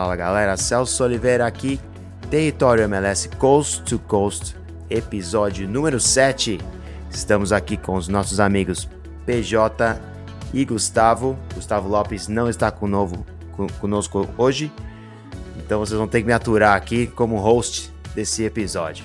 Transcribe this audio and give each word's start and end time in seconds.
Fala 0.00 0.16
galera, 0.16 0.56
Celso 0.56 1.04
Oliveira 1.04 1.46
aqui, 1.46 1.78
Território 2.30 2.84
MLS 2.84 3.28
Coast 3.36 3.82
to 3.82 3.98
Coast, 3.98 4.56
episódio 4.88 5.68
número 5.68 6.00
7. 6.00 6.58
Estamos 7.10 7.52
aqui 7.52 7.76
com 7.76 7.96
os 7.96 8.08
nossos 8.08 8.40
amigos 8.40 8.88
PJ 9.26 10.00
e 10.54 10.64
Gustavo. 10.64 11.38
Gustavo 11.54 11.86
Lopes 11.86 12.28
não 12.28 12.48
está 12.48 12.70
conosco, 12.70 13.26
conosco 13.78 14.26
hoje, 14.38 14.72
então 15.58 15.80
vocês 15.80 15.98
vão 15.98 16.08
ter 16.08 16.22
que 16.22 16.26
me 16.26 16.32
aturar 16.32 16.74
aqui 16.74 17.06
como 17.06 17.36
host 17.36 17.92
desse 18.14 18.42
episódio. 18.42 19.04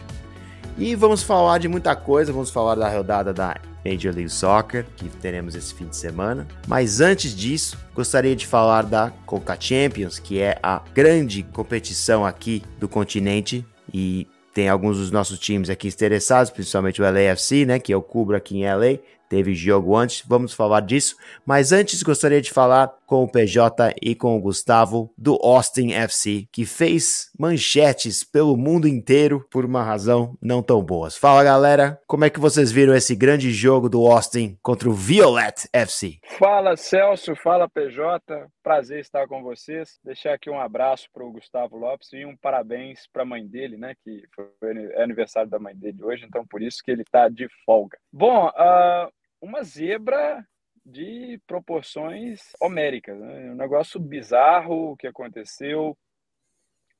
E 0.77 0.95
vamos 0.95 1.21
falar 1.21 1.57
de 1.57 1.67
muita 1.67 1.93
coisa, 1.93 2.31
vamos 2.31 2.51
falar 2.51 2.75
da 2.75 2.87
rodada 2.87 3.33
da 3.33 3.57
Major 3.85 4.13
League 4.13 4.29
Soccer, 4.29 4.85
que 4.97 5.07
teremos 5.07 5.55
esse 5.55 5.73
fim 5.73 5.85
de 5.85 5.95
semana. 5.95 6.47
Mas 6.67 6.99
antes 6.99 7.35
disso, 7.35 7.77
gostaria 7.93 8.35
de 8.35 8.47
falar 8.47 8.83
da 8.83 9.11
Coca 9.25 9.55
Champions, 9.59 10.17
que 10.17 10.39
é 10.39 10.57
a 10.63 10.81
grande 10.93 11.43
competição 11.43 12.25
aqui 12.25 12.63
do 12.79 12.89
continente 12.89 13.65
e 13.93 14.27
tem 14.53 14.69
alguns 14.69 14.97
dos 14.97 15.11
nossos 15.11 15.37
times 15.37 15.69
aqui 15.69 15.89
interessados, 15.89 16.49
principalmente 16.49 17.01
o 17.01 17.05
LAFC, 17.05 17.65
né, 17.65 17.77
que 17.77 17.93
eu 17.93 18.01
cubro 18.01 18.35
aqui 18.35 18.57
em 18.57 18.65
LA 18.65 18.99
teve 19.29 19.53
jogo 19.55 19.95
antes, 19.95 20.23
vamos 20.25 20.53
falar 20.53 20.81
disso. 20.81 21.15
Mas 21.45 21.71
antes 21.71 22.01
gostaria 22.03 22.41
de 22.41 22.51
falar 22.51 22.93
com 23.05 23.23
o 23.23 23.27
PJ 23.27 23.93
e 24.01 24.15
com 24.15 24.37
o 24.37 24.41
Gustavo 24.41 25.13
do 25.17 25.35
Austin 25.41 25.91
FC, 25.91 26.47
que 26.51 26.65
fez 26.65 27.31
manchetes 27.37 28.23
pelo 28.23 28.57
mundo 28.57 28.87
inteiro 28.87 29.45
por 29.51 29.65
uma 29.65 29.83
razão 29.83 30.37
não 30.41 30.61
tão 30.61 30.83
boa. 30.83 31.09
Fala 31.11 31.43
galera, 31.43 31.99
como 32.07 32.25
é 32.25 32.29
que 32.29 32.39
vocês 32.39 32.71
viram 32.71 32.95
esse 32.95 33.15
grande 33.15 33.51
jogo 33.51 33.89
do 33.89 34.05
Austin 34.05 34.57
contra 34.61 34.89
o 34.89 34.93
Violet 34.93 35.67
FC? 35.71 36.19
Fala 36.39 36.75
Celso, 36.75 37.35
fala 37.35 37.69
PJ, 37.69 38.47
prazer 38.63 38.99
estar 38.99 39.27
com 39.27 39.43
vocês. 39.43 39.99
Deixar 40.03 40.33
aqui 40.33 40.49
um 40.49 40.59
abraço 40.59 41.07
para 41.13 41.23
o 41.23 41.31
Gustavo 41.31 41.77
Lopes 41.77 42.11
e 42.13 42.25
um 42.25 42.35
parabéns 42.35 43.07
para 43.11 43.23
a 43.23 43.25
mãe 43.25 43.45
dele, 43.45 43.77
né, 43.77 43.93
que 44.03 44.23
foi 44.33 44.47
é 44.93 45.03
aniversário 45.03 45.49
da 45.49 45.59
mãe 45.59 45.75
dele 45.75 46.03
hoje, 46.03 46.25
então 46.25 46.45
por 46.45 46.61
isso 46.61 46.81
que 46.83 46.91
ele 46.91 47.03
está 47.03 47.29
de 47.29 47.47
folga. 47.65 47.97
Bom, 48.11 48.47
uh, 48.47 49.11
uma 49.41 49.63
zebra 49.63 50.45
de 50.85 51.39
proporções 51.47 52.53
homéricas. 52.61 53.19
Né? 53.19 53.51
Um 53.51 53.55
negócio 53.55 53.99
bizarro 53.99 54.95
que 54.97 55.07
aconteceu 55.07 55.97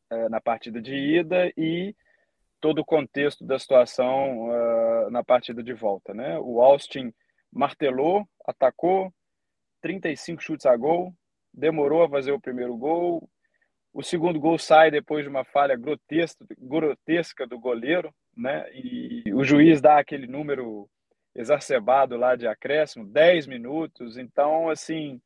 é, 0.10 0.30
na 0.30 0.42
partida 0.42 0.82
de 0.82 0.96
ida 0.96 1.52
e 1.56 1.96
todo 2.60 2.80
o 2.80 2.86
contexto 2.86 3.46
da 3.46 3.60
situação 3.60 4.50
uh, 4.50 5.12
na 5.12 5.24
partida 5.24 5.62
de 5.62 5.74
volta. 5.74 6.14
Né? 6.14 6.40
O 6.40 6.62
Austin 6.62 7.14
martelou, 7.52 8.28
atacou, 8.46 9.14
35 9.82 10.42
chutes 10.42 10.66
a 10.66 10.76
gol, 10.76 11.14
demorou 11.54 12.04
a 12.04 12.10
fazer 12.10 12.32
o 12.32 12.42
primeiro 12.42 12.76
gol. 12.76 13.30
O 13.94 14.02
segundo 14.02 14.40
gol 14.40 14.58
sai 14.58 14.90
depois 14.90 15.24
de 15.24 15.30
uma 15.30 15.46
falha 15.46 15.78
grotesca, 15.78 16.44
grotesca 16.58 17.46
do 17.46 17.60
goleiro, 17.60 18.14
né? 18.36 18.66
E 18.74 19.32
o 19.34 19.44
juiz 19.44 19.80
dá 19.80 20.00
aquele 20.00 20.28
número 20.28 20.90
exacerbado 21.36 22.16
lá 22.16 22.36
de 22.36 22.48
acréscimo, 22.48 23.06
10 23.06 23.48
minutos. 23.48 24.18
Então, 24.18 24.70
assim, 24.70 25.20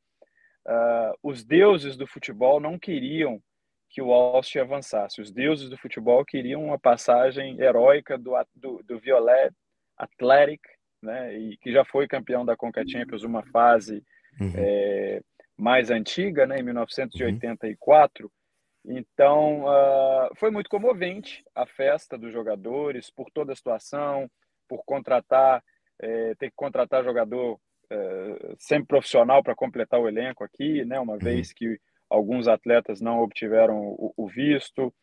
uh, 0.67 1.13
os 1.21 1.43
deuses 1.43 1.95
do 1.95 2.07
futebol 2.07 2.59
não 2.59 2.79
queriam 2.79 3.41
que 3.89 4.01
o 4.01 4.11
Austin 4.11 4.59
avançasse. 4.59 5.21
Os 5.21 5.31
deuses 5.31 5.69
do 5.69 5.77
futebol 5.77 6.23
queriam 6.25 6.63
uma 6.63 6.79
passagem 6.79 7.59
heróica 7.59 8.17
do, 8.17 8.33
do, 8.55 8.83
do 8.83 8.99
Violet 8.99 9.51
Athletic, 9.97 10.61
né, 11.01 11.37
e 11.37 11.57
que 11.57 11.71
já 11.71 11.83
foi 11.83 12.07
campeão 12.07 12.45
da 12.45 12.55
Conca 12.55 12.83
Champions 12.87 13.23
uma 13.23 13.43
fase 13.47 14.03
uhum. 14.39 14.53
é, 14.55 15.21
mais 15.57 15.89
antiga, 15.89 16.45
né, 16.45 16.59
em 16.59 16.63
1984. 16.63 18.25
Uhum. 18.25 18.97
Então, 18.97 19.65
uh, 19.65 20.29
foi 20.35 20.51
muito 20.51 20.69
comovente 20.69 21.43
a 21.53 21.65
festa 21.65 22.17
dos 22.17 22.31
jogadores 22.31 23.09
por 23.11 23.29
toda 23.31 23.53
a 23.53 23.55
situação, 23.55 24.29
por 24.67 24.83
contratar 24.85 25.63
é, 25.99 26.35
ter 26.35 26.49
que 26.49 26.55
contratar 26.55 27.03
jogador 27.03 27.59
é, 27.89 28.55
sempre 28.57 28.87
profissional 28.87 29.43
para 29.43 29.55
completar 29.55 29.99
o 29.99 30.07
elenco 30.07 30.43
aqui, 30.43 30.85
né? 30.85 30.99
Uma 30.99 31.13
uhum. 31.13 31.19
vez 31.19 31.51
que 31.53 31.79
alguns 32.09 32.47
atletas 32.47 33.01
não 33.01 33.19
obtiveram 33.21 33.77
o, 33.77 34.13
o 34.15 34.27
visto. 34.27 34.93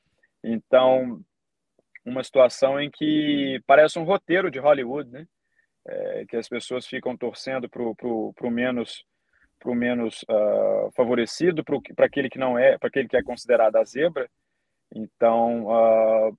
Então, 0.42 1.20
uma 2.04 2.22
situação 2.22 2.80
em 2.80 2.90
que 2.90 3.60
parece 3.66 3.98
um 3.98 4.04
roteiro 4.04 4.50
de 4.50 4.58
Hollywood, 4.58 5.10
né? 5.10 5.26
É, 5.88 6.24
que 6.28 6.36
as 6.36 6.48
pessoas 6.48 6.86
ficam 6.86 7.16
torcendo 7.16 7.68
para 7.68 7.82
o 7.82 8.50
menos 8.50 9.04
para 9.58 9.70
o 9.70 9.74
menos 9.74 10.22
uh, 10.24 10.90
favorecido, 10.94 11.64
para 11.64 12.06
aquele 12.06 12.28
que 12.28 12.38
não 12.38 12.58
é, 12.58 12.76
para 12.76 12.88
aquele 12.88 13.08
que 13.08 13.16
é 13.16 13.22
considerado 13.22 13.76
a 13.76 13.84
zebra. 13.84 14.28
Então 14.94 15.66
uh, 15.66 16.38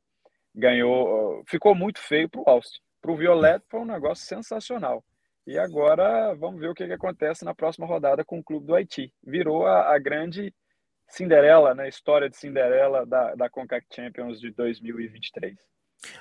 ganhou, 0.53 1.39
uh, 1.39 1.43
ficou 1.47 1.75
muito 1.75 1.99
feio 1.99 2.29
para 2.29 2.41
o 2.41 2.49
Austin. 2.49 2.79
Para 3.07 3.13
o 3.13 3.17
Violeto 3.17 3.65
foi 3.69 3.79
um 3.79 3.85
negócio 3.85 4.27
sensacional. 4.27 5.01
E 5.45 5.57
agora 5.57 6.35
vamos 6.35 6.59
ver 6.59 6.67
o 6.67 6.73
que, 6.73 6.85
que 6.85 6.91
acontece 6.91 7.45
na 7.45 7.55
próxima 7.55 7.87
rodada 7.87 8.25
com 8.25 8.39
o 8.39 8.43
clube 8.43 8.67
do 8.67 8.75
Haiti. 8.75 9.13
Virou 9.25 9.65
a, 9.65 9.95
a 9.95 9.97
grande 9.97 10.53
Cinderela, 11.07 11.73
né? 11.73 11.87
História 11.87 12.29
de 12.29 12.35
Cinderela 12.35 13.05
da, 13.05 13.33
da 13.33 13.49
CONCACAF 13.49 13.87
Champions 13.95 14.41
de 14.41 14.51
2023. 14.51 15.55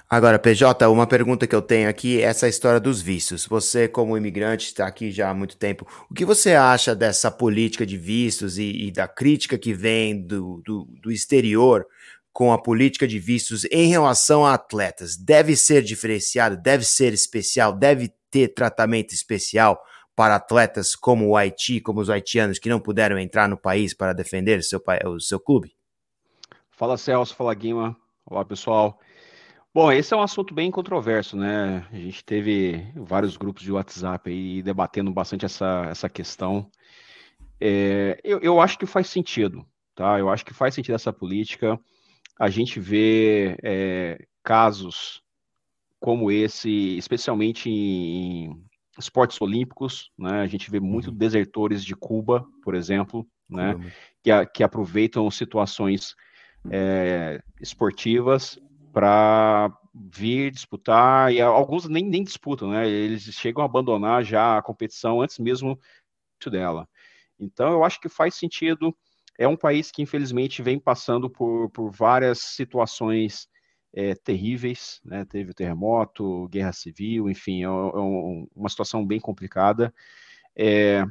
Agora, 0.09 0.39
PJ, 0.39 0.89
uma 0.89 1.09
pergunta 1.09 1.45
que 1.45 1.57
eu 1.57 1.61
tenho 1.61 1.89
aqui, 1.89 2.23
essa 2.23 2.47
história 2.47 2.79
dos 2.79 3.03
vistos. 3.03 3.47
Você, 3.47 3.89
como 3.89 4.17
imigrante, 4.17 4.67
está 4.67 4.87
aqui 4.87 5.11
já 5.11 5.29
há 5.29 5.35
muito 5.35 5.57
tempo. 5.57 5.89
O 6.09 6.15
que 6.15 6.25
você 6.25 6.55
acha 6.55 6.95
dessa 6.95 7.33
política 7.33 7.85
de 7.85 7.99
vistos 7.99 8.59
e, 8.59 8.87
e 8.87 8.93
da 8.93 9.09
crítica 9.09 9.59
que 9.59 9.75
vem 9.75 10.23
do, 10.23 10.63
do, 10.65 10.85
do 11.03 11.11
exterior 11.11 11.85
com 12.37 12.53
a 12.53 12.59
política 12.59 13.09
de 13.09 13.19
vistos 13.19 13.65
em 13.73 13.89
relação 13.89 14.45
a 14.45 14.53
atletas 14.53 15.17
deve 15.17 15.57
ser 15.57 15.83
diferenciado, 15.83 16.55
deve 16.55 16.85
ser 16.85 17.15
especial, 17.15 17.73
deve 17.73 18.13
ter 18.31 18.49
tratamento 18.49 19.15
especial 19.15 19.83
para 20.15 20.35
atletas 20.35 20.95
como 20.95 21.29
o 21.29 21.35
Haiti, 21.35 21.81
como 21.81 21.99
os 21.99 22.11
haitianos 22.11 22.59
que 22.59 22.69
não 22.69 22.79
puderam 22.79 23.19
entrar 23.19 23.49
no 23.49 23.57
país 23.57 23.95
para 23.95 24.13
defender 24.13 24.63
seu, 24.63 24.83
o 25.07 25.19
seu 25.19 25.41
clube? 25.41 25.75
Fala 26.69 26.99
Celso, 26.99 27.35
fala 27.35 27.55
Guima. 27.55 27.97
Olá 28.27 28.45
pessoal. 28.45 29.01
Bom, 29.73 29.91
esse 29.91 30.13
é 30.13 30.17
um 30.19 30.23
assunto 30.23 30.53
bem 30.53 30.71
controverso, 30.71 31.39
né? 31.39 31.89
A 31.91 31.97
gente 31.97 32.23
teve 32.23 32.87
vários 32.97 33.39
grupos 33.39 33.63
de 33.63 33.73
WhatsApp 33.73 34.31
aí 34.31 34.63
debatendo 34.63 35.11
bastante 35.11 35.47
essa, 35.47 35.87
essa 35.89 36.07
questão. 36.11 36.71
É, 37.59 38.21
eu, 38.23 38.41
eu 38.41 38.61
acho 38.61 38.79
que 38.79 38.85
faz 38.85 39.07
sentido, 39.07 39.65
tá? 39.95 40.19
Eu 40.19 40.29
acho 40.29 40.45
que 40.45 40.53
faz 40.53 40.75
sentido 40.75 40.97
essa 40.97 41.15
política 41.15 41.81
a 42.39 42.49
gente 42.49 42.79
vê 42.79 43.57
é, 43.63 44.27
casos 44.43 45.23
como 45.99 46.31
esse, 46.31 46.97
especialmente 46.97 47.71
em 47.71 48.63
esportes 48.99 49.41
olímpicos, 49.41 50.11
né? 50.19 50.41
A 50.41 50.47
gente 50.47 50.71
vê 50.71 50.81
muito 50.81 51.11
uhum. 51.11 51.17
desertores 51.17 51.85
de 51.85 51.95
Cuba, 51.95 52.47
por 52.63 52.75
exemplo, 52.75 53.27
né? 53.49 53.75
Que, 54.23 54.31
a, 54.31 54.47
que 54.47 54.63
aproveitam 54.63 55.31
situações 55.31 56.15
é, 56.71 57.43
esportivas 57.61 58.59
para 58.93 59.71
vir 59.95 60.51
disputar 60.51 61.33
e 61.33 61.41
alguns 61.41 61.89
nem, 61.89 62.05
nem 62.05 62.23
disputam, 62.23 62.71
né? 62.71 62.89
Eles 62.89 63.23
chegam 63.23 63.63
a 63.63 63.67
abandonar 63.67 64.23
já 64.25 64.59
a 64.59 64.63
competição 64.63 65.21
antes 65.21 65.39
mesmo 65.39 65.79
dela. 66.51 66.89
Então, 67.39 67.72
eu 67.72 67.83
acho 67.83 68.01
que 68.01 68.09
faz 68.09 68.34
sentido 68.34 68.97
é 69.38 69.47
um 69.47 69.56
país 69.56 69.91
que, 69.91 70.03
infelizmente, 70.03 70.62
vem 70.62 70.78
passando 70.78 71.28
por, 71.28 71.71
por 71.71 71.91
várias 71.91 72.38
situações 72.38 73.48
é, 73.94 74.15
terríveis, 74.15 75.00
né? 75.04 75.24
Teve 75.24 75.50
o 75.50 75.54
terremoto, 75.54 76.48
guerra 76.48 76.72
civil, 76.72 77.30
enfim, 77.30 77.62
é, 77.62 77.65
é 77.65 77.68
um, 77.68 78.47
uma 78.54 78.68
situação 78.68 79.04
bem 79.04 79.18
complicada. 79.18 79.92
É, 80.54 81.04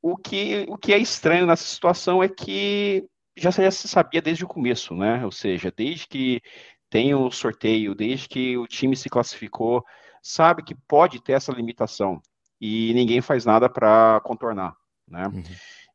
o, 0.00 0.16
que, 0.16 0.64
o 0.68 0.76
que 0.76 0.92
é 0.92 0.98
estranho 0.98 1.46
nessa 1.46 1.64
situação 1.64 2.22
é 2.22 2.28
que 2.28 3.04
já, 3.36 3.50
já 3.50 3.70
se 3.70 3.88
sabia 3.88 4.22
desde 4.22 4.44
o 4.44 4.48
começo, 4.48 4.94
né? 4.94 5.24
Ou 5.24 5.32
seja, 5.32 5.72
desde 5.76 6.06
que 6.06 6.40
tem 6.88 7.14
o 7.14 7.30
sorteio, 7.30 7.94
desde 7.94 8.28
que 8.28 8.56
o 8.56 8.66
time 8.66 8.96
se 8.96 9.08
classificou, 9.08 9.84
sabe 10.22 10.62
que 10.62 10.74
pode 10.74 11.22
ter 11.22 11.32
essa 11.32 11.52
limitação 11.52 12.20
e 12.60 12.92
ninguém 12.94 13.20
faz 13.20 13.44
nada 13.44 13.68
para 13.68 14.20
contornar, 14.24 14.74
né? 15.08 15.26
Uhum. 15.28 15.42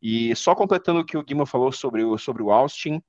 E 0.02 0.36
só 0.36 0.54
completando 0.56 1.00
o 1.00 1.06
que 1.06 1.18
o 1.18 1.24
Guima 1.24 1.46
falou 1.46 1.72
sobre 1.72 2.04
o, 2.04 2.18
sobre 2.18 2.44
o 2.44 2.52
Austin, 2.52 3.02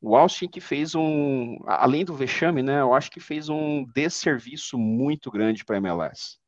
o 0.00 0.16
Austin 0.16 0.48
que 0.48 0.60
fez 0.60 0.94
um, 0.94 1.58
além 1.66 2.04
do 2.04 2.14
vexame, 2.14 2.62
né, 2.62 2.80
eu 2.80 2.94
acho 2.94 3.10
que 3.10 3.20
fez 3.20 3.48
um 3.48 3.84
desserviço 3.94 4.78
muito 4.78 5.30
grande 5.30 5.64
para 5.64 5.76
a 5.76 5.78
MLS, 5.78 6.38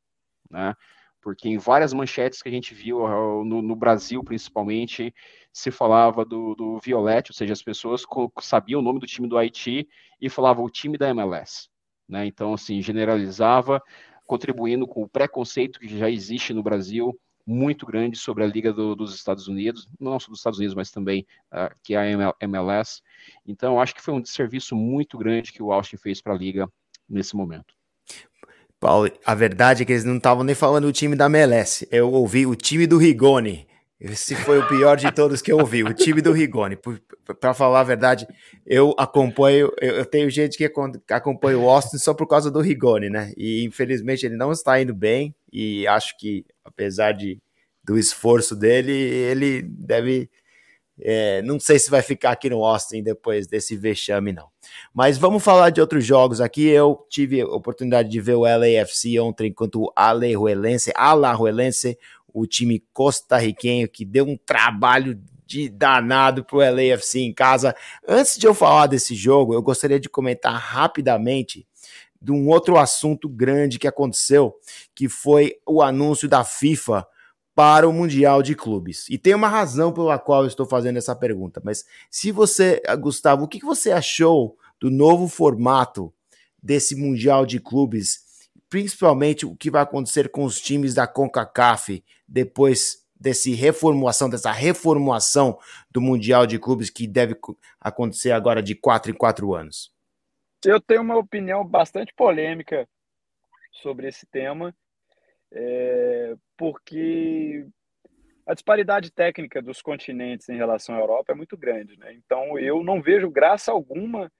né? 0.49 0.73
Porque 1.21 1.47
em 1.47 1.57
várias 1.57 1.93
manchetes 1.93 2.41
que 2.41 2.49
a 2.49 2.51
gente 2.51 2.73
viu 2.73 3.07
no, 3.45 3.61
no 3.61 3.75
Brasil, 3.77 4.21
principalmente, 4.23 5.13
se 5.53 5.71
falava 5.71 6.25
do, 6.25 6.53
do 6.53 6.79
Violette, 6.79 7.31
ou 7.31 7.35
seja, 7.35 7.53
as 7.53 7.63
pessoas 7.63 8.03
sabiam 8.41 8.81
o 8.81 8.83
nome 8.83 8.99
do 8.99 9.05
time 9.05 9.27
do 9.29 9.37
Haiti 9.37 9.87
e 10.19 10.29
falavam 10.29 10.65
o 10.65 10.69
time 10.69 10.97
da 10.97 11.07
MLS, 11.09 11.69
né? 12.09 12.25
Então, 12.25 12.53
assim, 12.53 12.81
generalizava, 12.81 13.81
contribuindo 14.25 14.85
com 14.85 15.03
o 15.03 15.07
preconceito 15.07 15.79
que 15.79 15.97
já 15.97 16.09
existe 16.09 16.53
no 16.53 16.61
Brasil 16.61 17.17
muito 17.45 17.85
grande 17.85 18.17
sobre 18.17 18.43
a 18.43 18.47
Liga 18.47 18.71
do, 18.71 18.95
dos 18.95 19.13
Estados 19.13 19.47
Unidos, 19.47 19.87
não 19.99 20.19
só 20.19 20.29
dos 20.29 20.39
Estados 20.39 20.59
Unidos, 20.59 20.75
mas 20.75 20.91
também 20.91 21.25
uh, 21.51 21.73
que 21.83 21.93
é 21.95 21.97
a 21.97 22.35
MLS. 22.41 23.01
Então, 23.45 23.79
acho 23.79 23.93
que 23.93 24.01
foi 24.01 24.13
um 24.13 24.21
desserviço 24.21 24.75
muito 24.75 25.17
grande 25.17 25.51
que 25.51 25.61
o 25.61 25.71
Austin 25.71 25.97
fez 25.97 26.21
para 26.21 26.33
a 26.33 26.37
Liga 26.37 26.69
nesse 27.09 27.35
momento. 27.35 27.73
Paulo, 28.79 29.09
a 29.25 29.33
verdade 29.33 29.83
é 29.83 29.85
que 29.85 29.93
eles 29.93 30.03
não 30.03 30.17
estavam 30.17 30.43
nem 30.43 30.55
falando 30.55 30.85
do 30.85 30.93
time 30.93 31.15
da 31.15 31.25
MLS. 31.25 31.87
Eu 31.89 32.11
ouvi 32.11 32.45
o 32.45 32.55
time 32.55 32.85
do 32.85 32.97
Rigoni. 32.97 33.67
Esse 34.03 34.35
foi 34.35 34.59
o 34.59 34.67
pior 34.67 34.97
de 34.97 35.09
todos 35.13 35.41
que 35.41 35.49
eu 35.49 35.57
ouvi, 35.57 35.81
o 35.81 35.93
time 35.93 36.21
do 36.21 36.33
Rigoni. 36.33 36.77
Para 37.39 37.53
falar 37.53 37.79
a 37.79 37.85
verdade, 37.85 38.27
eu 38.65 38.93
acompanho, 38.97 39.71
eu, 39.79 40.05
tenho 40.05 40.29
gente 40.29 40.57
que 40.57 40.69
acompanha 41.09 41.57
o 41.57 41.69
Austin 41.69 41.97
só 41.97 42.13
por 42.13 42.27
causa 42.27 42.51
do 42.51 42.59
Rigoni, 42.59 43.09
né? 43.09 43.31
E 43.37 43.63
infelizmente 43.63 44.25
ele 44.25 44.35
não 44.35 44.51
está 44.51 44.81
indo 44.81 44.93
bem 44.93 45.33
e 45.51 45.87
acho 45.87 46.17
que 46.17 46.45
apesar 46.65 47.13
de, 47.13 47.39
do 47.81 47.97
esforço 47.97 48.57
dele, 48.57 48.91
ele 48.91 49.61
deve 49.61 50.29
é, 50.99 51.41
não 51.41 51.59
sei 51.59 51.79
se 51.79 51.89
vai 51.89 52.01
ficar 52.01 52.31
aqui 52.31 52.49
no 52.49 52.63
Austin 52.63 53.01
depois 53.01 53.47
desse 53.47 53.75
vexame, 53.75 54.31
não. 54.31 54.47
Mas 54.93 55.17
vamos 55.17 55.43
falar 55.43 55.69
de 55.69 55.81
outros 55.81 56.05
jogos 56.05 56.39
aqui. 56.39 56.67
Eu 56.67 57.05
tive 57.09 57.41
a 57.41 57.47
oportunidade 57.47 58.09
de 58.09 58.21
ver 58.21 58.35
o 58.35 58.43
LAFC 58.43 59.19
ontem 59.19 59.47
enquanto 59.47 59.81
o 59.81 59.93
Alajuelense, 59.95 60.91
Alajuelense 60.95 61.97
o 62.33 62.47
time 62.47 62.83
costarriquenho 62.91 63.87
que 63.87 64.03
deu 64.03 64.25
um 64.25 64.37
trabalho 64.37 65.21
de 65.45 65.69
danado 65.69 66.43
pro 66.43 66.57
LAFC 66.57 67.19
em 67.19 67.33
casa. 67.33 67.75
Antes 68.07 68.37
de 68.37 68.47
eu 68.47 68.55
falar 68.55 68.87
desse 68.87 69.13
jogo, 69.13 69.53
eu 69.53 69.61
gostaria 69.61 69.99
de 69.99 70.09
comentar 70.09 70.55
rapidamente 70.55 71.67
de 72.19 72.31
um 72.31 72.47
outro 72.47 72.77
assunto 72.77 73.29
grande 73.29 73.77
que 73.77 73.87
aconteceu, 73.87 74.55
que 74.95 75.07
foi 75.07 75.57
o 75.67 75.81
anúncio 75.81 76.27
da 76.27 76.43
FIFA 76.43 77.05
para 77.53 77.87
o 77.87 77.93
Mundial 77.93 78.41
de 78.41 78.55
Clubes. 78.55 79.07
E 79.09 79.17
tem 79.17 79.35
uma 79.35 79.49
razão 79.49 79.91
pela 79.91 80.17
qual 80.17 80.41
eu 80.41 80.47
estou 80.47 80.65
fazendo 80.65 80.97
essa 80.97 81.15
pergunta, 81.15 81.61
mas 81.63 81.85
se 82.09 82.31
você, 82.31 82.81
Gustavo, 82.99 83.43
o 83.43 83.47
que 83.47 83.59
você 83.59 83.91
achou 83.91 84.57
do 84.79 84.89
novo 84.89 85.27
formato 85.27 86.11
desse 86.61 86.95
Mundial 86.95 87.45
de 87.45 87.59
Clubes 87.59 88.23
principalmente 88.73 89.45
o 89.45 89.55
que 89.55 89.69
vai 89.69 89.83
acontecer 89.83 90.29
com 90.29 90.43
os 90.43 90.59
times 90.59 90.95
da 90.95 91.05
CONCACAF 91.05 92.03
depois 92.27 93.03
desse 93.19 93.53
reformulação, 93.53 94.29
dessa 94.29 94.51
reformulação 94.51 95.57
do 95.89 96.01
Mundial 96.01 96.45
de 96.45 96.59
Clubes 96.59 96.89
que 96.89 97.07
deve 97.07 97.35
acontecer 97.79 98.31
agora 98.31 98.61
de 98.61 98.75
quatro 98.75 99.11
em 99.11 99.15
quatro 99.15 99.53
anos? 99.53 99.93
Eu 100.65 100.79
tenho 100.79 101.01
uma 101.01 101.17
opinião 101.17 101.65
bastante 101.65 102.13
polêmica 102.13 102.87
sobre 103.71 104.07
esse 104.07 104.25
tema, 104.25 104.75
é, 105.51 106.35
porque 106.57 107.65
a 108.45 108.53
disparidade 108.53 109.11
técnica 109.11 109.61
dos 109.61 109.81
continentes 109.81 110.49
em 110.49 110.57
relação 110.57 110.95
à 110.95 110.99
Europa 110.99 111.31
é 111.31 111.35
muito 111.35 111.57
grande. 111.57 111.97
Né? 111.97 112.13
Então, 112.13 112.59
eu 112.59 112.83
não 112.83 113.01
vejo 113.01 113.29
graça 113.29 113.71
alguma 113.71 114.31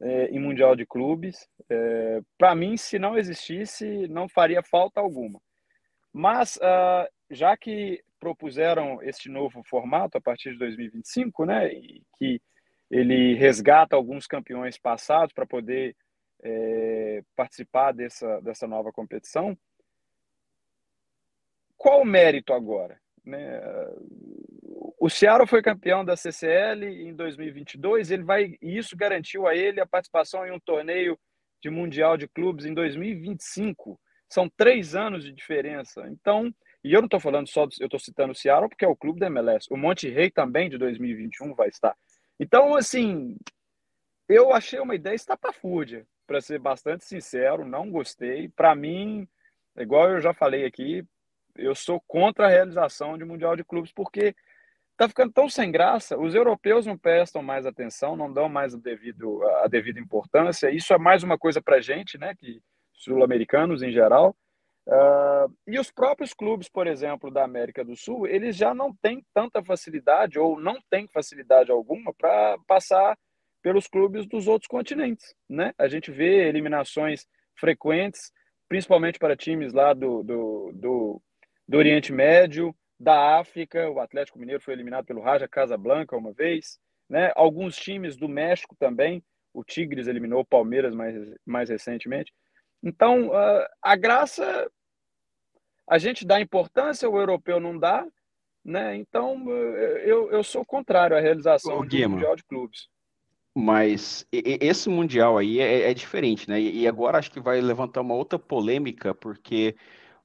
é, 0.00 0.26
em 0.28 0.38
Mundial 0.38 0.74
de 0.74 0.86
Clubes. 0.86 1.46
É, 1.68 2.20
Para 2.38 2.54
mim, 2.54 2.76
se 2.76 2.98
não 2.98 3.18
existisse, 3.18 4.08
não 4.08 4.28
faria 4.28 4.62
falta 4.62 5.00
alguma. 5.00 5.40
Mas, 6.12 6.56
uh, 6.56 7.08
já 7.30 7.56
que 7.56 8.02
propuseram 8.18 9.02
este 9.02 9.28
novo 9.28 9.62
formato 9.62 10.18
a 10.18 10.20
partir 10.20 10.52
de 10.52 10.58
2025, 10.58 11.44
né, 11.46 11.72
e 11.72 12.02
que 12.18 12.40
ele 12.90 13.34
resgata 13.34 13.94
alguns 13.94 14.26
campeões 14.26 14.76
passados 14.76 15.32
para 15.32 15.46
poder 15.46 15.96
é, 16.42 17.22
participar 17.36 17.92
dessa, 17.92 18.40
dessa 18.40 18.66
nova 18.66 18.92
competição, 18.92 19.56
qual 21.76 22.02
o 22.02 22.04
mérito 22.04 22.52
agora? 22.52 23.00
Né? 23.24 23.60
O 24.98 25.08
Seattle 25.08 25.46
foi 25.46 25.62
campeão 25.62 26.04
da 26.04 26.14
CCL 26.14 26.84
em 26.84 27.14
2022. 27.14 28.10
Ele 28.10 28.22
vai, 28.22 28.58
e 28.60 28.76
isso 28.76 28.94
garantiu 28.94 29.46
a 29.46 29.54
ele 29.54 29.80
a 29.80 29.86
participação 29.86 30.46
em 30.46 30.50
um 30.50 30.60
torneio 30.60 31.18
de 31.62 31.70
mundial 31.70 32.18
de 32.18 32.28
clubes 32.28 32.66
em 32.66 32.74
2025. 32.74 33.98
São 34.28 34.46
três 34.48 34.94
anos 34.94 35.24
de 35.24 35.32
diferença. 35.32 36.06
Então, 36.08 36.54
e 36.82 36.92
eu 36.92 37.00
não 37.00 37.06
estou 37.06 37.20
falando 37.20 37.48
só, 37.48 37.66
eu 37.78 37.86
estou 37.86 38.00
citando 38.00 38.32
o 38.32 38.34
Seattle 38.34 38.68
porque 38.68 38.84
é 38.84 38.88
o 38.88 38.96
clube 38.96 39.20
da 39.20 39.26
MLS. 39.26 39.66
O 39.70 39.76
Monte 39.76 40.08
Rei 40.08 40.30
também 40.30 40.68
de 40.68 40.78
2021 40.78 41.54
vai 41.54 41.68
estar. 41.68 41.94
Então, 42.38 42.74
assim, 42.74 43.36
eu 44.28 44.52
achei 44.52 44.80
uma 44.80 44.94
ideia 44.94 45.14
estapafúrdia, 45.14 46.06
para 46.30 46.40
ser 46.40 46.60
bastante 46.60 47.04
sincero, 47.04 47.64
não 47.64 47.90
gostei. 47.90 48.48
Para 48.48 48.72
mim, 48.72 49.26
igual 49.76 50.10
eu 50.10 50.20
já 50.20 50.32
falei 50.32 50.64
aqui, 50.64 51.04
eu 51.56 51.74
sou 51.74 52.00
contra 52.06 52.46
a 52.46 52.48
realização 52.48 53.18
de 53.18 53.24
mundial 53.24 53.56
de 53.56 53.64
clubes 53.64 53.92
porque 53.92 54.32
está 54.92 55.08
ficando 55.08 55.32
tão 55.32 55.48
sem 55.48 55.72
graça. 55.72 56.16
Os 56.16 56.32
europeus 56.32 56.86
não 56.86 56.96
prestam 56.96 57.42
mais 57.42 57.66
atenção, 57.66 58.14
não 58.14 58.32
dão 58.32 58.48
mais 58.48 58.76
devido, 58.76 59.42
a 59.64 59.66
devida 59.66 59.98
importância. 59.98 60.70
Isso 60.70 60.94
é 60.94 60.98
mais 60.98 61.24
uma 61.24 61.36
coisa 61.36 61.60
para 61.60 61.80
gente, 61.80 62.16
né, 62.16 62.32
que 62.36 62.62
sul-americanos 62.92 63.82
em 63.82 63.90
geral. 63.90 64.36
Uh, 64.86 65.54
e 65.66 65.78
os 65.78 65.90
próprios 65.90 66.32
clubes, 66.32 66.68
por 66.68 66.86
exemplo, 66.86 67.30
da 67.30 67.44
América 67.44 67.84
do 67.84 67.94
Sul, 67.94 68.26
eles 68.26 68.56
já 68.56 68.74
não 68.74 68.94
têm 68.94 69.24
tanta 69.32 69.62
facilidade 69.62 70.38
ou 70.38 70.58
não 70.58 70.78
têm 70.90 71.06
facilidade 71.06 71.70
alguma 71.70 72.12
para 72.14 72.58
passar 72.66 73.16
pelos 73.62 73.86
clubes 73.86 74.26
dos 74.26 74.48
outros 74.48 74.66
continentes, 74.66 75.34
né? 75.48 75.72
A 75.78 75.86
gente 75.86 76.10
vê 76.10 76.48
eliminações 76.48 77.26
frequentes, 77.54 78.32
principalmente 78.68 79.18
para 79.18 79.36
times 79.36 79.72
lá 79.72 79.92
do, 79.92 80.22
do, 80.22 80.72
do, 80.74 81.22
do 81.68 81.78
Oriente 81.78 82.12
Médio, 82.12 82.74
da 82.98 83.38
África, 83.38 83.90
o 83.90 84.00
Atlético 84.00 84.38
Mineiro 84.38 84.62
foi 84.62 84.74
eliminado 84.74 85.06
pelo 85.06 85.22
Raja 85.22 85.48
Casablanca 85.48 86.16
uma 86.16 86.32
vez, 86.32 86.78
né? 87.08 87.32
Alguns 87.34 87.76
times 87.76 88.16
do 88.16 88.28
México 88.28 88.76
também, 88.78 89.22
o 89.52 89.64
Tigres 89.64 90.06
eliminou 90.06 90.40
o 90.40 90.44
Palmeiras 90.44 90.94
mais, 90.94 91.16
mais 91.44 91.70
recentemente. 91.70 92.32
Então, 92.82 93.30
a 93.82 93.96
graça, 93.96 94.70
a 95.88 95.98
gente 95.98 96.26
dá 96.26 96.40
importância, 96.40 97.08
o 97.08 97.18
europeu 97.18 97.60
não 97.60 97.78
dá, 97.78 98.06
né? 98.64 98.96
Então, 98.96 99.50
eu, 99.50 100.30
eu 100.30 100.42
sou 100.42 100.64
contrário 100.64 101.16
à 101.16 101.20
realização 101.20 101.78
Ô, 101.78 101.84
do 101.84 102.08
Mundial 102.08 102.36
de 102.36 102.44
Clubes. 102.44 102.88
Mas 103.54 104.26
esse 104.32 104.88
Mundial 104.88 105.36
aí 105.36 105.60
é, 105.60 105.90
é 105.90 105.94
diferente, 105.94 106.48
né? 106.48 106.60
E 106.60 106.86
agora 106.86 107.18
acho 107.18 107.30
que 107.30 107.40
vai 107.40 107.60
levantar 107.60 108.00
uma 108.00 108.14
outra 108.14 108.38
polêmica, 108.38 109.14
porque 109.14 109.74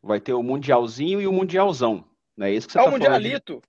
vai 0.02 0.20
ter 0.22 0.34
o 0.34 0.44
Mundialzinho 0.44 1.20
e 1.20 1.28
o 1.28 1.34
Mundialzão. 1.34 2.06
Não 2.38 2.46
é 2.46 2.52
isso 2.54 2.68
que 2.68 2.74
você 2.74 2.80
é 2.80 2.84
tá 2.84 2.88
o 2.88 2.92
Mundialito. 2.92 3.62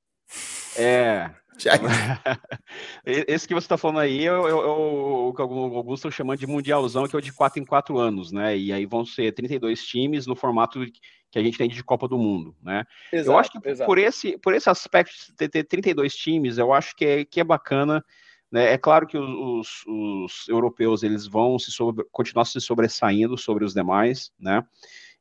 De... 0.76 0.82
É. 0.82 1.34
Esse 3.04 3.48
que 3.48 3.54
você 3.54 3.64
está 3.64 3.76
falando 3.78 4.00
aí 4.00 4.20
é, 4.20 4.26
é, 4.26 4.30
é 4.30 4.32
o 4.32 5.32
que 5.34 5.42
alguns 5.42 5.98
estão 5.98 6.10
chamando 6.10 6.38
de 6.38 6.46
mundialzão, 6.46 7.06
que 7.06 7.16
é 7.16 7.18
o 7.18 7.22
de 7.22 7.32
4 7.32 7.60
em 7.60 7.64
4 7.64 7.98
anos, 7.98 8.32
né? 8.32 8.56
E 8.56 8.72
aí 8.72 8.84
vão 8.86 9.04
ser 9.04 9.32
32 9.32 9.84
times 9.84 10.26
no 10.26 10.36
formato 10.36 10.84
que 11.30 11.38
a 11.38 11.42
gente 11.42 11.58
tem 11.58 11.68
de 11.68 11.82
Copa 11.84 12.08
do 12.08 12.18
Mundo, 12.18 12.54
né? 12.62 12.84
Exato, 13.12 13.30
eu 13.30 13.38
acho 13.38 13.50
que 13.50 13.68
exato. 13.68 13.86
por 13.86 13.98
esse, 13.98 14.38
por 14.38 14.54
esse 14.54 14.70
aspecto 14.70 15.12
de 15.38 15.48
ter 15.48 15.64
32 15.64 16.14
times, 16.14 16.58
eu 16.58 16.72
acho 16.72 16.94
que 16.96 17.04
é, 17.04 17.25
que 17.25 17.40
é 17.40 17.44
bacana. 17.44 18.04
Né? 18.50 18.72
É 18.72 18.78
claro 18.78 19.06
que 19.06 19.18
os, 19.18 19.84
os 19.86 20.48
europeus 20.48 21.02
eles 21.02 21.26
vão 21.26 21.58
se 21.58 21.72
sobre, 21.72 22.04
continuar 22.12 22.44
se 22.44 22.60
sobressaindo 22.60 23.36
sobre 23.36 23.64
os 23.64 23.75
demais, 23.75 24.30
né? 24.38 24.64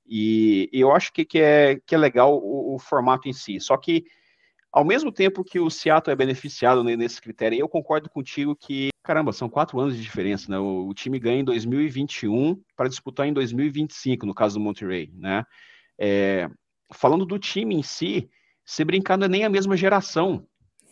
E, 0.07 0.69
e 0.71 0.79
eu 0.79 0.91
acho 0.91 1.11
que, 1.11 1.25
que, 1.25 1.39
é, 1.39 1.79
que 1.85 1.95
é 1.95 1.97
legal 1.97 2.37
o, 2.37 2.75
o, 2.75 2.79
formato 2.79 3.27
em 3.27 3.33
si. 3.33 3.59
Só 3.59 3.75
que, 3.75 4.05
ao 4.75 4.83
mesmo 4.83 5.09
tempo 5.09 5.41
que 5.41 5.57
o 5.57 5.69
Seattle 5.69 6.11
é 6.11 6.15
beneficiado 6.17 6.83
nesse 6.83 7.21
critério, 7.21 7.57
eu 7.57 7.69
concordo 7.69 8.09
contigo 8.09 8.53
que, 8.53 8.89
caramba, 9.01 9.31
são 9.31 9.47
quatro 9.47 9.79
anos 9.79 9.95
de 9.95 10.01
diferença, 10.01 10.51
né? 10.51 10.59
O, 10.59 10.93
time 10.93 11.17
ganha 11.17 11.39
em 11.39 11.45
2021 11.45 12.61
para 12.75 12.89
disputar 12.89 13.25
em 13.25 13.31
2025, 13.31 14.25
no 14.25 14.35
caso 14.35 14.55
do 14.55 14.59
Monterrey, 14.59 15.09
né? 15.13 15.45
É, 15.97 16.49
falando 16.93 17.25
do 17.25 17.39
time 17.39 17.73
em 17.73 17.81
si, 17.81 18.29
se 18.65 18.83
brincar 18.83 19.17
não 19.17 19.27
é 19.27 19.29
nem 19.29 19.45
a 19.45 19.49
mesma 19.49 19.77
geração, 19.77 20.45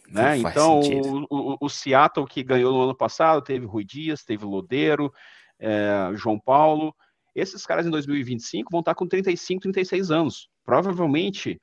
né? 0.08 0.38
Então, 0.38 0.80
o, 0.80 1.26
o, 1.30 1.58
o, 1.60 1.70
Seattle 1.70 2.26
que 2.26 2.42
ganhou 2.42 2.72
no 2.72 2.84
ano 2.84 2.96
passado 2.96 3.42
teve 3.42 3.66
Rui 3.66 3.84
Dias, 3.84 4.24
teve 4.24 4.46
Lodeiro, 4.46 5.12
é, 5.60 6.10
João 6.16 6.40
Paulo, 6.40 6.96
esses 7.36 7.66
caras 7.66 7.86
em 7.86 7.90
2025 7.90 8.72
vão 8.72 8.80
estar 8.80 8.96
com 8.96 9.06
35, 9.06 9.64
36 9.64 10.10
anos. 10.10 10.48
Provavelmente, 10.64 11.60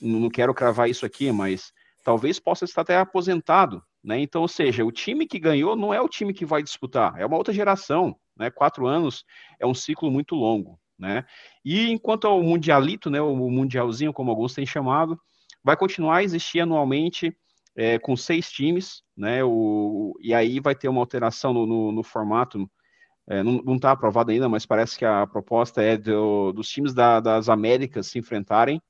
não 0.00 0.28
quero 0.28 0.54
cravar 0.54 0.88
isso 0.88 1.04
aqui, 1.04 1.30
mas 1.32 1.72
talvez 2.04 2.38
possa 2.38 2.64
estar 2.64 2.82
até 2.82 2.96
aposentado. 2.96 3.82
Né? 4.02 4.20
Então, 4.20 4.42
ou 4.42 4.48
seja, 4.48 4.84
o 4.84 4.92
time 4.92 5.26
que 5.26 5.38
ganhou 5.38 5.76
não 5.76 5.92
é 5.92 6.00
o 6.00 6.08
time 6.08 6.32
que 6.32 6.46
vai 6.46 6.62
disputar, 6.62 7.14
é 7.18 7.26
uma 7.26 7.36
outra 7.36 7.52
geração. 7.52 8.16
Né? 8.36 8.50
Quatro 8.50 8.86
anos 8.86 9.24
é 9.58 9.66
um 9.66 9.74
ciclo 9.74 10.10
muito 10.10 10.34
longo. 10.34 10.78
Né? 10.98 11.24
E 11.64 11.90
enquanto 11.90 12.26
ao 12.26 12.42
Mundialito, 12.42 13.10
né, 13.10 13.20
o 13.20 13.34
Mundialzinho, 13.36 14.12
como 14.12 14.30
alguns 14.30 14.54
têm 14.54 14.66
chamado, 14.66 15.18
vai 15.62 15.76
continuar 15.76 16.16
a 16.16 16.22
existir 16.22 16.60
anualmente 16.60 17.36
é, 17.76 17.98
com 17.98 18.16
seis 18.16 18.50
times, 18.50 19.04
né? 19.16 19.44
O, 19.44 20.12
e 20.20 20.34
aí 20.34 20.58
vai 20.58 20.74
ter 20.74 20.88
uma 20.88 21.00
alteração 21.00 21.52
no, 21.52 21.64
no, 21.64 21.92
no 21.92 22.02
formato 22.02 22.68
é, 23.28 23.42
não 23.42 23.76
está 23.76 23.90
aprovado 23.90 24.30
ainda, 24.30 24.48
mas 24.48 24.64
parece 24.64 24.96
que 24.96 25.04
a 25.04 25.26
proposta 25.26 25.82
é 25.82 25.98
do, 25.98 26.50
dos 26.52 26.68
times 26.68 26.94
da, 26.94 27.20
das 27.20 27.50
Américas 27.50 28.06
se 28.06 28.18
enfrentarem 28.18 28.80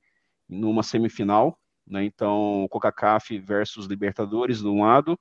numa 0.49 0.83
semifinal, 0.83 1.57
né? 1.87 2.03
Então, 2.03 2.67
CONCACAF 2.69 3.37
versus 3.39 3.85
Libertadores 3.85 4.59
de 4.59 4.67
um 4.67 4.81
lado, 4.81 5.19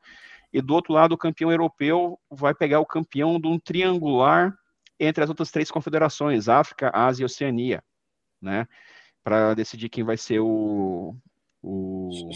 e 0.52 0.60
do 0.60 0.74
outro 0.74 0.92
lado 0.92 1.12
o 1.12 1.18
campeão 1.18 1.50
europeu 1.50 2.18
vai 2.30 2.54
pegar 2.54 2.80
o 2.80 2.86
campeão 2.86 3.38
de 3.38 3.46
um 3.46 3.58
triangular 3.58 4.56
entre 4.98 5.22
as 5.22 5.28
outras 5.30 5.50
três 5.50 5.70
confederações, 5.70 6.48
África, 6.48 6.90
Ásia 6.92 7.22
e 7.22 7.26
Oceania, 7.26 7.82
né? 8.40 8.66
Para 9.22 9.54
decidir 9.54 9.88
quem 9.88 10.02
vai 10.02 10.16
ser 10.16 10.40
o, 10.40 11.14
o, 11.62 12.30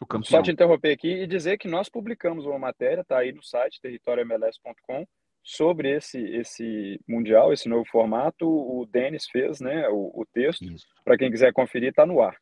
o 0.00 0.06
campeão. 0.06 0.30
Só 0.30 0.42
te 0.42 0.50
interromper 0.50 0.92
aqui 0.92 1.22
e 1.22 1.26
dizer 1.26 1.58
que 1.58 1.66
nós 1.66 1.88
publicamos 1.88 2.44
uma 2.44 2.58
matéria, 2.58 3.04
tá 3.04 3.18
aí 3.18 3.32
no 3.32 3.42
site 3.42 3.80
territoriomls.com, 3.80 5.06
sobre 5.48 5.96
esse 5.96 6.18
esse 6.18 7.00
mundial, 7.08 7.52
esse 7.52 7.68
novo 7.68 7.86
formato. 7.90 8.46
O 8.46 8.86
Denis 8.86 9.26
fez, 9.30 9.60
né, 9.60 9.88
o, 9.88 10.12
o 10.14 10.26
texto. 10.32 10.66
Para 11.02 11.16
quem 11.16 11.30
quiser 11.30 11.52
conferir, 11.52 11.88
está 11.88 12.04
no 12.04 12.20
ar. 12.20 12.36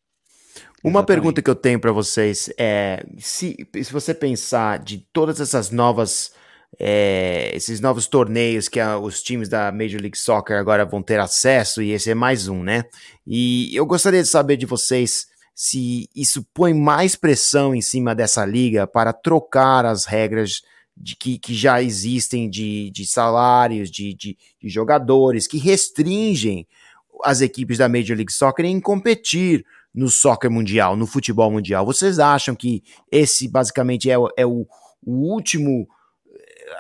Uma 0.83 1.01
Exatamente. 1.01 1.07
pergunta 1.07 1.43
que 1.43 1.51
eu 1.51 1.55
tenho 1.55 1.79
para 1.79 1.93
vocês 1.93 2.53
é 2.59 3.05
se, 3.19 3.57
se 3.73 3.93
você 3.93 4.13
pensar 4.13 4.81
de 4.81 4.99
todas 5.13 5.41
essas 5.41 5.71
novas 5.71 6.35
é, 6.79 7.53
esses 7.55 7.81
novos 7.81 8.07
torneios 8.09 8.69
que 8.69 8.81
a, 8.81 8.99
os 8.99 9.23
times 9.23 9.49
da 9.49 9.71
Major 9.71 10.01
League 10.01 10.19
Soccer 10.19 10.59
agora 10.59 10.85
vão 10.85 11.03
ter 11.03 11.21
acesso, 11.21 11.81
e 11.81 11.93
esse 11.93 12.11
é 12.11 12.15
mais 12.15 12.49
um, 12.49 12.63
né? 12.63 12.85
E 13.27 13.75
eu 13.75 13.87
gostaria 13.87 14.23
de 14.23 14.29
saber 14.29 14.57
de 14.57 14.67
vocês 14.67 15.27
se 15.55 16.09
isso 16.15 16.45
põe 16.53 16.75
mais 16.75 17.15
pressão 17.15 17.75
em 17.75 17.81
cima 17.81 18.15
dessa 18.15 18.45
liga 18.45 18.87
para 18.87 19.13
trocar 19.13 19.87
as 19.87 20.05
regras 20.05 20.63
de 20.97 21.15
que, 21.15 21.39
que 21.39 21.55
já 21.55 21.83
existem 21.83 22.49
de, 22.49 22.91
de 22.91 23.07
salários, 23.07 23.91
de, 23.91 24.15
de, 24.15 24.37
de 24.61 24.69
jogadores, 24.69 25.47
que 25.47 25.59
restringem 25.59 26.67
as 27.23 27.41
equipes 27.41 27.79
da 27.79 27.89
Major 27.89 28.17
League 28.17 28.33
Soccer 28.33 28.65
em 28.65 28.81
competir 28.81 29.65
no 29.95 30.09
soccer 30.09 30.51
mundial, 30.51 30.97
no 30.97 31.07
futebol 31.07 31.51
mundial. 31.51 31.85
Vocês 31.85 32.19
acham 32.19 32.55
que 32.55 32.83
esse 33.11 33.49
basicamente 33.49 34.11
é, 34.11 34.15
é 34.37 34.47
o, 34.47 34.67
o 35.05 35.13
último 35.33 35.89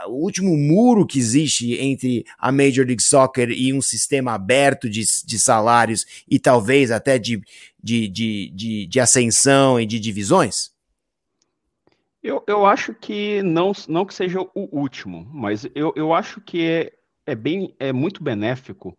o 0.09 0.25
último 0.25 0.57
muro 0.57 1.07
que 1.07 1.19
existe 1.19 1.75
entre 1.75 2.25
a 2.39 2.51
Major 2.51 2.85
League 2.85 3.03
Soccer 3.03 3.51
e 3.51 3.73
um 3.73 3.81
sistema 3.81 4.33
aberto 4.33 4.91
de, 4.91 5.03
de 5.25 5.39
salários 5.39 6.05
e 6.29 6.39
talvez 6.39 6.91
até 6.91 7.19
de, 7.19 7.41
de, 7.83 8.09
de, 8.09 8.53
de, 8.55 8.87
de 8.87 9.01
ascensão 9.01 9.81
e 9.81 9.87
de 9.87 10.01
divisões? 10.01 10.76
Eu, 12.27 12.43
eu 12.47 12.67
acho 12.67 12.95
que 12.95 13.43
não, 13.43 13.73
não 13.89 14.05
que 14.05 14.15
seja 14.15 14.41
o 14.41 14.51
último, 14.55 15.29
mas 15.33 15.67
eu, 15.75 15.93
eu 15.97 16.13
acho 16.13 16.41
que 16.41 16.63
é, 16.65 16.93
é, 17.27 17.35
bem, 17.35 17.75
é 17.79 17.93
muito 17.93 18.23
benéfico 18.23 18.91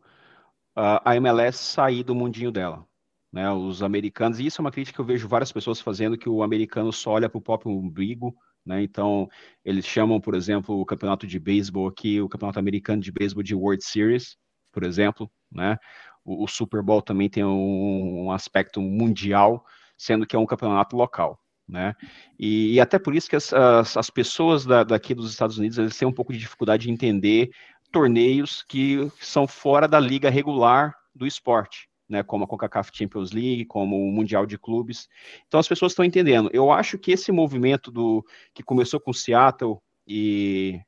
uh, 0.77 1.01
a 1.03 1.15
MLS 1.17 1.57
sair 1.57 2.03
do 2.03 2.15
mundinho 2.15 2.51
dela. 2.51 2.85
Né, 3.31 3.51
os 3.51 3.83
americanos, 3.83 4.39
e 4.39 4.45
isso 4.45 4.61
é 4.61 4.63
uma 4.63 4.71
crítica 4.71 4.95
que 4.95 5.01
eu 5.01 5.05
vejo 5.05 5.27
várias 5.27 5.51
pessoas 5.51 5.81
fazendo, 5.81 6.17
que 6.17 6.29
o 6.29 6.41
americano 6.41 6.93
só 6.93 7.11
olha 7.11 7.29
para 7.29 7.37
o 7.37 7.41
próprio 7.41 7.71
umbigo 7.71 8.33
né? 8.67 8.83
Então, 8.83 9.29
eles 9.63 9.85
chamam, 9.85 10.19
por 10.19 10.35
exemplo, 10.35 10.79
o 10.79 10.85
campeonato 10.85 11.25
de 11.25 11.39
beisebol 11.39 11.87
aqui, 11.87 12.21
o 12.21 12.27
campeonato 12.27 12.59
americano 12.59 13.01
de 13.01 13.11
beisebol 13.11 13.41
de 13.41 13.55
World 13.55 13.83
Series, 13.83 14.37
por 14.73 14.83
exemplo. 14.83 15.31
Né? 15.49 15.77
O, 16.25 16.43
o 16.43 16.47
Super 16.47 16.83
Bowl 16.83 17.01
também 17.01 17.29
tem 17.29 17.45
um, 17.45 18.25
um, 18.25 18.31
aspecto 18.31 18.81
mundial, 18.81 19.65
sendo 19.97 20.27
que 20.27 20.35
é 20.35 20.39
um 20.39 20.45
campeonato 20.45 20.97
local. 20.97 21.39
Né? 21.67 21.93
E, 22.39 22.75
e 22.75 22.79
até 22.79 22.97
por 22.97 23.13
isso 23.13 23.29
que 23.29 23.35
as, 23.35 23.51
as, 23.53 23.97
as 23.97 24.09
pessoas 24.09 24.65
da, 24.65 24.83
daqui 24.83 25.13
dos 25.13 25.29
Estados 25.29 25.57
Unidos 25.57 25.77
eles 25.77 25.97
têm 25.97 26.07
um 26.07 26.13
pouco 26.13 26.31
de 26.31 26.39
dificuldade 26.39 26.83
de 26.83 26.91
entender 26.91 27.49
torneios 27.91 28.63
que 28.63 29.11
são 29.19 29.45
fora 29.47 29.87
da 29.87 29.99
liga 29.99 30.29
regular 30.29 30.95
do 31.13 31.27
esporte 31.27 31.89
né, 32.09 32.23
como 32.23 32.43
a 32.43 32.47
CONCACAF 32.47 32.91
Champions 32.93 33.31
League, 33.31 33.65
como 33.65 33.97
o 34.07 34.11
Mundial 34.11 34.45
de 34.45 34.57
Clubes. 34.57 35.07
Então 35.47 35.59
as 35.59 35.67
pessoas 35.67 35.91
estão 35.91 36.05
entendendo. 36.05 36.49
Eu 36.53 36.71
acho 36.71 36.97
que 36.97 37.11
esse 37.11 37.31
movimento 37.31 37.91
do 37.91 38.25
que 38.53 38.63
começou 38.63 38.99
com 38.99 39.11
Seattle 39.11 39.77
e 40.07 40.79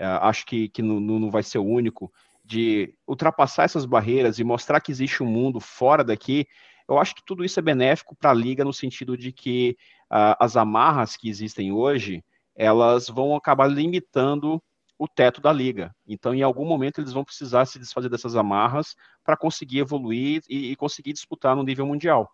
uh, 0.00 0.22
acho 0.22 0.46
que, 0.46 0.68
que 0.68 0.82
não, 0.82 1.00
não 1.00 1.30
vai 1.30 1.42
ser 1.42 1.58
o 1.58 1.64
único, 1.64 2.12
de 2.44 2.94
ultrapassar 3.06 3.64
essas 3.64 3.84
barreiras 3.84 4.38
e 4.38 4.44
mostrar 4.44 4.80
que 4.80 4.92
existe 4.92 5.22
um 5.22 5.26
mundo 5.26 5.60
fora 5.60 6.04
daqui, 6.04 6.46
eu 6.88 6.98
acho 6.98 7.14
que 7.14 7.24
tudo 7.24 7.44
isso 7.44 7.58
é 7.58 7.62
benéfico 7.62 8.14
para 8.16 8.30
a 8.30 8.34
liga 8.34 8.64
no 8.64 8.72
sentido 8.72 9.16
de 9.16 9.32
que 9.32 9.76
uh, 10.12 10.36
as 10.38 10.56
amarras 10.56 11.16
que 11.16 11.28
existem 11.28 11.72
hoje, 11.72 12.22
elas 12.54 13.08
vão 13.08 13.34
acabar 13.34 13.66
limitando 13.66 14.62
o 14.98 15.08
teto 15.08 15.40
da 15.40 15.52
liga. 15.52 15.94
Então, 16.06 16.34
em 16.34 16.42
algum 16.42 16.64
momento, 16.64 17.00
eles 17.00 17.12
vão 17.12 17.24
precisar 17.24 17.64
se 17.64 17.78
desfazer 17.78 18.08
dessas 18.08 18.36
amarras 18.36 18.94
para 19.24 19.36
conseguir 19.36 19.78
evoluir 19.78 20.42
e, 20.48 20.70
e, 20.70 20.76
conseguir 20.76 21.12
disputar 21.12 21.56
no 21.56 21.64
nível 21.64 21.86
mundial. 21.86 22.30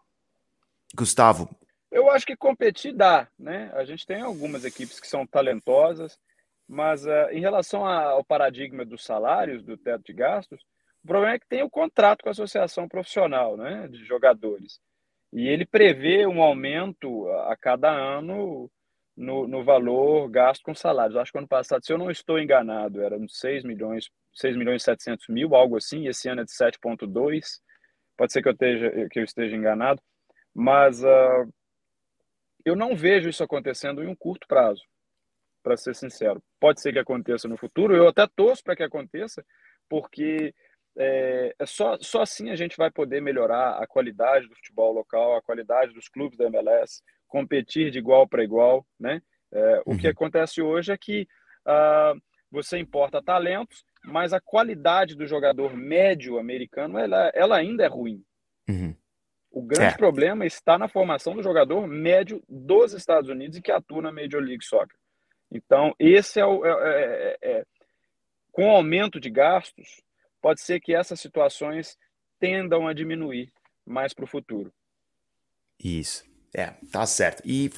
Gustavo. 0.95 1.49
Eu 1.91 2.11
acho 2.11 2.27
que 2.27 2.37
competir 2.37 2.93
dá, 2.93 3.29
né? 3.39 3.71
A 3.75 3.85
gente 3.85 4.05
tem 4.05 4.21
algumas 4.21 4.65
equipes 4.65 5.01
que 5.01 5.07
são 5.07 5.27
talentosas, 5.27 6.19
mas 6.67 7.07
uh, 7.07 7.31
em 7.31 7.41
relação 7.41 7.87
ao 7.87 8.23
paradigma 8.23 8.85
dos 8.85 9.05
salários, 9.05 9.63
do 9.63 9.77
teto 9.77 10.05
de 10.05 10.13
gastos, 10.13 10.61
o 11.03 11.07
problema 11.07 11.35
é 11.35 11.39
que 11.39 11.49
tem 11.49 11.63
o 11.63 11.71
contrato 11.71 12.23
com 12.23 12.29
a 12.29 12.33
associação 12.33 12.87
profissional, 12.87 13.57
né, 13.57 13.89
de 13.89 14.05
jogadores. 14.05 14.79
E 15.33 15.47
ele 15.47 15.67
prevê 15.67 16.27
um 16.27 16.43
aumento 16.43 17.29
a 17.49 17.57
cada 17.57 17.91
ano 17.91 18.71
no, 19.17 19.49
no 19.49 19.65
valor 19.65 20.31
gasto 20.31 20.63
com 20.63 20.75
salários. 20.75 21.17
Acho 21.17 21.33
que 21.33 21.39
ano 21.39 21.49
passado, 21.49 21.85
se 21.85 21.93
eu 21.93 21.99
não 21.99 22.11
estou 22.11 22.39
enganado, 22.39 23.03
era 23.03 23.19
6 23.29 23.65
milhões, 23.65 24.09
6 24.35 24.57
milhões 24.57 24.83
e 24.83 24.85
700 24.85 25.29
mil, 25.29 25.55
algo 25.55 25.77
assim, 25.77 26.05
e 26.05 26.09
esse 26.09 26.29
ano 26.29 26.43
é 26.43 26.45
de 26.45 26.53
7,2. 26.53 27.61
Pode 28.17 28.33
ser 28.33 28.43
que 28.43 28.49
eu, 28.49 28.53
esteja, 28.53 29.09
que 29.11 29.21
eu 29.21 29.25
esteja 29.25 29.57
enganado, 29.57 30.01
mas 30.55 31.03
uh, 31.03 31.53
eu 32.65 32.75
não 32.75 32.95
vejo 32.97 33.29
isso 33.29 33.43
acontecendo 33.43 34.03
em 34.03 34.07
um 34.07 34.17
curto 34.17 34.47
prazo, 34.47 34.83
para 35.63 35.77
ser 35.77 35.95
sincero. 35.95 36.43
Pode 36.61 36.81
ser 36.81 36.93
que 36.93 36.99
aconteça 36.99 37.49
no 37.49 37.57
futuro, 37.57 37.95
eu 37.95 38.09
até 38.09 38.27
torço 38.27 38.63
para 38.63 38.77
que 38.77 38.83
aconteça, 38.83 39.45
porque 39.89 40.55
é, 40.97 41.55
é, 41.59 41.67
só, 41.67 41.97
só 42.01 42.23
assim 42.23 42.51
a 42.51 42.57
gente 42.57 42.77
vai 42.77 42.91
poder 42.91 43.21
melhorar 43.21 43.83
a 43.83 43.87
qualidade 43.87 44.49
do 44.49 44.55
futebol 44.57 44.93
local, 44.93 45.37
a 45.37 45.43
qualidade 45.43 45.93
dos 45.93 46.09
clubes 46.09 46.37
da 46.39 46.47
MLS, 46.47 47.03
competir 47.27 47.91
de 47.91 47.99
igual 47.99 48.27
para 48.27 48.43
igual, 48.43 48.87
né? 48.99 49.23
É, 49.53 49.77
uhum. 49.87 49.95
O 49.95 49.99
que 49.99 50.07
uhum. 50.07 50.13
acontece 50.13 50.61
hoje 50.61 50.93
é 50.93 50.99
que 50.99 51.27
uh, 51.67 52.21
você 52.51 52.79
importa 52.79 53.23
talentos, 53.23 53.85
mas 54.05 54.33
a 54.33 54.41
qualidade 54.41 55.15
do 55.15 55.27
jogador 55.27 55.77
médio 55.77 56.39
americano 56.39 56.99
ela, 56.99 57.31
ela 57.35 57.57
ainda 57.57 57.85
é 57.85 57.89
ruim. 57.89 58.23
Uhum. 58.69 58.95
O 59.51 59.63
grande 59.63 59.95
é. 59.95 59.97
problema 59.97 60.45
está 60.45 60.79
na 60.79 60.89
formação 60.89 61.35
do 61.35 61.43
jogador 61.43 61.87
médio 61.87 62.43
dos 62.49 62.93
Estados 62.93 63.31
Unidos 63.31 63.57
e 63.57 63.63
que 63.63 63.73
atua 63.73 64.03
na 64.03 64.13
Major 64.13 64.43
League 64.43 64.65
Soccer. 64.65 64.97
Então, 65.51 65.95
esse 65.99 66.39
é 66.39 66.45
o. 66.45 66.65
É, 66.67 67.39
é 67.41 67.65
com 68.53 68.67
o 68.67 68.71
aumento 68.71 69.21
de 69.21 69.31
gastos, 69.31 70.03
pode 70.41 70.61
ser 70.61 70.81
que 70.81 70.95
essas 70.95 71.21
situações 71.21 71.97
tendam 72.39 72.87
a 72.87 72.93
diminuir 72.93 73.53
mais 73.87 74.13
para 74.13 74.25
o 74.25 74.29
futuro. 74.29 74.73
Isso. 75.83 76.25
É, 76.55 76.75
tá 76.91 77.05
certo. 77.07 77.43
E 77.45 77.71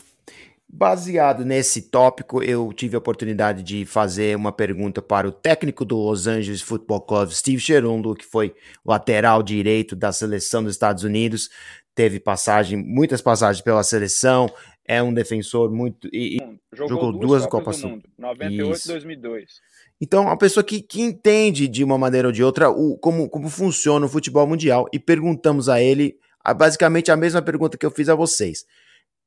baseado 0.73 1.45
nesse 1.45 1.91
tópico, 1.91 2.43
eu 2.43 2.73
tive 2.73 2.95
a 2.95 2.99
oportunidade 2.99 3.63
de 3.63 3.85
fazer 3.85 4.37
uma 4.37 4.53
pergunta 4.53 5.03
para 5.03 5.29
o 5.29 5.33
técnico 5.33 5.85
do 5.85 5.97
Los 5.97 6.27
Angeles 6.27 6.63
Football 6.63 7.03
Club, 7.03 7.31
Steve 7.31 7.59
Gerundo, 7.59 8.15
que 8.15 8.25
foi 8.25 8.55
lateral 8.85 9.43
direito 9.43 9.97
da 9.97 10.13
seleção 10.13 10.63
dos 10.63 10.75
Estados 10.75 11.03
Unidos, 11.03 11.51
teve 11.95 12.21
passagem, 12.21 12.79
muitas 12.79 13.21
passagens 13.21 13.63
pela 13.63 13.83
seleção, 13.83 14.49
é 14.85 15.03
um 15.03 15.13
defensor 15.13 15.71
muito 15.71 16.09
e, 16.13 16.39
jogou, 16.73 16.89
jogou, 16.89 17.13
duas, 17.13 17.43
duas 17.43 17.47
Copas, 17.47 17.81
do 17.81 17.89
Mundo, 17.89 18.09
98 18.19 18.85
e 18.85 18.89
2002. 18.89 19.61
Então, 20.01 20.25
uma 20.25 20.39
pessoa 20.39 20.65
que, 20.65 20.81
que 20.81 21.03
entende 21.03 21.69
de 21.69 21.85
uma 21.85 21.99
maneira 21.99 22.29
ou 22.29 22.33
de 22.33 22.43
outra 22.43 22.71
o, 22.71 22.97
como, 22.97 23.29
como 23.29 23.49
funciona 23.51 24.07
o 24.07 24.09
futebol 24.09 24.47
mundial 24.47 24.89
e 24.93 24.99
perguntamos 24.99 25.69
a 25.69 25.81
ele 25.81 26.19
basicamente 26.57 27.11
a 27.11 27.17
mesma 27.17 27.43
pergunta 27.43 27.77
que 27.77 27.85
eu 27.85 27.91
fiz 27.91 28.09
a 28.09 28.15
vocês. 28.15 28.65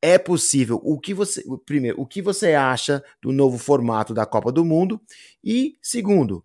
É 0.02 0.18
possível? 0.18 0.82
O 0.84 1.00
que 1.00 1.14
você, 1.14 1.44
primeiro, 1.66 2.02
o 2.02 2.06
que 2.06 2.22
você 2.22 2.54
acha 2.54 3.04
do 3.22 3.32
novo 3.32 3.58
formato 3.58 4.14
da 4.14 4.26
Copa 4.26 4.52
do 4.52 4.66
Mundo? 4.66 5.00
E 5.44 5.78
segundo, 5.82 6.44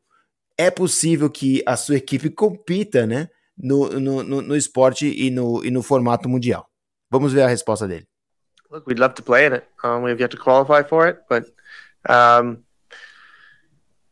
é 0.56 0.70
possível 0.70 1.30
que 1.30 1.62
a 1.66 1.76
sua 1.76 1.96
equipe 1.96 2.28
compita, 2.30 3.06
né, 3.06 3.28
no, 3.56 3.88
no, 3.98 4.22
no, 4.22 4.42
no 4.42 4.56
esporte 4.56 5.06
e 5.06 5.30
no, 5.30 5.64
e 5.64 5.70
no 5.70 5.82
formato 5.82 6.28
mundial? 6.28 6.68
Vamos 7.10 7.32
ver 7.32 7.42
a 7.42 7.48
resposta 7.48 7.88
dele. 7.88 8.06
Look, 8.70 8.86
we'd 8.86 9.00
love 9.00 9.14
to 9.14 9.22
play 9.22 9.46
in 9.46 9.54
it. 9.54 9.64
Um, 9.82 10.02
we 10.02 10.10
have 10.10 10.20
yet 10.20 10.30
to 10.30 10.36
qualify 10.36 10.86
for 10.86 11.08
it, 11.08 11.20
but 11.28 11.50
um, 12.08 12.62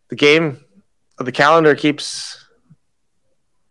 the 0.08 0.16
game, 0.16 0.64
the 1.18 1.32
calendar 1.32 1.75
keeps 1.75 2.44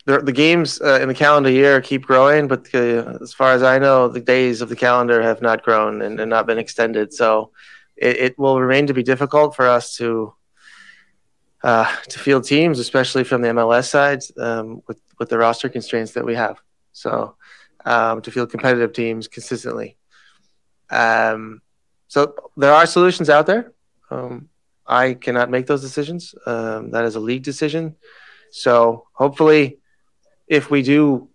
the, 0.05 0.19
the 0.19 0.31
games 0.31 0.79
uh, 0.81 0.99
in 1.01 1.07
the 1.07 1.15
calendar 1.15 1.49
year 1.49 1.81
keep 1.81 2.05
growing, 2.05 2.47
but 2.47 2.73
as 2.73 3.33
far 3.33 3.53
as 3.53 3.63
I 3.63 3.79
know, 3.79 4.07
the 4.07 4.19
days 4.19 4.61
of 4.61 4.69
the 4.69 4.75
calendar 4.75 5.21
have 5.21 5.41
not 5.41 5.63
grown 5.63 6.01
and, 6.01 6.19
and 6.19 6.29
not 6.29 6.45
been 6.45 6.59
extended. 6.59 7.11
So 7.13 7.51
it, 7.95 8.17
it, 8.17 8.39
will 8.39 8.61
remain 8.61 8.87
to 8.87 8.93
be 8.93 9.03
difficult 9.03 9.55
for 9.55 9.67
us 9.67 9.95
to 9.97 10.33
uh, 11.63 11.91
to 12.09 12.19
field 12.19 12.43
teams, 12.43 12.77
especially 12.77 13.23
from 13.23 13.41
the 13.41 13.47
MLS 13.47 13.89
side, 13.89 14.21
um, 14.37 14.83
with 14.87 15.01
with 15.17 15.29
the 15.29 15.37
roster 15.37 15.69
constraints 15.69 16.11
that 16.11 16.25
we 16.25 16.35
have. 16.35 16.61
So 16.91 17.35
um, 17.83 18.21
to 18.21 18.31
field 18.31 18.51
competitive 18.51 18.93
teams 18.93 19.27
consistently. 19.27 19.97
Um, 20.91 21.61
so 22.07 22.35
there 22.57 22.73
are 22.73 22.85
solutions 22.85 23.29
out 23.29 23.47
there. 23.47 23.73
Um, 24.11 24.49
I 24.87 25.13
cannot 25.13 25.49
make 25.49 25.65
those 25.67 25.81
decisions. 25.81 26.35
Um, 26.45 26.91
that 26.91 27.05
is 27.05 27.15
a 27.15 27.19
league 27.19 27.43
decision. 27.43 27.95
So 28.51 29.07
hopefully, 29.13 29.79
if 30.47 30.69
we 30.69 30.81
do 30.81 31.29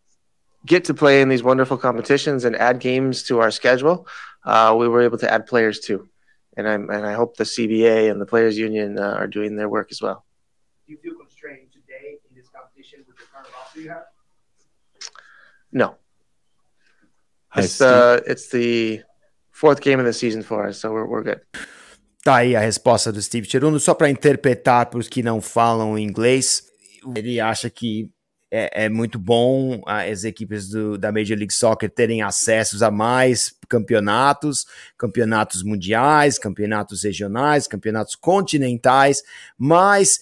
get 0.67 0.85
to 0.85 0.95
play 0.95 1.23
in 1.23 1.29
these 1.29 1.43
wonderful 1.43 1.77
competitions 1.77 2.45
and 2.45 2.55
add 2.55 2.79
games 2.79 3.25
to 3.25 3.41
our 3.41 3.51
schedule, 3.51 4.07
uh, 4.45 4.75
we 4.79 4.89
were 4.89 5.03
able 5.03 5.19
to 5.19 5.31
add 5.31 5.47
players 5.47 5.81
too. 5.81 6.09
And 6.57 6.69
I 6.69 6.75
and 6.75 7.07
I 7.07 7.13
hope 7.13 7.37
the 7.37 7.45
CBA 7.45 8.11
and 8.11 8.21
the 8.21 8.27
players 8.27 8.59
union 8.59 8.99
uh, 8.99 9.15
are 9.17 9.27
doing 9.27 9.57
their 9.57 9.69
work 9.69 9.89
as 9.91 10.03
well. 10.03 10.25
Do 10.87 10.93
you 10.93 10.99
feel 10.99 11.15
constrained 11.15 11.73
today 11.73 12.19
in 12.29 12.37
this 12.37 12.49
competition 12.49 13.05
with 13.07 13.17
the 13.17 13.25
current 13.33 13.49
roster 13.55 13.81
you 13.81 13.89
have? 13.91 14.05
No. 15.73 15.97
It's 17.57 17.81
uh, 17.81 18.21
it's 18.27 18.49
the 18.49 19.03
fourth 19.51 19.81
game 19.81 19.99
of 19.99 20.07
the 20.07 20.13
season 20.13 20.43
for 20.43 20.67
us, 20.67 20.79
so 20.79 20.93
we're, 20.93 21.07
we're 21.07 21.23
good. 21.23 21.41
Tá 22.23 22.37
aí 22.37 22.55
a 22.55 22.61
resposta 22.61 23.11
do 23.11 23.21
Steve 23.21 23.49
Cheruno, 23.49 23.81
só 23.81 23.95
para 23.95 24.11
interpretar 24.11 24.87
para 24.87 24.99
os 24.99 25.09
que 25.09 25.23
não 25.23 25.41
falam 25.41 25.99
inglês. 25.99 26.65
Ele 27.17 27.41
acha 27.41 27.71
que 27.71 28.11
é, 28.51 28.85
é 28.85 28.89
muito 28.89 29.19
bom 29.19 29.81
as 29.87 30.25
equipes 30.25 30.69
do, 30.69 30.99
da 30.99 31.13
Major 31.13 31.39
League 31.39 31.55
Soccer 31.55 31.89
terem 31.89 32.21
acessos 32.21 32.83
a 32.83 32.91
mais 32.91 33.55
campeonatos, 33.69 34.67
campeonatos 34.99 35.63
mundiais, 35.63 36.39
campeonatos 36.39 37.05
regionais, 37.05 37.67
campeonatos 37.67 38.17
continentais, 38.17 39.23
mas 39.57 40.21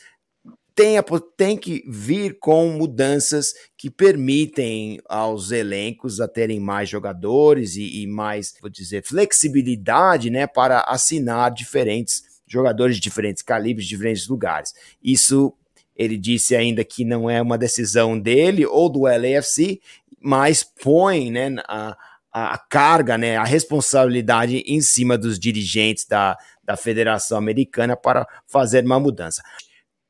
tem, 0.79 0.97
a, 0.97 1.03
tem 1.37 1.57
que 1.57 1.83
vir 1.89 2.39
com 2.39 2.69
mudanças 2.69 3.53
que 3.77 3.91
permitem 3.91 5.01
aos 5.09 5.51
elencos 5.51 6.21
a 6.21 6.29
terem 6.29 6.61
mais 6.61 6.89
jogadores 6.89 7.75
e, 7.75 8.03
e 8.03 8.07
mais, 8.07 8.55
vou 8.61 8.71
dizer, 8.71 9.03
flexibilidade 9.05 10.31
né, 10.31 10.47
para 10.47 10.83
assinar 10.83 11.51
diferentes 11.51 12.23
jogadores 12.47 12.95
de 12.95 13.03
diferentes 13.03 13.43
calibres, 13.43 13.89
de 13.89 13.97
diferentes 13.97 14.29
lugares. 14.29 14.73
Isso 15.03 15.53
ele 15.97 16.17
disse 16.17 16.55
ainda 16.55 16.85
que 16.85 17.05
não 17.05 17.29
é 17.29 17.43
uma 17.43 17.59
decisão 17.59 18.17
dele 18.17 18.65
ou 18.65 18.89
do 18.89 19.01
LAFC, 19.01 19.81
mas 20.21 20.63
põe 20.63 21.29
né, 21.29 21.57
a, 21.67 21.99
a 22.33 22.57
carga, 22.57 23.19
né, 23.19 23.37
a 23.37 23.43
responsabilidade 23.43 24.59
em 24.59 24.81
cima 24.81 25.19
dos 25.19 25.41
dirigentes 25.41 26.07
da, 26.07 26.39
da 26.63 26.77
Federação 26.77 27.37
Americana 27.37 27.97
para 27.97 28.25
fazer 28.47 28.85
uma 28.85 29.01
mudança 29.01 29.43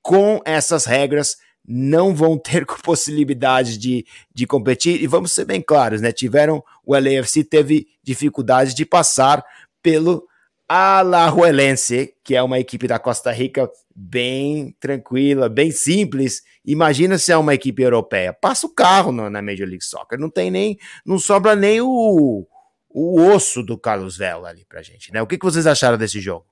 com 0.03 0.41
essas 0.45 0.85
regras 0.85 1.37
não 1.67 2.15
vão 2.15 2.39
ter 2.39 2.65
possibilidade 2.83 3.77
de, 3.77 4.07
de 4.35 4.47
competir. 4.47 5.03
E 5.03 5.07
vamos 5.07 5.33
ser 5.33 5.45
bem 5.45 5.61
claros, 5.61 6.01
né? 6.01 6.11
Tiveram, 6.11 6.65
o 6.85 6.95
LAFC 6.95 7.45
teve 7.45 7.87
dificuldade 8.03 8.75
de 8.75 8.87
passar 8.87 9.45
pelo 9.83 10.27
Alajuelense, 10.67 12.15
que 12.25 12.35
é 12.35 12.43
uma 12.43 12.59
equipe 12.59 12.87
da 12.87 12.99
Costa 12.99 13.31
Rica 13.33 13.71
bem 13.95 14.75
tranquila, 14.79 15.49
bem 15.49 15.71
simples. 15.71 16.43
Imagina 16.65 17.19
se 17.19 17.33
é 17.33 17.37
uma 17.37 17.55
equipe 17.55 17.83
europeia. 17.83 18.33
Passa 18.33 18.67
o 18.67 18.75
carro 18.75 19.11
no, 19.11 19.29
na 19.29 19.43
Major 19.43 19.67
League 19.67 19.85
Soccer. 19.85 20.19
Não 20.19 20.31
tem 20.31 20.51
nem, 20.51 20.79
não 21.05 21.19
sobra 21.19 21.57
nem 21.57 21.81
o, 21.81 22.47
o 22.89 23.23
osso 23.31 23.63
do 23.63 23.79
Carlos 23.79 24.17
Vela 24.17 24.49
ali 24.49 24.65
pra 24.67 24.83
gente, 24.83 25.13
né? 25.13 25.21
O 25.21 25.27
que, 25.27 25.39
que 25.39 25.45
vocês 25.45 25.67
acharam 25.67 25.99
desse 25.99 26.21
jogo? 26.21 26.47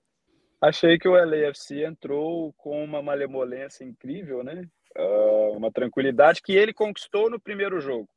Achei 0.67 0.99
que 0.99 1.07
o 1.07 1.13
LAFC 1.13 1.85
entrou 1.85 2.53
com 2.55 2.83
uma 2.83 3.01
malemolência 3.01 3.85
incrível, 3.85 4.43
né? 4.43 4.67
Uh, 4.99 5.57
uma 5.57 5.71
tranquilidade 5.71 6.43
que 6.43 6.57
ele 6.57 6.73
conquistou 6.73 7.31
no 7.31 7.39
primeiro 7.39 7.81
jogo, 7.81 8.09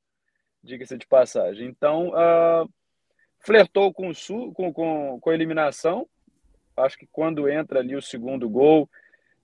diga-se 0.64 0.98
de 0.98 1.06
passagem. 1.06 1.68
Então, 1.68 2.10
uh, 2.10 2.68
flertou 3.38 3.94
com, 3.94 4.10
o 4.10 4.54
com, 4.54 4.74
com, 4.74 5.20
com 5.22 5.30
a 5.30 5.34
eliminação. 5.36 6.08
Acho 6.76 6.98
que 6.98 7.08
quando 7.12 7.48
entra 7.48 7.82
ali 7.82 7.96
o 7.96 8.02
segundo 8.02 8.50
gol, 8.50 8.90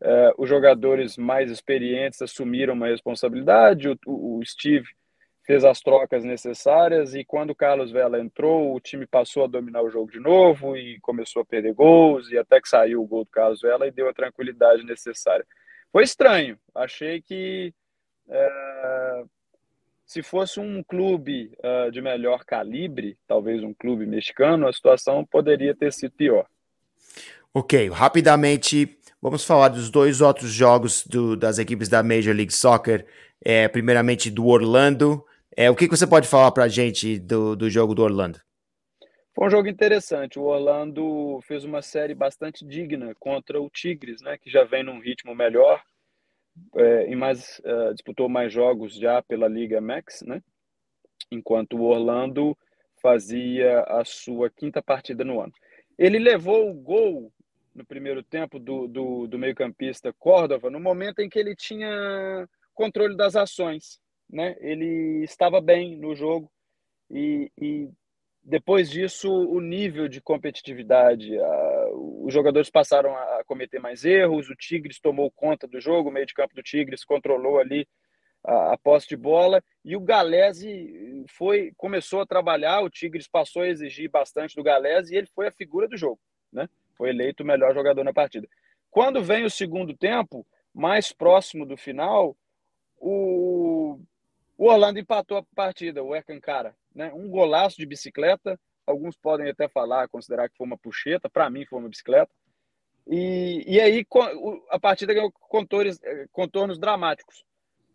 uh, 0.01 0.33
os 0.41 0.49
jogadores 0.49 1.15
mais 1.15 1.51
experientes 1.51 2.23
assumiram 2.23 2.73
uma 2.73 2.87
responsabilidade. 2.87 3.87
O, 3.87 3.95
o, 4.07 4.39
o 4.39 4.45
Steve 4.47 4.87
fez 5.45 5.63
as 5.63 5.79
trocas 5.79 6.23
necessárias 6.23 7.13
e 7.13 7.23
quando 7.23 7.51
o 7.51 7.55
Carlos 7.55 7.91
Vela 7.91 8.19
entrou, 8.19 8.73
o 8.73 8.79
time 8.79 9.05
passou 9.05 9.43
a 9.43 9.47
dominar 9.47 9.83
o 9.83 9.91
jogo 9.91 10.11
de 10.11 10.19
novo 10.19 10.75
e 10.75 10.99
começou 11.01 11.43
a 11.43 11.45
perder 11.45 11.73
gols 11.73 12.31
e 12.31 12.37
até 12.37 12.59
que 12.59 12.67
saiu 12.67 13.01
o 13.01 13.07
gol 13.07 13.23
do 13.23 13.29
Carlos 13.29 13.61
Vela 13.61 13.87
e 13.87 13.91
deu 13.91 14.09
a 14.09 14.13
tranquilidade 14.13 14.83
necessária. 14.83 15.45
Foi 15.91 16.03
estranho, 16.03 16.57
achei 16.73 17.21
que 17.21 17.73
é, 18.27 19.23
se 20.05 20.23
fosse 20.23 20.59
um 20.59 20.83
clube 20.83 21.51
é, 21.61 21.91
de 21.91 22.01
melhor 22.01 22.43
calibre, 22.43 23.17
talvez 23.27 23.63
um 23.63 23.73
clube 23.73 24.05
mexicano, 24.05 24.67
a 24.67 24.73
situação 24.73 25.23
poderia 25.23 25.75
ter 25.75 25.93
sido 25.93 26.11
pior. 26.11 26.47
Ok, 27.53 27.89
rapidamente 27.89 28.97
vamos 29.21 29.45
falar 29.45 29.69
dos 29.69 29.89
dois 29.89 30.21
outros 30.21 30.51
jogos 30.51 31.05
do, 31.05 31.37
das 31.37 31.59
equipes 31.59 31.87
da 31.87 32.03
Major 32.03 32.35
League 32.35 32.53
Soccer. 32.53 33.05
É, 33.43 33.67
primeiramente 33.67 34.31
do 34.31 34.47
Orlando, 34.47 35.23
é, 35.55 35.69
o 35.69 35.75
que, 35.75 35.87
que 35.87 35.95
você 35.95 36.07
pode 36.07 36.27
falar 36.27 36.51
para 36.51 36.65
a 36.65 36.67
gente 36.67 37.19
do, 37.19 37.55
do 37.55 37.69
jogo 37.69 37.95
do 37.95 38.03
Orlando? 38.03 38.39
Foi 39.33 39.47
um 39.47 39.49
jogo 39.49 39.67
interessante. 39.67 40.39
O 40.39 40.43
Orlando 40.43 41.41
fez 41.41 41.65
uma 41.65 41.81
série 41.81 42.15
bastante 42.15 42.65
digna 42.65 43.13
contra 43.19 43.61
o 43.61 43.69
Tigres, 43.69 44.21
né, 44.21 44.37
que 44.37 44.49
já 44.49 44.63
vem 44.63 44.83
num 44.83 44.99
ritmo 44.99 45.35
melhor 45.35 45.83
é, 46.75 47.09
e 47.09 47.15
mais 47.15 47.61
é, 47.63 47.93
disputou 47.93 48.29
mais 48.29 48.51
jogos 48.51 48.95
já 48.95 49.21
pela 49.21 49.47
Liga 49.47 49.81
Max, 49.81 50.21
né? 50.21 50.41
Enquanto 51.29 51.77
o 51.77 51.83
Orlando 51.83 52.57
fazia 53.01 53.81
a 53.81 54.05
sua 54.05 54.49
quinta 54.49 54.81
partida 54.81 55.23
no 55.23 55.41
ano. 55.41 55.51
Ele 55.97 56.17
levou 56.17 56.69
o 56.69 56.73
gol 56.73 57.31
no 57.73 57.85
primeiro 57.85 58.23
tempo 58.23 58.57
do, 58.57 58.87
do, 58.87 59.27
do 59.27 59.37
meio-campista 59.37 60.13
Córdova 60.13 60.69
no 60.69 60.79
momento 60.79 61.19
em 61.19 61.29
que 61.29 61.37
ele 61.37 61.55
tinha 61.55 62.47
controle 62.73 63.17
das 63.17 63.35
ações 63.35 63.99
né? 64.29 64.55
Ele 64.59 65.23
estava 65.23 65.61
bem 65.61 65.97
no 65.97 66.15
jogo 66.15 66.51
e, 67.09 67.51
e 67.57 67.89
depois 68.43 68.89
disso 68.89 69.31
o 69.31 69.59
nível 69.59 70.07
de 70.07 70.21
competitividade, 70.21 71.37
a, 71.37 71.89
os 71.93 72.33
jogadores 72.33 72.69
passaram 72.69 73.15
a 73.15 73.43
cometer 73.45 73.79
mais 73.79 74.05
erros, 74.05 74.49
o 74.49 74.55
Tigres 74.55 74.99
tomou 74.99 75.31
conta 75.31 75.67
do 75.67 75.79
jogo, 75.79 76.09
o 76.09 76.11
meio 76.11 76.25
de 76.25 76.33
campo 76.33 76.53
do 76.53 76.63
Tigres 76.63 77.03
controlou 77.03 77.59
ali 77.59 77.87
a, 78.43 78.73
a 78.73 78.77
posse 78.77 79.07
de 79.07 79.17
bola 79.17 79.63
e 79.83 79.95
o 79.95 79.99
Galese 79.99 81.25
foi 81.29 81.71
começou 81.75 82.21
a 82.21 82.25
trabalhar, 82.25 82.81
o 82.81 82.89
Tigres 82.89 83.27
passou 83.27 83.63
a 83.63 83.67
exigir 83.67 84.09
bastante 84.09 84.55
do 84.55 84.63
Galese 84.63 85.13
e 85.13 85.17
ele 85.17 85.27
foi 85.27 85.47
a 85.47 85.51
figura 85.51 85.87
do 85.87 85.97
jogo, 85.97 86.19
né? 86.51 86.69
Foi 86.95 87.09
eleito 87.09 87.43
o 87.43 87.45
melhor 87.45 87.73
jogador 87.73 88.03
na 88.03 88.13
partida. 88.13 88.47
Quando 88.89 89.21
vem 89.21 89.43
o 89.43 89.49
segundo 89.49 89.93
tempo, 89.93 90.45
mais 90.73 91.11
próximo 91.11 91.65
do 91.65 91.75
final, 91.75 92.37
o 92.97 93.99
o 94.57 94.67
Orlando 94.67 94.99
empatou 94.99 95.37
a 95.37 95.43
partida, 95.55 96.03
o 96.03 96.15
Ercancara, 96.15 96.75
né? 96.93 97.11
Um 97.13 97.29
golaço 97.29 97.77
de 97.77 97.85
bicicleta. 97.85 98.59
Alguns 98.87 99.17
podem 99.17 99.49
até 99.49 99.67
falar, 99.67 100.07
considerar 100.07 100.49
que 100.49 100.55
foi 100.55 100.65
uma 100.65 100.77
puxeta. 100.77 101.29
Para 101.29 101.49
mim, 101.49 101.65
foi 101.65 101.79
uma 101.79 101.89
bicicleta. 101.89 102.31
E, 103.07 103.63
e 103.67 103.79
aí 103.79 104.05
a 104.69 104.79
partida 104.79 105.13
ganhou 105.13 105.31
contornos, 105.31 106.01
eh, 106.03 106.27
contornos 106.31 106.79
dramáticos, 106.79 107.43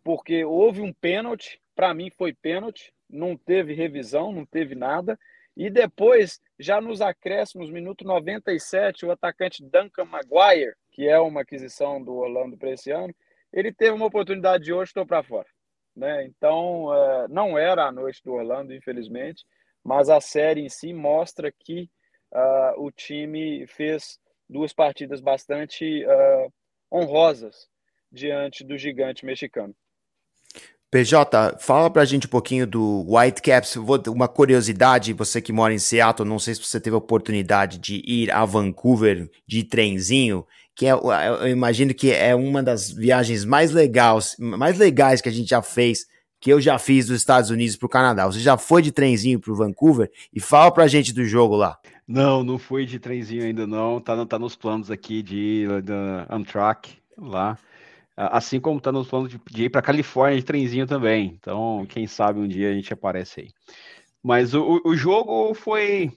porque 0.03 0.45
houve 0.45 0.81
um 0.81 0.93
pênalti. 0.93 1.59
Para 1.75 1.93
mim, 1.93 2.11
foi 2.11 2.33
pênalti. 2.33 2.93
Não 3.09 3.35
teve 3.35 3.73
revisão, 3.73 4.31
não 4.31 4.45
teve 4.45 4.75
nada. 4.75 5.19
E 5.57 5.69
depois, 5.69 6.39
já 6.59 6.79
nos 6.79 7.01
acréscimos, 7.01 7.69
minuto 7.69 8.05
97, 8.05 9.05
o 9.05 9.11
atacante 9.11 9.63
Duncan 9.63 10.05
Maguire, 10.05 10.75
que 10.91 11.07
é 11.07 11.19
uma 11.19 11.41
aquisição 11.41 12.01
do 12.01 12.15
Orlando 12.15 12.57
para 12.57 12.71
esse 12.71 12.91
ano, 12.91 13.13
ele 13.51 13.73
teve 13.73 13.91
uma 13.91 14.05
oportunidade 14.05 14.63
de 14.63 14.73
hoje, 14.73 14.89
estou 14.89 15.05
para 15.05 15.23
fora. 15.23 15.47
Né? 15.95 16.25
Então, 16.25 16.93
é, 16.93 17.27
não 17.27 17.57
era 17.57 17.85
a 17.85 17.91
noite 17.91 18.21
do 18.23 18.33
Orlando, 18.33 18.73
infelizmente, 18.73 19.45
mas 19.83 20.09
a 20.09 20.21
série 20.21 20.61
em 20.61 20.69
si 20.69 20.93
mostra 20.93 21.51
que 21.51 21.89
uh, 22.31 22.81
o 22.81 22.91
time 22.91 23.65
fez 23.67 24.19
duas 24.49 24.73
partidas 24.73 25.19
bastante 25.19 26.05
uh, 26.05 26.53
honrosas 26.91 27.67
diante 28.11 28.63
do 28.63 28.77
gigante 28.77 29.25
mexicano. 29.25 29.75
PJ, 30.91 31.57
fala 31.57 31.89
pra 31.89 32.03
gente 32.03 32.27
um 32.27 32.29
pouquinho 32.29 32.67
do 32.67 33.05
Whitecaps. 33.07 33.77
Uma 34.09 34.27
curiosidade, 34.27 35.13
você 35.13 35.41
que 35.41 35.53
mora 35.53 35.73
em 35.73 35.79
Seattle, 35.79 36.27
não 36.27 36.37
sei 36.37 36.53
se 36.53 36.61
você 36.61 36.81
teve 36.81 36.93
a 36.93 36.99
oportunidade 36.99 37.77
de 37.77 38.03
ir 38.05 38.29
a 38.29 38.43
Vancouver 38.43 39.29
de 39.47 39.63
trenzinho 39.63 40.45
que 40.75 40.85
é, 40.85 40.91
eu 40.91 41.47
imagino 41.47 41.93
que 41.93 42.11
é 42.11 42.33
uma 42.33 42.63
das 42.63 42.91
viagens 42.91 43.45
mais 43.45 43.71
legais, 43.71 44.35
mais 44.39 44.77
legais 44.77 45.21
que 45.21 45.29
a 45.29 45.31
gente 45.31 45.49
já 45.49 45.61
fez, 45.61 46.05
que 46.39 46.51
eu 46.51 46.59
já 46.59 46.79
fiz 46.79 47.07
dos 47.07 47.17
Estados 47.17 47.49
Unidos 47.49 47.75
para 47.75 47.85
o 47.85 47.89
Canadá. 47.89 48.25
Você 48.25 48.39
já 48.39 48.57
foi 48.57 48.81
de 48.81 48.91
trenzinho 48.91 49.39
para 49.39 49.51
o 49.51 49.55
Vancouver 49.55 50.11
e 50.33 50.39
fala 50.39 50.71
para 50.71 50.83
a 50.83 50.87
gente 50.87 51.13
do 51.13 51.23
jogo 51.23 51.55
lá. 51.55 51.77
Não, 52.07 52.43
não 52.43 52.57
fui 52.57 52.85
de 52.85 52.99
trenzinho 52.99 53.43
ainda 53.43 53.67
não. 53.67 54.01
Tá, 54.01 54.25
tá 54.25 54.39
nos 54.39 54.55
planos 54.55 54.89
aqui 54.89 55.21
de 55.21 55.67
da 55.83 56.25
Amtrak 56.29 56.97
lá. 57.17 57.57
Assim 58.17 58.59
como 58.59 58.81
tá 58.81 58.91
nos 58.91 59.07
planos 59.07 59.29
de, 59.29 59.39
de 59.49 59.65
ir 59.65 59.69
para 59.69 59.81
Califórnia 59.81 60.37
de 60.37 60.45
trenzinho 60.45 60.85
também. 60.85 61.37
Então, 61.39 61.85
quem 61.87 62.07
sabe 62.07 62.39
um 62.39 62.47
dia 62.47 62.69
a 62.69 62.73
gente 62.73 62.91
aparece 62.91 63.41
aí. 63.41 63.47
Mas 64.23 64.53
o, 64.53 64.81
o 64.83 64.95
jogo 64.95 65.53
foi 65.53 66.11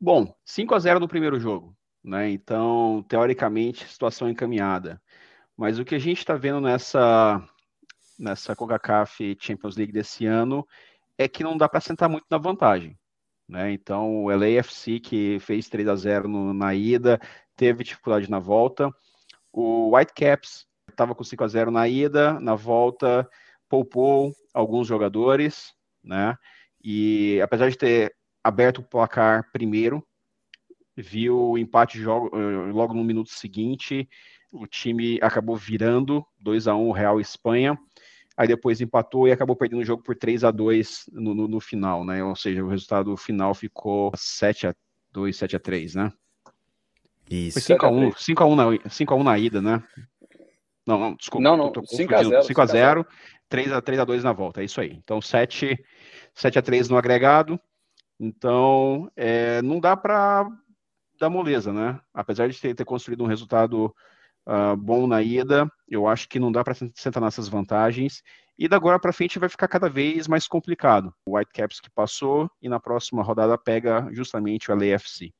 bom, 0.00 0.34
5 0.44 0.74
a 0.74 0.78
0 0.78 1.00
no 1.00 1.08
primeiro 1.08 1.40
jogo, 1.40 1.74
né? 2.06 2.30
Então, 2.30 3.04
teoricamente, 3.08 3.86
situação 3.88 4.30
encaminhada. 4.30 5.02
Mas 5.56 5.78
o 5.78 5.84
que 5.84 5.96
a 5.96 5.98
gente 5.98 6.18
está 6.18 6.34
vendo 6.34 6.60
nessa 6.60 7.42
nessa 8.18 8.56
CONCACAF 8.56 9.36
Champions 9.38 9.76
League 9.76 9.92
desse 9.92 10.24
ano 10.24 10.66
é 11.18 11.28
que 11.28 11.44
não 11.44 11.56
dá 11.56 11.68
para 11.68 11.80
sentar 11.80 12.08
muito 12.08 12.24
na 12.30 12.38
vantagem. 12.38 12.98
Né? 13.48 13.72
Então, 13.72 14.24
o 14.24 14.30
LAFC, 14.30 15.00
que 15.00 15.38
fez 15.40 15.68
3 15.68 15.88
a 15.88 15.96
0 15.96 16.28
no, 16.28 16.54
na 16.54 16.74
ida, 16.74 17.20
teve 17.56 17.84
dificuldade 17.84 18.30
na 18.30 18.38
volta. 18.38 18.90
O 19.52 19.94
Whitecaps 19.94 20.66
estava 20.88 21.14
com 21.14 21.24
5 21.24 21.44
a 21.44 21.48
0 21.48 21.70
na 21.70 21.88
ida, 21.88 22.40
na 22.40 22.54
volta 22.54 23.28
poupou 23.68 24.32
alguns 24.54 24.86
jogadores, 24.86 25.74
né? 26.02 26.36
E 26.82 27.40
apesar 27.42 27.68
de 27.68 27.76
ter 27.76 28.14
aberto 28.42 28.78
o 28.78 28.84
placar 28.84 29.50
primeiro, 29.52 30.06
viu 30.96 31.50
o 31.50 31.58
empate 31.58 32.00
jogo, 32.00 32.30
eh, 32.32 32.72
logo 32.72 32.94
no 32.94 33.04
minuto 33.04 33.30
seguinte, 33.30 34.08
o 34.52 34.66
time 34.66 35.18
acabou 35.20 35.56
virando 35.56 36.24
2 36.40 36.66
a 36.66 36.74
1 36.74 36.90
Real 36.92 37.20
Espanha 37.20 37.78
aí 38.36 38.46
depois 38.46 38.80
empatou 38.80 39.26
e 39.26 39.32
acabou 39.32 39.56
perdendo 39.56 39.80
o 39.80 39.84
jogo 39.84 40.02
por 40.02 40.14
3 40.14 40.44
a 40.44 40.50
2 40.50 41.08
no, 41.12 41.34
no, 41.34 41.48
no 41.48 41.60
final, 41.60 42.04
né? 42.04 42.22
Ou 42.22 42.36
seja, 42.36 42.62
o 42.62 42.68
resultado 42.68 43.16
final 43.16 43.54
ficou 43.54 44.12
7 44.14 44.66
a 44.66 44.74
2, 45.10 45.34
7 45.34 45.56
a 45.56 45.58
3, 45.58 45.94
né? 45.94 46.12
Isso. 47.30 47.54
Foi 47.54 47.62
5 47.62 47.86
a 47.86 47.88
1, 47.88 48.12
5 48.12 48.42
a 48.42 48.46
1 48.46 48.56
na, 48.56 48.90
5 48.90 49.14
a 49.14 49.16
1 49.16 49.22
na 49.22 49.38
ida, 49.38 49.62
né? 49.62 49.82
Não, 50.86 50.98
não, 50.98 51.14
desculpa. 51.14 51.42
Não, 51.42 51.56
não, 51.56 51.72
5 51.84 52.14
a 52.14 52.22
0, 52.22 52.42
5 52.42 52.60
a 52.60 52.66
0, 52.66 53.06
3 53.48 53.72
a 53.72 53.80
3 53.80 54.00
a 54.00 54.04
2 54.04 54.22
na 54.22 54.32
volta, 54.32 54.60
é 54.60 54.64
isso 54.64 54.80
aí. 54.80 54.92
Então 55.02 55.20
7 55.20 55.82
7 56.34 56.58
a 56.58 56.62
3 56.62 56.88
no 56.88 56.98
agregado. 56.98 57.58
Então, 58.20 59.10
é, 59.16 59.60
não 59.62 59.80
dá 59.80 59.96
para 59.96 60.48
dar 61.18 61.30
moleza, 61.30 61.72
né? 61.72 62.00
Apesar 62.12 62.48
de 62.48 62.60
ter, 62.60 62.74
ter 62.74 62.84
construído 62.84 63.24
um 63.24 63.26
resultado 63.26 63.94
uh, 64.46 64.76
bom 64.76 65.06
na 65.06 65.22
ida. 65.22 65.70
Eu 65.88 66.06
acho 66.06 66.28
que 66.28 66.38
não 66.38 66.52
dá 66.52 66.62
para 66.62 66.74
sentar 66.74 67.22
nessas 67.22 67.48
vantagens. 67.48 68.22
E 68.58 68.68
da 68.68 68.76
agora 68.76 68.98
para 68.98 69.12
frente 69.12 69.38
vai 69.38 69.48
ficar 69.48 69.68
cada 69.68 69.88
vez 69.88 70.26
mais 70.26 70.48
complicado. 70.48 71.12
O 71.26 71.36
Whitecaps 71.36 71.80
que 71.80 71.90
passou 71.90 72.50
e 72.62 72.68
na 72.68 72.80
próxima 72.80 73.22
rodada 73.22 73.58
pega 73.58 74.08
justamente 74.12 74.70
o 74.70 74.74
LAFC. 74.74 75.34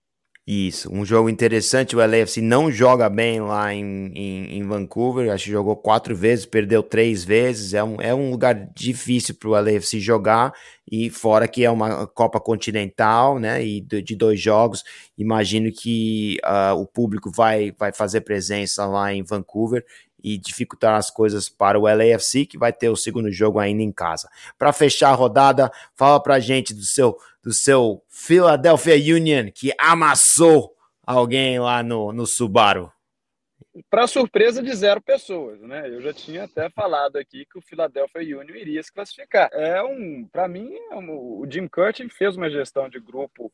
Isso, 0.46 0.92
um 0.92 1.04
jogo 1.04 1.28
interessante. 1.28 1.96
O 1.96 1.98
LAFC 1.98 2.40
não 2.40 2.70
joga 2.70 3.08
bem 3.08 3.40
lá 3.40 3.74
em, 3.74 4.12
em, 4.14 4.58
em, 4.58 4.62
Vancouver. 4.62 5.32
Acho 5.32 5.46
que 5.46 5.50
jogou 5.50 5.74
quatro 5.74 6.14
vezes, 6.14 6.46
perdeu 6.46 6.84
três 6.84 7.24
vezes. 7.24 7.74
É 7.74 7.82
um, 7.82 8.00
é 8.00 8.14
um 8.14 8.30
lugar 8.30 8.54
difícil 8.72 9.34
para 9.34 9.48
o 9.48 9.52
LAFC 9.52 9.98
jogar. 9.98 10.54
E 10.88 11.10
fora 11.10 11.48
que 11.48 11.64
é 11.64 11.70
uma 11.70 12.06
Copa 12.06 12.38
Continental, 12.38 13.40
né? 13.40 13.64
E 13.64 13.80
de, 13.80 14.14
dois 14.14 14.40
jogos, 14.40 14.84
imagino 15.18 15.72
que 15.72 16.38
uh, 16.44 16.80
o 16.80 16.86
público 16.86 17.28
vai, 17.28 17.72
vai 17.76 17.92
fazer 17.92 18.20
presença 18.20 18.86
lá 18.86 19.12
em 19.12 19.24
Vancouver 19.24 19.84
e 20.22 20.38
dificultar 20.38 20.96
as 20.96 21.10
coisas 21.10 21.48
para 21.48 21.78
o 21.78 21.82
LAFC, 21.82 22.46
que 22.46 22.58
vai 22.58 22.72
ter 22.72 22.88
o 22.88 22.96
segundo 22.96 23.30
jogo 23.30 23.58
ainda 23.58 23.82
em 23.82 23.92
casa. 23.92 24.28
Para 24.58 24.72
fechar 24.72 25.10
a 25.10 25.14
rodada, 25.14 25.70
fala 25.94 26.20
para 26.20 26.40
gente 26.40 26.74
do 26.74 26.82
seu 26.82 27.16
do 27.42 27.52
seu 27.52 28.02
Philadelphia 28.08 28.96
Union 29.14 29.52
que 29.54 29.72
amassou 29.78 30.74
alguém 31.06 31.60
lá 31.60 31.80
no, 31.80 32.12
no 32.12 32.26
Subaru. 32.26 32.92
Para 33.88 34.06
surpresa 34.06 34.62
de 34.62 34.74
zero 34.74 35.00
pessoas, 35.00 35.60
né? 35.60 35.88
Eu 35.88 36.00
já 36.00 36.12
tinha 36.12 36.44
até 36.44 36.68
falado 36.70 37.16
aqui 37.16 37.44
que 37.44 37.58
o 37.58 37.62
Philadelphia 37.62 38.38
Union 38.38 38.56
iria 38.56 38.82
se 38.82 38.92
classificar. 38.92 39.48
É 39.52 39.82
um, 39.82 40.26
para 40.26 40.48
mim, 40.48 40.74
é 40.90 40.96
um, 40.96 41.10
o 41.10 41.46
Jim 41.48 41.68
Curtin 41.68 42.08
fez 42.08 42.36
uma 42.36 42.50
gestão 42.50 42.88
de 42.88 42.98
grupo 42.98 43.52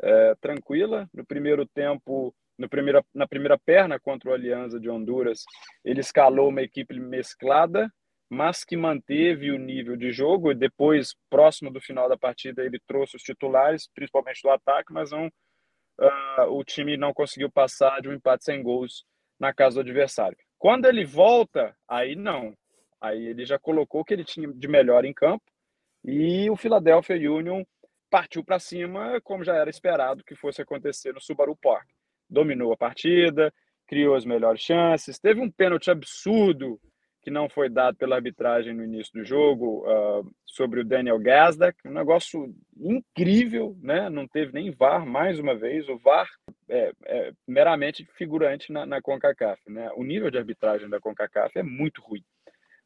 é, 0.00 0.34
tranquila. 0.40 1.08
No 1.12 1.24
primeiro 1.24 1.66
tempo, 1.66 2.34
primeira, 2.68 3.04
na 3.14 3.26
primeira 3.26 3.58
perna 3.58 3.98
contra 3.98 4.30
o 4.30 4.34
Aliança 4.34 4.78
de 4.78 4.88
Honduras, 4.88 5.44
ele 5.84 6.00
escalou 6.00 6.48
uma 6.48 6.62
equipe 6.62 6.98
mesclada, 6.98 7.90
mas 8.30 8.64
que 8.64 8.76
manteve 8.76 9.50
o 9.50 9.58
nível 9.58 9.96
de 9.96 10.12
jogo. 10.12 10.50
E 10.50 10.54
depois, 10.54 11.14
próximo 11.28 11.70
do 11.70 11.80
final 11.80 12.08
da 12.08 12.16
partida, 12.16 12.64
ele 12.64 12.78
trouxe 12.86 13.16
os 13.16 13.22
titulares, 13.22 13.88
principalmente 13.94 14.42
do 14.42 14.50
ataque, 14.50 14.92
mas 14.92 15.10
não, 15.10 15.26
uh, 15.26 16.50
o 16.50 16.64
time 16.64 16.96
não 16.96 17.12
conseguiu 17.12 17.50
passar 17.50 18.00
de 18.00 18.08
um 18.08 18.12
empate 18.12 18.44
sem 18.44 18.62
gols 18.62 19.04
na 19.38 19.52
casa 19.52 19.76
do 19.76 19.80
adversário. 19.80 20.36
Quando 20.58 20.86
ele 20.86 21.04
volta, 21.04 21.76
aí 21.88 22.16
não. 22.16 22.56
Aí 23.00 23.26
ele 23.26 23.44
já 23.44 23.58
colocou 23.58 24.00
o 24.00 24.04
que 24.04 24.14
ele 24.14 24.24
tinha 24.24 24.48
de 24.50 24.68
melhor 24.68 25.04
em 25.04 25.12
campo 25.12 25.44
e 26.04 26.48
o 26.50 26.56
Philadelphia 26.56 27.16
Union 27.30 27.64
partiu 28.10 28.44
para 28.44 28.58
cima, 28.58 29.20
como 29.22 29.42
já 29.42 29.56
era 29.56 29.70
esperado 29.70 30.22
que 30.24 30.36
fosse 30.36 30.62
acontecer 30.62 31.12
no 31.12 31.20
Subaru 31.20 31.56
Park. 31.56 31.88
Dominou 32.28 32.72
a 32.72 32.76
partida, 32.76 33.52
criou 33.86 34.14
as 34.14 34.24
melhores 34.24 34.60
chances, 34.60 35.18
teve 35.18 35.40
um 35.40 35.50
pênalti 35.50 35.90
absurdo 35.90 36.80
que 37.24 37.30
não 37.30 37.48
foi 37.48 37.70
dado 37.70 37.96
pela 37.96 38.16
arbitragem 38.16 38.74
no 38.74 38.84
início 38.84 39.14
do 39.14 39.24
jogo 39.24 39.82
uh, 39.88 40.30
sobre 40.44 40.80
o 40.80 40.84
Daniel 40.84 41.18
Gazdak, 41.18 41.76
um 41.88 41.92
negócio 41.92 42.54
incrível, 42.76 43.74
né? 43.82 44.10
Não 44.10 44.28
teve 44.28 44.52
nem 44.52 44.70
VAR 44.70 45.06
mais 45.06 45.38
uma 45.38 45.54
vez. 45.54 45.88
O 45.88 45.96
VAR 45.96 46.28
é, 46.68 46.92
é 47.06 47.32
meramente 47.48 48.06
figurante 48.18 48.70
na, 48.70 48.84
na, 48.84 49.00
CONCACAF, 49.00 49.58
né? 49.70 49.90
O 49.96 50.04
nível 50.04 50.30
de 50.30 50.36
arbitragem 50.36 50.88
da 50.88 51.00
CONCACAF 51.00 51.58
é 51.58 51.62
muito 51.62 52.02
ruim. 52.02 52.22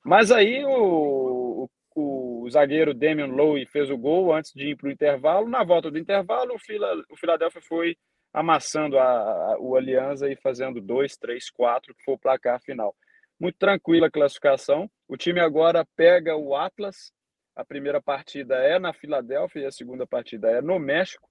Mas 0.05 0.31
aí 0.31 0.65
o, 0.65 1.69
o, 1.97 2.45
o 2.45 2.51
zagueiro 2.51 2.95
Damian 2.95 3.27
Lowe 3.27 3.67
fez 3.67 3.91
o 3.91 3.99
gol 3.99 4.33
antes 4.33 4.53
de 4.55 4.69
ir 4.69 4.77
para 4.77 4.89
o 4.89 4.93
intervalo. 4.93 5.49
Na 5.49 5.65
volta 5.65 5.91
do 5.91 5.99
intervalo, 5.99 6.55
o, 6.55 6.59
Fila, 6.61 6.95
o 7.11 7.17
Philadelphia 7.17 7.61
foi 7.61 7.97
amassando 8.33 8.99
a, 8.99 9.05
a, 9.05 9.57
o 9.59 9.77
Aliança 9.77 10.29
e 10.29 10.37
fazendo 10.37 10.81
2, 10.81 11.17
3, 11.17 11.51
4, 11.51 11.95
que 11.95 12.05
foi 12.05 12.15
o 12.15 12.19
placar 12.19 12.61
final 12.61 12.95
muito 13.39 13.57
tranquila 13.59 14.09
a 14.09 14.11
classificação. 14.11 14.91
O 15.07 15.17
time 15.17 15.41
agora 15.41 15.87
pega 15.97 16.37
o 16.37 16.57
Atlas. 16.57 17.13
A 17.55 17.65
primeira 17.65 18.01
partida 18.01 18.57
é 18.57 18.79
na 18.79 18.93
Filadélfia 18.93 19.63
e 19.63 19.67
a 19.67 19.71
segunda 19.71 20.07
partida 20.07 20.49
é 20.51 20.61
no 20.61 20.79
México. 20.79 21.29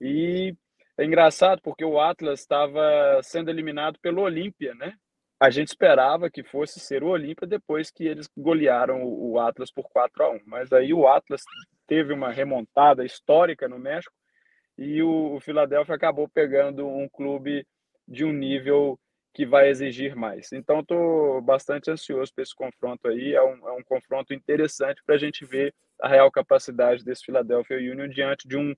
E 0.00 0.54
é 0.98 1.04
engraçado 1.04 1.60
porque 1.62 1.84
o 1.84 2.00
Atlas 2.00 2.40
estava 2.40 3.20
sendo 3.22 3.50
eliminado 3.50 3.98
pelo 4.00 4.22
Olímpia, 4.22 4.74
né? 4.74 4.94
A 5.38 5.50
gente 5.50 5.68
esperava 5.68 6.30
que 6.30 6.44
fosse 6.44 6.78
ser 6.78 7.02
o 7.02 7.08
Olímpia 7.08 7.46
depois 7.46 7.90
que 7.90 8.06
eles 8.06 8.28
golearam 8.36 9.02
o 9.04 9.38
Atlas 9.38 9.70
por 9.70 9.88
4 9.90 10.24
a 10.24 10.30
1. 10.30 10.40
Mas 10.46 10.72
aí 10.72 10.94
o 10.94 11.08
Atlas 11.08 11.42
teve 11.86 12.12
uma 12.12 12.30
remontada 12.30 13.04
histórica 13.04 13.68
no 13.68 13.78
México 13.78 14.14
e 14.76 15.02
o, 15.02 15.34
o 15.34 15.40
Philadelphia 15.40 15.94
acabou 15.94 16.28
pegando 16.28 16.86
um 16.86 17.08
clube 17.08 17.66
de 18.06 18.24
um 18.24 18.32
nível 18.32 18.98
que 19.32 19.44
vai 19.44 19.68
exigir 19.68 20.14
mais. 20.14 20.52
Então, 20.52 20.80
estou 20.80 21.42
bastante 21.42 21.90
ansioso 21.90 22.32
para 22.32 22.42
esse 22.42 22.54
confronto 22.54 23.08
aí. 23.08 23.34
É 23.34 23.42
um, 23.42 23.68
é 23.68 23.72
um 23.72 23.82
confronto 23.82 24.32
interessante 24.32 25.02
para 25.04 25.16
a 25.16 25.18
gente 25.18 25.44
ver 25.44 25.74
a 26.00 26.08
real 26.08 26.30
capacidade 26.30 27.04
desse 27.04 27.24
Philadelphia 27.24 27.76
Union 27.76 28.08
diante 28.08 28.46
de 28.46 28.56
um, 28.56 28.74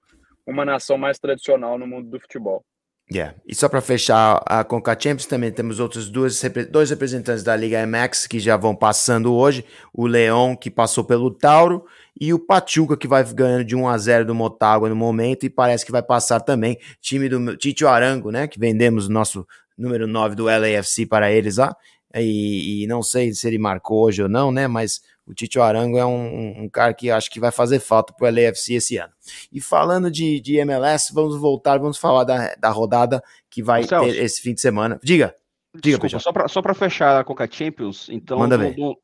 uma 0.47 0.65
nação 0.65 0.97
mais 0.97 1.19
tradicional 1.19 1.79
no 1.79 1.87
mundo 1.87 2.09
do 2.09 2.21
futebol. 2.21 2.65
Yeah. 3.13 3.37
E 3.47 3.55
só 3.55 3.69
para 3.69 3.81
fechar 3.81 4.43
a 4.45 4.65
Conca 4.65 4.97
Champions, 4.99 5.27
também 5.27 5.53
temos 5.53 5.79
outros 5.79 6.09
dois, 6.09 6.43
dois 6.71 6.91
representantes 6.91 7.45
da 7.45 7.55
Liga 7.55 7.87
MX 7.87 8.27
que 8.27 8.41
já 8.41 8.57
vão 8.57 8.75
passando 8.75 9.33
hoje. 9.33 9.65
O 9.93 10.07
Leão, 10.07 10.57
que 10.57 10.71
passou 10.71 11.05
pelo 11.05 11.31
Tauro, 11.31 11.85
e 12.21 12.35
o 12.35 12.39
Pachuca, 12.39 12.97
que 12.97 13.07
vai 13.07 13.23
ganhando 13.33 13.65
de 13.65 13.77
1 13.77 13.89
a 13.89 13.97
0 13.97 14.25
do 14.25 14.35
Motagua 14.35 14.89
no 14.89 14.97
momento, 14.97 15.47
e 15.47 15.51
parece 15.51 15.87
que 15.87 15.93
vai 15.93 16.03
passar 16.03 16.41
também. 16.41 16.79
Time 17.01 17.29
do 17.29 17.57
Tito 17.57 17.87
Arango, 17.87 18.33
né? 18.33 18.49
Que 18.49 18.59
vendemos 18.59 19.07
o 19.07 19.13
nosso 19.13 19.47
número 19.79 20.07
9 20.09 20.35
do 20.35 20.45
LAFC 20.47 21.07
para 21.07 21.31
eles 21.31 21.59
lá. 21.59 21.77
E, 22.15 22.83
e, 22.83 22.87
não 22.87 23.03
sei 23.03 23.33
se 23.35 23.47
ele 23.47 23.59
marcou 23.59 24.05
hoje 24.05 24.23
ou 24.23 24.29
não, 24.29 24.51
né? 24.51 24.67
Mas 24.67 25.03
o 25.27 25.35
Tito 25.35 25.61
Arango 25.61 25.99
é 25.99 26.07
um, 26.07 26.65
um, 26.65 26.69
cara 26.69 26.95
que 26.95 27.11
acho 27.11 27.31
que 27.31 27.41
vai 27.41 27.51
fazer 27.51 27.81
falta 27.81 28.13
para 28.13 28.29
o 28.29 28.31
LAFC 28.31 28.75
esse 28.75 28.97
ano. 28.97 29.13
E 29.53 29.61
falando 29.61 30.11
de, 30.11 30.41
de, 30.41 30.57
MLS, 30.57 31.13
vamos 31.13 31.37
voltar, 31.37 31.79
vamos 31.79 31.99
falar 31.99 32.25
da, 32.25 32.55
da 32.55 32.71
rodada 32.71 33.23
que 33.51 33.63
vai 33.63 33.83
Celso, 33.83 34.09
ter 34.09 34.23
esse 34.23 34.41
fim 34.41 34.55
de 34.55 34.61
semana. 34.61 35.01
Diga. 35.03 35.35
Diga, 35.75 35.99
Desculpa, 35.99 36.49
só 36.49 36.63
para 36.63 36.75
fechar 36.75 37.21
a 37.21 37.25
Coca 37.25 37.47
Champions, 37.51 38.09
então, 38.09 38.39
Manda. 38.39 38.57
Do, 38.57 38.99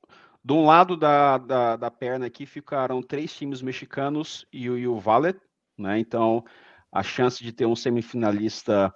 de 0.44 0.52
um 0.52 0.64
lado 0.64 0.96
da, 0.96 1.38
da, 1.38 1.76
da, 1.76 1.90
perna 1.90 2.26
aqui 2.26 2.46
ficaram 2.46 3.02
três 3.02 3.35
times 3.35 3.61
mexicanos 3.61 4.46
e, 4.52 4.64
e 4.64 4.88
o 4.88 4.98
Valet, 4.98 5.38
né? 5.78 5.98
Então, 5.98 6.42
a 6.90 7.02
chance 7.02 7.44
de 7.44 7.52
ter 7.52 7.66
um 7.66 7.76
semifinalista 7.76 8.92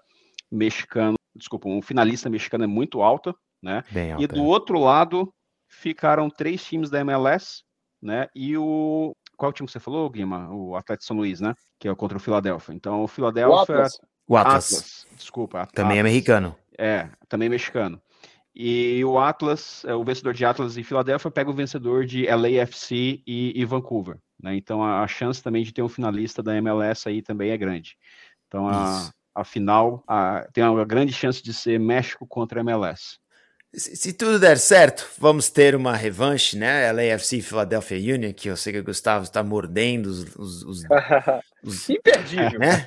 mexicano 0.50 1.16
desculpa, 1.36 1.68
um 1.68 1.82
finalista 1.82 2.28
mexicano 2.30 2.64
é 2.64 2.66
muito 2.66 3.02
alta, 3.02 3.34
né? 3.62 3.84
Bem 3.90 4.12
alta, 4.12 4.24
e 4.24 4.26
do 4.26 4.38
é. 4.38 4.42
outro 4.42 4.78
lado 4.78 5.32
ficaram 5.68 6.30
três 6.30 6.64
times 6.64 6.90
da 6.90 7.00
MLS, 7.00 7.62
né? 8.00 8.28
E 8.34 8.56
o 8.56 9.14
qual 9.36 9.52
time 9.52 9.66
que 9.66 9.72
você 9.72 9.80
falou, 9.80 10.08
Guima? 10.08 10.48
O 10.50 10.76
Atlético 10.76 11.06
São 11.06 11.16
Luís, 11.16 11.40
né? 11.40 11.54
Que 11.78 11.88
é 11.88 11.94
contra 11.94 12.16
o 12.16 12.20
Philadelphia. 12.20 12.74
Então 12.74 13.02
o 13.02 13.08
Philadelphia, 13.08 13.54
o 13.54 13.58
Atlas, 13.58 14.00
o 14.26 14.36
Atlas. 14.36 15.06
Desculpa, 15.16 15.62
Atlas. 15.62 15.74
também 15.74 15.98
é 15.98 16.02
mexicano. 16.02 16.56
É, 16.78 17.08
também 17.28 17.46
é 17.46 17.50
mexicano. 17.50 18.00
E 18.58 19.04
o 19.04 19.18
Atlas, 19.18 19.84
é, 19.84 19.94
o 19.94 20.02
vencedor 20.02 20.32
de 20.32 20.44
Atlas 20.44 20.78
e 20.78 20.82
Filadélfia 20.82 21.30
pega 21.30 21.50
o 21.50 21.54
vencedor 21.54 22.06
de 22.06 22.26
LAFC 22.26 23.22
e, 23.26 23.52
e 23.54 23.64
Vancouver. 23.66 24.16
né? 24.42 24.56
Então 24.56 24.82
a, 24.82 25.02
a, 25.02 25.06
chance 25.06 25.42
também 25.42 25.62
de 25.62 25.74
ter 25.74 25.82
um 25.82 25.88
finalista 25.88 26.42
da 26.42 26.56
MLS 26.56 27.06
aí 27.06 27.20
também 27.20 27.50
é 27.50 27.56
grande. 27.58 27.98
Então 28.46 28.66
a, 28.66 29.10
a 29.34 29.44
final 29.44 30.02
a, 30.08 30.46
tem 30.54 30.64
uma 30.64 30.86
grande 30.86 31.12
chance 31.12 31.42
de 31.42 31.52
ser 31.52 31.78
México 31.78 32.26
contra 32.26 32.60
a 32.60 32.62
MLS. 32.62 33.18
Se, 33.76 34.14
tudo 34.14 34.38
der 34.38 34.58
certo, 34.58 35.06
vamos 35.18 35.50
ter 35.50 35.76
uma 35.76 35.94
revanche, 35.94 36.56
né? 36.56 36.90
LAFC 36.90 37.42
Philadelphia 37.42 38.14
Union, 38.14 38.32
que 38.32 38.48
eu 38.48 38.56
sei 38.56 38.72
que 38.72 38.78
o 38.78 38.84
Gustavo 38.84 39.24
está 39.24 39.44
mordendo 39.44 40.06
os, 40.06 40.34
os, 40.34 40.62
os, 40.62 40.82
os 41.62 41.90
imperdível, 41.90 42.58
né? 42.58 42.86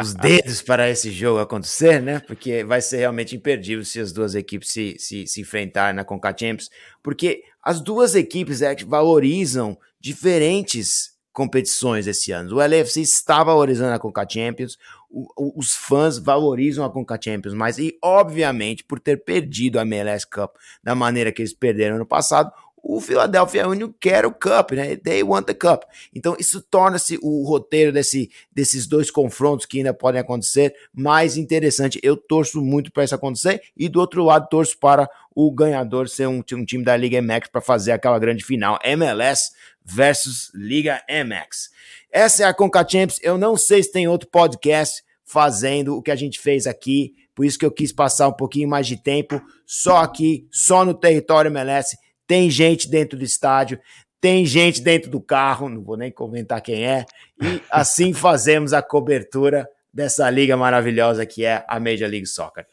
Os 0.00 0.14
dedos 0.14 0.60
para 0.60 0.90
esse 0.90 1.12
jogo 1.12 1.38
acontecer, 1.38 2.02
né? 2.02 2.18
Porque 2.26 2.64
vai 2.64 2.80
ser 2.80 2.96
realmente 2.96 3.36
imperdível 3.36 3.84
se 3.84 4.00
as 4.00 4.12
duas 4.12 4.34
equipes 4.34 4.72
se, 4.72 4.96
se, 4.98 5.24
se 5.24 5.40
enfrentarem 5.40 5.94
na 5.94 6.04
Conca 6.04 6.34
Champions, 6.36 6.68
porque 7.00 7.44
as 7.62 7.80
duas 7.80 8.16
equipes 8.16 8.60
é, 8.60 8.74
valorizam 8.74 9.78
diferentes 10.00 11.16
competições 11.32 12.08
esse 12.08 12.32
ano. 12.32 12.56
O 12.56 12.60
LFC 12.60 13.02
está 13.02 13.44
valorizando 13.44 13.94
a 13.94 13.98
Conca 14.00 14.26
Champions, 14.28 14.76
os 15.10 15.74
fãs 15.74 16.18
valorizam 16.18 16.84
a 16.84 16.90
Conca 16.90 17.18
Champions 17.20 17.54
mais 17.54 17.78
e, 17.78 17.96
obviamente, 18.02 18.84
por 18.84 19.00
ter 19.00 19.24
perdido 19.24 19.78
a 19.78 19.82
MLS 19.82 20.26
Cup 20.26 20.56
da 20.82 20.94
maneira 20.94 21.32
que 21.32 21.40
eles 21.40 21.54
perderam 21.54 21.96
no 21.96 22.04
passado, 22.04 22.52
o 22.82 23.00
Philadelphia 23.00 23.68
Union 23.68 23.90
quer 24.00 24.24
o 24.24 24.32
Cup, 24.32 24.72
né? 24.72 24.96
They 24.96 25.22
want 25.22 25.46
the 25.46 25.54
Cup. 25.54 25.82
Então 26.14 26.36
isso 26.38 26.60
torna-se 26.62 27.18
o 27.22 27.44
roteiro 27.44 27.92
desse, 27.92 28.30
desses 28.52 28.86
dois 28.86 29.10
confrontos 29.10 29.66
que 29.66 29.78
ainda 29.78 29.92
podem 29.92 30.20
acontecer 30.20 30.74
mais 30.94 31.36
interessante. 31.36 32.00
Eu 32.02 32.16
torço 32.16 32.62
muito 32.62 32.92
para 32.92 33.04
isso 33.04 33.14
acontecer 33.14 33.62
e 33.76 33.88
do 33.88 34.00
outro 34.00 34.24
lado 34.24 34.48
torço 34.48 34.78
para 34.78 35.08
o 35.34 35.50
ganhador 35.50 36.08
ser 36.08 36.28
um, 36.28 36.42
um 36.52 36.64
time 36.64 36.84
da 36.84 36.96
Liga 36.96 37.20
MX 37.20 37.48
para 37.50 37.60
fazer 37.60 37.92
aquela 37.92 38.18
grande 38.18 38.44
final 38.44 38.78
MLS 38.82 39.52
versus 39.84 40.50
Liga 40.54 41.02
MX. 41.08 41.70
Essa 42.10 42.44
é 42.44 42.46
a 42.46 42.54
Conca 42.54 42.86
Champions. 42.88 43.20
Eu 43.22 43.36
não 43.36 43.56
sei 43.56 43.82
se 43.82 43.92
tem 43.92 44.08
outro 44.08 44.28
podcast 44.30 45.02
fazendo 45.24 45.96
o 45.96 46.02
que 46.02 46.10
a 46.10 46.16
gente 46.16 46.40
fez 46.40 46.66
aqui, 46.66 47.12
por 47.34 47.44
isso 47.44 47.58
que 47.58 47.66
eu 47.66 47.70
quis 47.70 47.92
passar 47.92 48.28
um 48.28 48.32
pouquinho 48.32 48.68
mais 48.68 48.86
de 48.86 48.96
tempo 48.96 49.40
só 49.66 49.98
aqui, 49.98 50.48
só 50.50 50.84
no 50.84 50.94
território 50.94 51.50
MLS. 51.50 51.96
Tem 52.26 52.50
gente 52.50 52.88
dentro 52.88 53.18
do 53.18 53.24
estádio, 53.24 53.78
tem 54.20 54.44
gente 54.46 54.80
dentro 54.80 55.10
do 55.10 55.20
carro, 55.20 55.68
não 55.68 55.82
vou 55.82 55.96
nem 55.96 56.10
comentar 56.10 56.60
quem 56.60 56.84
é, 56.84 57.04
e 57.40 57.62
assim 57.70 58.12
fazemos 58.12 58.72
a 58.72 58.82
cobertura 58.82 59.68
dessa 59.92 60.28
liga 60.30 60.56
maravilhosa 60.56 61.24
que 61.26 61.44
é 61.44 61.64
a 61.68 61.78
Major 61.78 62.08
League 62.08 62.26
Soccer. 62.26 62.66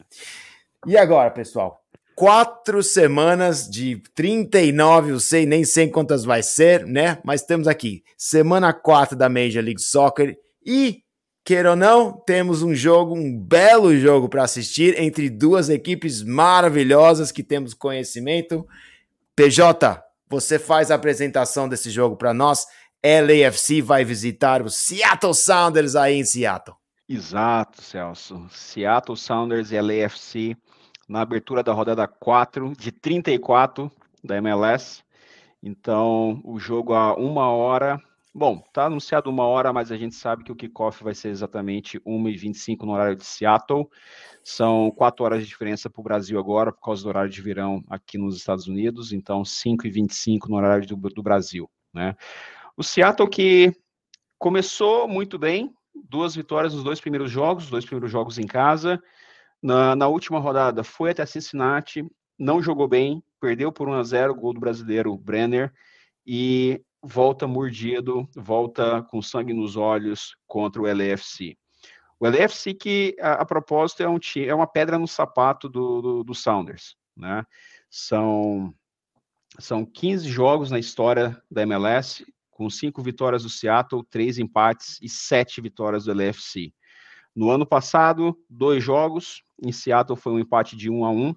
E 0.86 0.96
agora, 0.96 1.30
pessoal, 1.30 1.82
quatro 2.16 2.82
semanas 2.82 3.68
de 3.68 4.02
39, 4.14 5.12
eu 5.12 5.20
sei, 5.20 5.44
nem 5.44 5.64
sei 5.64 5.88
quantas 5.88 6.24
vai 6.24 6.42
ser, 6.42 6.86
né? 6.86 7.18
Mas 7.22 7.42
temos 7.42 7.68
aqui 7.68 8.02
semana 8.16 8.72
4 8.72 9.14
da 9.14 9.28
Major 9.28 9.62
League 9.62 9.82
Soccer 9.82 10.34
e, 10.64 11.02
queira 11.44 11.70
ou 11.70 11.76
não, 11.76 12.12
temos 12.12 12.62
um 12.62 12.74
jogo, 12.74 13.14
um 13.14 13.38
belo 13.38 13.94
jogo 13.94 14.30
para 14.30 14.44
assistir 14.44 14.98
entre 14.98 15.28
duas 15.28 15.68
equipes 15.68 16.22
maravilhosas 16.22 17.30
que 17.30 17.42
temos 17.42 17.74
conhecimento. 17.74 18.66
PJ, 19.36 20.02
você 20.26 20.58
faz 20.58 20.90
a 20.90 20.94
apresentação 20.94 21.68
desse 21.68 21.90
jogo 21.90 22.16
para 22.16 22.32
nós. 22.32 22.66
LAFC 23.04 23.82
vai 23.82 24.06
visitar 24.06 24.62
o 24.62 24.70
Seattle 24.70 25.34
Sounders 25.34 25.94
aí 25.94 26.16
em 26.16 26.24
Seattle. 26.24 26.76
Exato, 27.06 27.82
Celso. 27.82 28.48
Seattle 28.50 29.18
Sounders 29.18 29.70
e 29.70 29.80
LAFC 29.80 30.56
na 31.08 31.20
abertura 31.20 31.62
da 31.62 31.72
rodada 31.72 32.06
4 32.06 32.72
de 32.76 32.90
34 32.90 33.90
da 34.22 34.36
MLS. 34.36 35.04
Então, 35.62 36.40
o 36.44 36.58
jogo 36.58 36.92
a 36.94 37.14
uma 37.14 37.50
hora. 37.50 38.00
Bom, 38.34 38.62
tá 38.72 38.84
anunciado 38.84 39.30
uma 39.30 39.44
hora, 39.44 39.72
mas 39.72 39.90
a 39.90 39.96
gente 39.96 40.14
sabe 40.14 40.44
que 40.44 40.52
o 40.52 40.56
kickoff 40.56 41.02
vai 41.02 41.14
ser 41.14 41.28
exatamente 41.28 41.98
1h25 42.00 42.82
no 42.82 42.92
horário 42.92 43.16
de 43.16 43.24
Seattle. 43.24 43.88
São 44.44 44.90
quatro 44.90 45.24
horas 45.24 45.40
de 45.42 45.48
diferença 45.48 45.88
para 45.88 46.00
o 46.00 46.04
Brasil 46.04 46.38
agora, 46.38 46.70
por 46.70 46.82
causa 46.82 47.02
do 47.02 47.08
horário 47.08 47.30
de 47.30 47.40
verão 47.40 47.82
aqui 47.88 48.18
nos 48.18 48.36
Estados 48.36 48.66
Unidos. 48.66 49.12
Então, 49.12 49.42
5h25 49.42 50.48
no 50.48 50.56
horário 50.56 50.86
do, 50.86 50.96
do 50.96 51.22
Brasil. 51.22 51.70
Né? 51.94 52.14
O 52.76 52.82
Seattle 52.82 53.28
que 53.28 53.72
começou 54.38 55.08
muito 55.08 55.38
bem, 55.38 55.74
duas 55.94 56.36
vitórias 56.36 56.74
nos 56.74 56.84
dois 56.84 57.00
primeiros 57.00 57.30
jogos, 57.30 57.64
os 57.64 57.70
dois 57.70 57.86
primeiros 57.86 58.10
jogos 58.10 58.38
em 58.38 58.46
casa. 58.46 59.02
Na, 59.62 59.96
na 59.96 60.08
última 60.08 60.38
rodada, 60.38 60.84
foi 60.84 61.10
até 61.10 61.24
Cincinnati, 61.24 62.04
não 62.38 62.62
jogou 62.62 62.86
bem, 62.86 63.22
perdeu 63.40 63.72
por 63.72 63.88
1 63.88 63.92
a 63.94 64.02
0 64.02 64.34
gol 64.34 64.52
do 64.52 64.60
brasileiro 64.60 65.16
Brenner 65.16 65.72
e 66.26 66.82
volta 67.02 67.46
mordido, 67.46 68.28
volta 68.34 69.02
com 69.02 69.22
sangue 69.22 69.52
nos 69.52 69.76
olhos 69.76 70.36
contra 70.46 70.82
o 70.82 70.86
LFC. 70.86 71.56
O 72.18 72.26
LFC 72.26 72.74
que, 72.74 73.16
a, 73.20 73.34
a 73.34 73.44
propósito, 73.44 74.02
é, 74.02 74.08
um, 74.08 74.18
é 74.44 74.54
uma 74.54 74.66
pedra 74.66 74.98
no 74.98 75.06
sapato 75.06 75.68
do, 75.68 76.00
do, 76.00 76.24
do 76.24 76.34
Sounders, 76.34 76.96
né? 77.16 77.44
São, 77.90 78.74
são 79.58 79.84
15 79.84 80.28
jogos 80.28 80.70
na 80.70 80.78
história 80.78 81.40
da 81.50 81.62
MLS, 81.62 82.26
com 82.50 82.70
cinco 82.70 83.02
vitórias 83.02 83.42
do 83.42 83.50
Seattle, 83.50 84.02
três 84.08 84.38
empates 84.38 84.98
e 85.02 85.08
sete 85.08 85.60
vitórias 85.60 86.04
do 86.04 86.12
LFC. 86.12 86.72
No 87.36 87.50
ano 87.50 87.66
passado, 87.66 88.34
dois 88.48 88.82
jogos. 88.82 89.42
Em 89.62 89.70
Seattle 89.70 90.18
foi 90.18 90.32
um 90.32 90.38
empate 90.38 90.74
de 90.74 90.88
1 90.88 91.04
a 91.04 91.10
1 91.10 91.34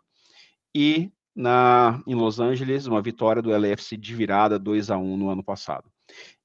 e 0.73 1.12
na 1.35 2.01
em 2.07 2.15
Los 2.15 2.39
Angeles 2.39 2.85
uma 2.85 3.01
vitória 3.01 3.41
do 3.41 3.53
LFC 3.53 3.97
de 3.97 4.15
virada 4.15 4.57
2 4.57 4.89
a 4.89 4.97
1 4.97 5.17
no 5.17 5.29
ano 5.29 5.43
passado. 5.43 5.91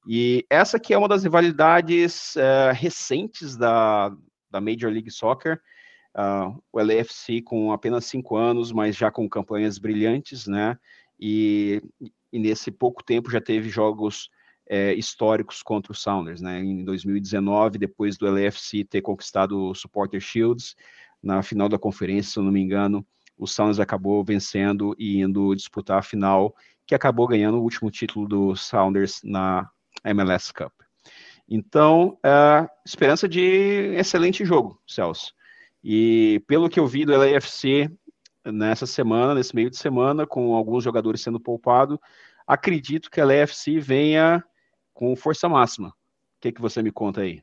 E 0.07 0.45
essa 0.51 0.77
aqui 0.77 0.93
é 0.93 0.99
uma 0.99 1.09
das 1.09 1.23
rivalidades 1.23 2.35
uh, 2.35 2.75
recentes 2.75 3.57
da, 3.57 4.15
da 4.51 4.61
Major 4.61 4.91
League 4.91 5.11
Soccer. 5.11 5.61
Uh, 6.17 6.61
o 6.73 6.81
LFC 6.81 7.41
com 7.41 7.73
apenas 7.73 8.05
cinco 8.07 8.37
anos, 8.37 8.73
mas 8.73 8.97
já 8.97 9.11
com 9.11 9.29
campanhas 9.29 9.79
brilhantes, 9.79 10.47
né? 10.47 10.77
E, 11.19 11.81
e 12.33 12.39
nesse 12.39 12.71
pouco 12.71 13.03
tempo 13.03 13.31
já 13.31 13.41
teve 13.41 13.69
jogos 13.69 14.29
é, 14.67 14.95
históricos 14.95 15.63
contra 15.63 15.93
o 15.93 15.95
Sounders, 15.95 16.41
né? 16.41 16.61
Em 16.61 16.85
2019, 16.85 17.79
depois 17.79 18.17
do 18.17 18.27
LFC 18.27 18.85
ter 18.85 19.03
conquistado 19.03 19.71
o 19.71 19.75
Supporter 19.75 20.21
Shields, 20.21 20.75
na 21.23 21.43
final 21.43 21.69
da 21.69 21.79
conferência, 21.79 22.33
se 22.33 22.39
eu 22.39 22.43
não 22.43 22.53
me 22.53 22.61
engano, 22.61 23.07
o 23.37 23.47
Sounders 23.47 23.81
acabou 23.81 24.23
vencendo 24.25 24.95
e 24.99 25.21
indo 25.21 25.55
disputar 25.55 25.99
a 25.99 26.03
final, 26.03 26.55
que 26.87 26.95
acabou 26.95 27.27
ganhando 27.27 27.59
o 27.59 27.63
último 27.63 27.91
título 27.91 28.29
do 28.29 28.57
Sounders 28.57 29.21
na 29.25 29.69
MLS 30.05 30.53
Cup. 30.53 30.73
Então, 31.49 32.19
é, 32.25 32.69
esperança 32.87 33.29
de 33.29 33.95
excelente 33.97 34.45
jogo, 34.45 34.81
Celso. 34.87 35.33
E 35.83 36.43
pelo 36.47 36.69
que 36.69 36.81
eu 36.81 36.87
vi 36.87 37.05
do 37.05 37.17
LAFC 37.17 37.91
nessa 38.45 38.87
semana, 38.87 39.35
nesse 39.35 39.55
meio 39.55 39.71
de 39.71 39.77
semana, 39.77 40.27
com 40.27 40.55
alguns 40.55 40.85
jogadores 40.85 41.21
sendo 41.21 41.41
poupados, 41.41 41.99
acredito 42.47 43.11
que 43.11 43.21
a 43.21 43.25
LAFC 43.25 43.79
venha 43.79 44.43
com 44.95 45.15
força 45.17 45.49
máxima. 45.49 45.89
O 45.89 45.93
que, 46.41 46.53
que 46.53 46.61
você 46.61 46.83
me 46.83 46.93
conta 46.93 47.21
aí? 47.21 47.43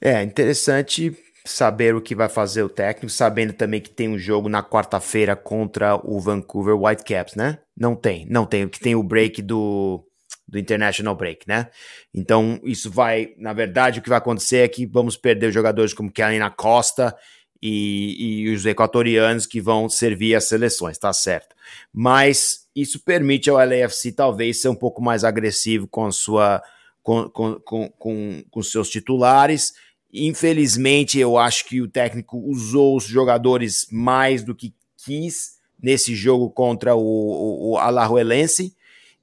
É 0.00 0.22
interessante 0.22 1.16
saber 1.44 1.94
o 1.94 2.00
que 2.00 2.14
vai 2.14 2.28
fazer 2.28 2.62
o 2.62 2.68
técnico, 2.68 3.08
sabendo 3.08 3.52
também 3.52 3.80
que 3.80 3.90
tem 3.90 4.08
um 4.08 4.18
jogo 4.18 4.48
na 4.48 4.62
quarta-feira 4.62 5.34
contra 5.34 5.96
o 5.96 6.20
Vancouver 6.20 6.76
Whitecaps, 6.76 7.34
né? 7.34 7.58
Não 7.76 7.96
tem, 7.96 8.26
não 8.26 8.46
tem, 8.46 8.68
que 8.68 8.78
tem 8.78 8.94
o 8.94 9.02
break 9.02 9.42
do, 9.42 10.04
do 10.46 10.58
International 10.58 11.16
Break, 11.16 11.48
né? 11.48 11.68
Então, 12.14 12.60
isso 12.62 12.90
vai, 12.90 13.34
na 13.38 13.52
verdade, 13.52 13.98
o 13.98 14.02
que 14.02 14.08
vai 14.08 14.18
acontecer 14.18 14.58
é 14.58 14.68
que 14.68 14.86
vamos 14.86 15.16
perder 15.16 15.50
jogadores 15.50 15.94
como 15.94 16.12
Kellen 16.12 16.42
Costa 16.56 17.16
e, 17.62 18.42
e 18.42 18.54
os 18.54 18.66
equatorianos 18.66 19.46
que 19.46 19.60
vão 19.60 19.88
servir 19.88 20.34
as 20.34 20.48
seleções, 20.48 20.98
tá 20.98 21.12
certo. 21.12 21.54
Mas 21.92 22.66
isso 22.74 22.98
permite 23.00 23.48
ao 23.48 23.56
LAFC 23.56 24.12
talvez 24.12 24.60
ser 24.60 24.68
um 24.68 24.74
pouco 24.74 25.00
mais 25.00 25.22
agressivo 25.22 25.86
com 25.86 26.10
sua 26.10 26.62
com, 27.02 27.28
com, 27.30 27.60
com, 27.90 28.44
com, 28.50 28.62
seus 28.62 28.88
titulares. 28.88 29.74
Infelizmente, 30.12 31.18
eu 31.18 31.38
acho 31.38 31.66
que 31.66 31.80
o 31.80 31.88
técnico 31.88 32.38
usou 32.38 32.96
os 32.96 33.04
jogadores 33.04 33.86
mais 33.90 34.42
do 34.42 34.54
que 34.54 34.74
quis 35.04 35.58
nesse 35.82 36.14
jogo 36.14 36.50
contra 36.50 36.94
o, 36.94 37.00
o, 37.00 37.72
o 37.72 37.76
Alajuelense, 37.76 38.76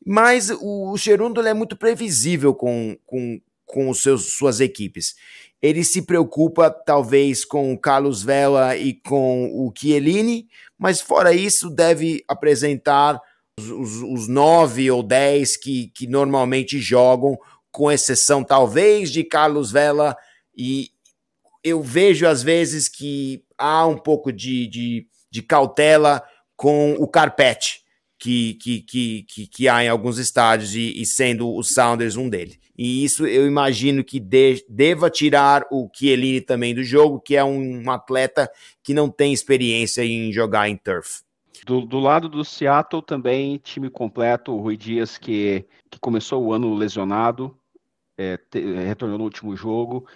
mas 0.06 0.50
o, 0.50 0.92
o 0.92 0.98
Cherundo 0.98 1.42
é 1.42 1.54
muito 1.54 1.78
previsível 1.78 2.54
com, 2.54 2.98
com, 3.06 3.40
com 3.66 3.90
os 3.90 4.02
seus, 4.02 4.34
suas 4.34 4.60
equipes. 4.60 5.16
Ele 5.62 5.84
se 5.84 6.04
preocupa 6.04 6.70
talvez 6.70 7.44
com 7.44 7.74
o 7.74 7.78
Carlos 7.78 8.24
Vela 8.24 8.78
e 8.78 8.94
com 8.94 9.46
o 9.54 9.72
Chiellini, 9.76 10.48
mas 10.78 11.02
fora 11.02 11.34
isso 11.34 11.70
deve 11.70 12.24
apresentar 12.28 13.20
os, 13.60 13.70
os, 13.70 14.02
os 14.04 14.28
nove 14.28 14.90
ou 14.90 15.04
dez 15.04 15.58
que, 15.58 15.92
que 15.94 16.08
normalmente 16.08 16.80
jogam, 16.80 17.38
com 17.72 17.92
exceção 17.92 18.44
talvez 18.44 19.12
de 19.12 19.24
Carlos 19.24 19.72
Vela, 19.72 20.16
e 20.58 20.90
eu 21.64 21.82
vejo 21.82 22.26
às 22.26 22.42
vezes 22.42 22.88
que 22.88 23.44
há 23.58 23.86
um 23.86 23.98
pouco 23.98 24.32
de, 24.32 24.68
de, 24.68 25.08
de 25.30 25.42
cautela 25.42 26.24
com 26.56 26.94
o 26.94 27.08
Carpete, 27.08 27.82
que, 28.18 28.56
que, 28.56 28.82
que, 28.82 29.24
que, 29.24 29.48
que 29.48 29.68
há 29.70 29.84
em 29.84 29.88
alguns 29.88 30.18
estádios 30.18 30.76
e, 30.76 31.02
e, 31.02 31.06
sendo 31.06 31.54
o 31.54 31.64
Sounders 31.64 32.18
um 32.18 32.30
deles. 32.30 32.60
E 32.82 33.04
isso 33.04 33.28
eu 33.28 33.46
imagino 33.46 34.06
que 34.06 34.22
de, 34.22 34.64
deva 34.70 35.10
tirar 35.10 35.68
o 35.70 35.90
Chiellini 35.94 36.40
também 36.40 36.74
do 36.74 36.82
jogo, 36.82 37.20
que 37.20 37.36
é 37.36 37.44
um, 37.44 37.84
um 37.84 37.92
atleta 37.92 38.50
que 38.82 38.94
não 38.94 39.10
tem 39.10 39.34
experiência 39.34 40.02
em 40.06 40.32
jogar 40.32 40.70
em 40.70 40.78
turf. 40.78 41.22
Do, 41.66 41.82
do, 41.86 42.00
lado 42.00 42.30
do 42.30 42.46
Seattle 42.46 43.02
também, 43.02 43.58
time 43.58 43.90
completo, 43.90 44.54
o 44.54 44.62
Rui 44.62 44.78
Dias 44.78 45.18
que, 45.18 45.66
que 45.92 46.00
começou 46.00 46.42
o 46.42 46.54
ano 46.54 46.74
lesionado, 46.74 47.54
é, 48.18 48.38
te, 48.38 48.62
retornou 48.62 49.18
no 49.18 49.26
último 49.26 49.58
jogo, 49.58 50.08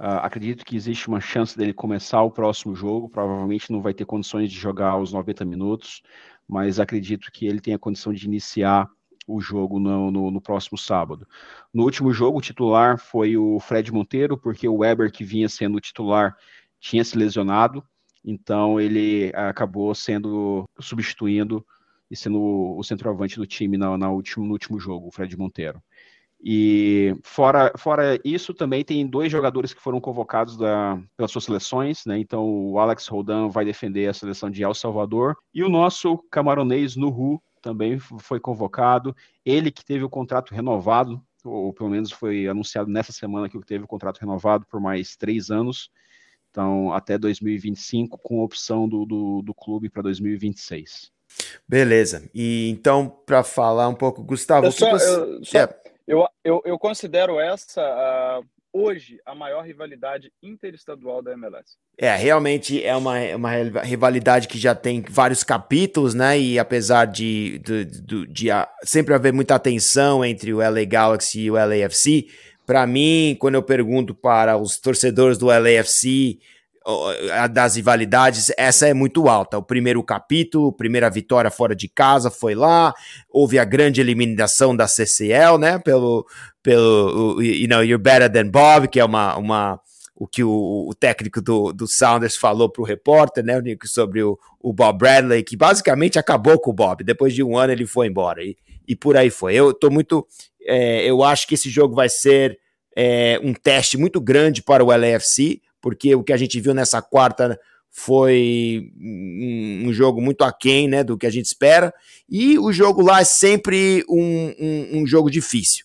Uh, 0.00 0.22
acredito 0.22 0.64
que 0.64 0.76
existe 0.76 1.08
uma 1.08 1.20
chance 1.20 1.58
dele 1.58 1.74
começar 1.74 2.22
o 2.22 2.30
próximo 2.30 2.72
jogo. 2.72 3.08
Provavelmente 3.08 3.72
não 3.72 3.82
vai 3.82 3.92
ter 3.92 4.04
condições 4.04 4.48
de 4.48 4.56
jogar 4.56 4.96
os 4.96 5.12
90 5.12 5.44
minutos, 5.44 6.04
mas 6.46 6.78
acredito 6.78 7.32
que 7.32 7.48
ele 7.48 7.60
tenha 7.60 7.76
condição 7.76 8.12
de 8.12 8.24
iniciar 8.24 8.88
o 9.28 9.40
jogo 9.40 9.78
no, 9.78 10.10
no, 10.10 10.30
no, 10.30 10.40
próximo 10.40 10.78
sábado. 10.78 11.28
No 11.72 11.84
último 11.84 12.12
jogo, 12.12 12.38
o 12.38 12.42
titular 12.42 12.98
foi 12.98 13.36
o 13.36 13.60
Fred 13.60 13.92
Monteiro, 13.92 14.38
porque 14.38 14.66
o 14.66 14.78
Weber, 14.78 15.12
que 15.12 15.22
vinha 15.22 15.48
sendo 15.48 15.76
o 15.76 15.80
titular, 15.80 16.34
tinha 16.80 17.04
se 17.04 17.16
lesionado, 17.16 17.84
então 18.24 18.80
ele 18.80 19.30
acabou 19.34 19.94
sendo 19.94 20.64
substituindo 20.80 21.64
e 22.10 22.16
sendo 22.16 22.40
o 22.76 22.82
centroavante 22.82 23.36
do 23.36 23.46
time 23.46 23.76
na, 23.76 23.96
na 23.98 24.10
último, 24.10 24.46
no 24.46 24.52
último 24.52 24.80
jogo, 24.80 25.08
o 25.08 25.12
Fred 25.12 25.36
Monteiro. 25.36 25.82
E 26.42 27.16
fora, 27.24 27.72
fora 27.76 28.18
isso, 28.24 28.54
também 28.54 28.84
tem 28.84 29.06
dois 29.06 29.30
jogadores 29.30 29.74
que 29.74 29.80
foram 29.82 30.00
convocados 30.00 30.56
da, 30.56 30.98
pelas 31.16 31.32
suas 31.32 31.44
seleções, 31.44 32.06
né? 32.06 32.16
Então 32.18 32.48
o 32.48 32.78
Alex 32.78 33.08
Roldan 33.08 33.48
vai 33.48 33.64
defender 33.64 34.08
a 34.08 34.14
seleção 34.14 34.48
de 34.48 34.62
El 34.62 34.72
Salvador 34.72 35.36
e 35.52 35.64
o 35.64 35.68
nosso 35.68 36.16
camaronês 36.30 36.94
Nuhu 36.94 37.42
também 37.60 37.98
foi 37.98 38.40
convocado. 38.40 39.14
Ele 39.44 39.70
que 39.70 39.84
teve 39.84 40.04
o 40.04 40.10
contrato 40.10 40.54
renovado, 40.54 41.22
ou 41.44 41.72
pelo 41.72 41.90
menos 41.90 42.10
foi 42.10 42.48
anunciado 42.48 42.90
nessa 42.90 43.12
semana 43.12 43.48
que 43.48 43.58
teve 43.60 43.84
o 43.84 43.88
contrato 43.88 44.18
renovado 44.18 44.66
por 44.66 44.80
mais 44.80 45.16
três 45.16 45.50
anos. 45.50 45.90
Então, 46.50 46.92
até 46.92 47.18
2025, 47.18 48.18
com 48.18 48.40
opção 48.40 48.88
do, 48.88 49.04
do, 49.04 49.42
do 49.42 49.54
clube 49.54 49.88
para 49.88 50.02
2026. 50.02 51.12
Beleza. 51.68 52.28
E 52.34 52.68
então, 52.70 53.08
para 53.08 53.44
falar 53.44 53.88
um 53.88 53.94
pouco, 53.94 54.22
Gustavo, 54.22 54.66
eu 54.66 54.72
só, 54.72 54.90
você... 54.90 55.10
eu, 55.10 55.44
só, 55.44 55.58
é. 55.58 55.80
Eu, 56.06 56.26
eu, 56.42 56.62
eu 56.64 56.78
considero 56.78 57.38
essa 57.38 57.82
uh, 57.82 58.46
hoje 58.72 59.18
a 59.24 59.34
maior 59.34 59.62
rivalidade 59.64 60.32
interestadual 60.42 61.22
da 61.22 61.32
MLS. 61.32 61.76
É, 61.96 62.14
realmente 62.14 62.82
é 62.82 62.94
uma, 62.94 63.18
uma 63.34 63.50
rivalidade 63.82 64.48
que 64.48 64.58
já 64.58 64.74
tem 64.74 65.02
vários 65.08 65.42
capítulos, 65.42 66.14
né? 66.14 66.38
E 66.38 66.58
apesar 66.58 67.06
de, 67.06 67.58
de, 67.58 67.84
de, 67.84 68.26
de 68.26 68.48
sempre 68.84 69.14
haver 69.14 69.32
muita 69.32 69.54
atenção 69.54 70.24
entre 70.24 70.52
o 70.52 70.58
LA 70.58 70.84
Galaxy 70.84 71.40
e 71.40 71.50
o 71.50 71.54
LAFC, 71.54 72.26
para 72.66 72.86
mim, 72.86 73.36
quando 73.40 73.54
eu 73.54 73.62
pergunto 73.62 74.14
para 74.14 74.56
os 74.56 74.78
torcedores 74.78 75.38
do 75.38 75.46
LAFC 75.46 76.38
das 77.50 77.76
rivalidades, 77.76 78.50
essa 78.56 78.88
é 78.88 78.94
muito 78.94 79.28
alta. 79.28 79.58
O 79.58 79.62
primeiro 79.62 80.02
capítulo, 80.02 80.72
primeira 80.72 81.10
vitória 81.10 81.50
fora 81.50 81.76
de 81.76 81.88
casa 81.88 82.30
foi 82.30 82.54
lá, 82.54 82.94
houve 83.28 83.58
a 83.58 83.64
grande 83.64 84.00
eliminação 84.00 84.74
da 84.74 84.88
CCL, 84.88 85.58
né? 85.58 85.78
Pelo, 85.78 86.26
pelo 86.62 87.42
you 87.42 87.68
know, 87.68 87.82
You're 87.82 88.02
Better 88.02 88.32
Than 88.32 88.48
Bob, 88.48 88.88
que 88.88 88.98
é 88.98 89.04
uma, 89.04 89.36
uma 89.36 89.80
o 90.18 90.26
que 90.26 90.42
o, 90.42 90.86
o 90.88 90.94
técnico 90.94 91.40
do, 91.40 91.72
do 91.72 91.86
Sounders 91.86 92.36
falou 92.36 92.68
para 92.68 92.82
o 92.82 92.84
repórter, 92.84 93.44
né, 93.44 93.54
sobre 93.84 94.22
o, 94.22 94.36
o 94.60 94.72
Bob 94.72 94.98
Bradley, 94.98 95.44
que 95.44 95.56
basicamente 95.56 96.18
acabou 96.18 96.58
com 96.58 96.70
o 96.70 96.74
Bob. 96.74 97.04
Depois 97.04 97.32
de 97.32 97.42
um 97.42 97.56
ano 97.56 97.72
ele 97.72 97.86
foi 97.86 98.08
embora 98.08 98.42
e, 98.42 98.56
e 98.86 98.96
por 98.96 99.16
aí 99.16 99.30
foi. 99.30 99.54
Eu 99.54 99.72
tô 99.72 99.90
muito, 99.90 100.26
é, 100.62 101.08
eu 101.08 101.22
acho 101.22 101.46
que 101.46 101.54
esse 101.54 101.70
jogo 101.70 101.94
vai 101.94 102.08
ser 102.08 102.58
é, 102.96 103.38
um 103.44 103.54
teste 103.54 103.96
muito 103.96 104.20
grande 104.20 104.60
para 104.60 104.82
o 104.82 104.88
LAFC 104.88 105.60
porque 105.80 106.14
o 106.14 106.22
que 106.22 106.32
a 106.32 106.36
gente 106.36 106.60
viu 106.60 106.74
nessa 106.74 107.00
quarta 107.02 107.58
foi 107.90 108.92
um, 109.00 109.92
jogo 109.92 110.20
muito 110.20 110.42
aquém 110.42 110.86
né, 110.86 111.02
do 111.02 111.16
que 111.16 111.26
a 111.26 111.30
gente 111.30 111.46
espera, 111.46 111.92
e 112.28 112.58
o 112.58 112.72
jogo 112.72 113.02
lá 113.02 113.20
é 113.20 113.24
sempre 113.24 114.04
um, 114.08 114.54
um, 114.58 115.00
um 115.00 115.06
jogo 115.06 115.30
difícil. 115.30 115.84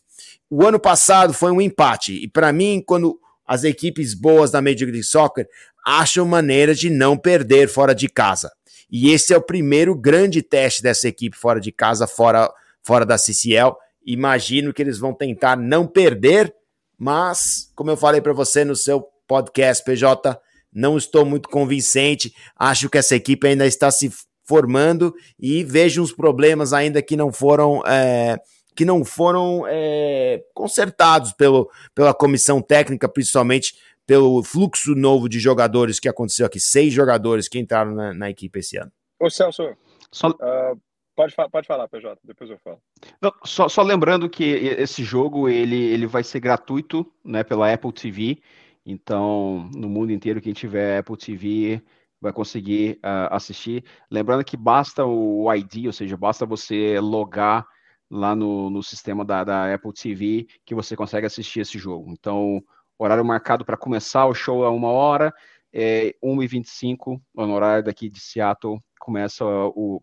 O 0.49 0.65
ano 0.65 0.79
passado 0.79 1.33
foi 1.33 1.51
um 1.51 1.61
empate, 1.61 2.13
e 2.13 2.27
para 2.27 2.53
mim, 2.53 2.83
quando 2.85 3.19
as 3.45 3.63
equipes 3.63 4.13
boas 4.13 4.51
da 4.51 4.61
Major 4.61 4.87
League 4.87 5.03
Soccer 5.03 5.47
acham 5.85 6.25
maneiras 6.25 6.79
de 6.79 6.89
não 6.89 7.17
perder 7.17 7.67
fora 7.67 7.93
de 7.93 8.07
casa. 8.07 8.51
E 8.89 9.11
esse 9.11 9.33
é 9.33 9.37
o 9.37 9.41
primeiro 9.41 9.95
grande 9.95 10.41
teste 10.41 10.81
dessa 10.83 11.07
equipe 11.07 11.35
fora 11.35 11.59
de 11.59 11.71
casa, 11.71 12.05
fora, 12.05 12.51
fora 12.83 13.05
da 13.05 13.17
CCL. 13.17 13.75
Imagino 14.05 14.71
que 14.73 14.81
eles 14.81 14.99
vão 14.99 15.13
tentar 15.13 15.57
não 15.57 15.87
perder, 15.87 16.53
mas, 16.97 17.71
como 17.75 17.89
eu 17.89 17.97
falei 17.97 18.21
para 18.21 18.33
você 18.33 18.63
no 18.63 18.75
seu 18.75 19.03
podcast, 19.27 19.83
PJ. 19.83 20.39
Não 20.71 20.97
estou 20.97 21.25
muito 21.25 21.49
convincente. 21.49 22.33
Acho 22.55 22.89
que 22.89 22.97
essa 22.97 23.15
equipe 23.15 23.47
ainda 23.47 23.65
está 23.65 23.91
se 23.91 24.11
formando 24.45 25.13
e 25.39 25.63
vejo 25.63 26.01
uns 26.01 26.11
problemas 26.11 26.73
ainda 26.73 27.01
que 27.01 27.15
não 27.15 27.31
foram. 27.31 27.81
É, 27.85 28.37
que 28.75 28.85
não 28.85 29.05
foram 29.05 29.65
é, 29.67 30.43
consertados 30.51 31.31
pelo, 31.33 31.69
pela 31.93 32.11
comissão 32.11 32.59
técnica, 32.59 33.07
principalmente 33.07 33.75
pelo 34.05 34.43
fluxo 34.43 34.95
novo 34.95 35.29
de 35.29 35.39
jogadores 35.39 35.99
que 35.99 36.09
aconteceu 36.09 36.45
aqui. 36.45 36.59
Seis 36.59 36.93
jogadores 36.93 37.47
que 37.47 37.59
entraram 37.59 37.93
na, 37.93 38.13
na 38.13 38.29
equipe 38.29 38.59
esse 38.59 38.77
ano. 38.77 38.91
Ô 39.19 39.29
Celso, 39.29 39.75
Só... 40.11 40.29
uh, 40.29 40.79
pode, 41.15 41.33
pode 41.51 41.67
falar, 41.67 41.87
PJ, 41.87 42.19
depois 42.23 42.49
eu 42.49 42.57
falo. 42.63 42.79
Não, 43.21 43.31
só, 43.45 43.69
só, 43.69 43.81
lembrando 43.81 44.29
que 44.29 44.43
esse 44.43 45.03
jogo 45.03 45.47
ele, 45.47 45.81
ele 45.81 46.05
vai 46.05 46.23
ser 46.23 46.39
gratuito 46.39 47.09
né, 47.23 47.43
pela 47.43 47.71
Apple 47.71 47.93
TV. 47.93 48.41
Então, 48.85 49.69
no 49.73 49.89
mundo 49.89 50.11
inteiro, 50.11 50.41
quem 50.41 50.53
tiver 50.53 50.99
Apple 50.99 51.17
TV 51.17 51.81
vai 52.19 52.31
conseguir 52.31 52.99
uh, 53.03 53.31
assistir. 53.31 53.83
Lembrando 54.09 54.43
que 54.43 54.57
basta 54.57 55.05
o 55.05 55.53
ID, 55.53 55.87
ou 55.87 55.93
seja, 55.93 56.15
basta 56.17 56.45
você 56.45 56.99
logar 56.99 57.65
lá 58.09 58.35
no, 58.35 58.69
no 58.69 58.83
sistema 58.83 59.25
da, 59.25 59.43
da 59.43 59.73
Apple 59.73 59.93
TV 59.93 60.47
que 60.65 60.75
você 60.75 60.95
consegue 60.95 61.25
assistir 61.25 61.61
esse 61.61 61.77
jogo. 61.77 62.11
Então, 62.11 62.63
horário 62.97 63.25
marcado 63.25 63.65
para 63.65 63.77
começar 63.77 64.25
o 64.25 64.33
show 64.33 64.63
é 64.63 64.69
uma 64.69 64.89
hora, 64.89 65.33
é 65.73 66.15
1h25, 66.23 67.19
no 67.35 67.53
horário 67.53 67.83
daqui 67.83 68.09
de 68.09 68.19
Seattle, 68.19 68.79
começa 68.99 69.43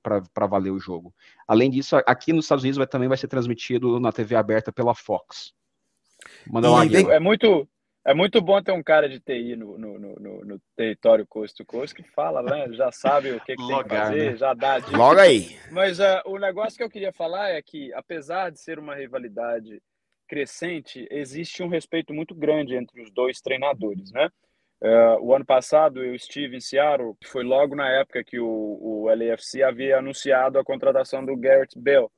para 0.03 0.47
valer 0.47 0.71
o 0.71 0.79
jogo. 0.79 1.15
Além 1.47 1.71
disso, 1.71 1.97
aqui 2.07 2.33
nos 2.33 2.45
Estados 2.45 2.65
Unidos 2.65 2.79
vai, 2.79 2.87
também 2.87 3.09
vai 3.09 3.17
ser 3.17 3.29
transmitido 3.29 3.99
na 3.99 4.13
TV 4.13 4.35
aberta 4.37 4.73
pela 4.73 4.95
Fox. 4.95 5.53
Manda 6.47 6.69
lá, 6.69 6.85
é 6.85 7.19
muito 7.19 7.67
é 8.05 8.15
muito 8.15 8.41
bom 8.41 8.63
ter 8.63 8.73
um 8.73 8.83
cara 8.83 9.09
de 9.09 9.21
TI 9.21 9.57
no, 9.57 9.77
no, 9.77 9.99
no, 9.99 10.45
no 10.45 10.61
território 10.75 11.27
Coast 11.27 11.57
to 11.57 11.67
Coast 11.67 11.95
que 11.95 12.03
fala, 12.03 12.43
né? 12.43 12.73
Já 12.73 12.91
sabe 12.91 13.33
o 13.33 13.41
que, 13.41 13.55
que 13.55 13.67
tem 13.67 13.83
que 13.83 13.89
fazer, 13.89 14.33
né? 14.33 14.37
já 14.37 14.55
dá 14.55 14.79
dica. 14.79 14.97
Logo 14.97 15.21
aí. 15.21 15.59
Mas 15.71 15.99
uh, 15.99 16.23
o 16.25 16.39
negócio 16.39 16.77
que 16.77 16.83
eu 16.83 16.91
queria 16.91 17.13
falar 17.13 17.51
é 17.51 17.61
que, 17.61 17.93
apesar 17.93 18.51
de 18.51 18.61
ser 18.61 18.79
uma 18.79 18.95
rivalidade 18.95 19.83
crescente, 20.27 21.07
existe 21.11 21.63
um 21.63 21.69
respeito 21.69 22.15
muito 22.15 22.35
grande 22.35 22.75
entre 22.75 23.03
os 23.03 23.11
dois 23.11 23.41
treinadores, 23.41 24.11
né? 24.13 24.31
Uh, 24.83 25.21
o 25.21 25.35
ano 25.35 25.45
passado 25.45 26.03
eu 26.03 26.15
estive 26.15 26.57
em 26.57 26.61
Seattle, 26.61 27.15
que 27.21 27.29
foi 27.29 27.45
logo 27.45 27.77
na 27.77 27.87
época 27.91 28.25
que 28.25 28.41
o, 28.41 28.47
o 28.49 29.09
LAFC 29.09 29.63
havia 29.63 29.99
anunciado 29.99 30.59
a 30.59 30.65
contratação 30.65 31.23
do 31.23 31.37
Garrett 31.37 31.79
Bale, 31.79 32.09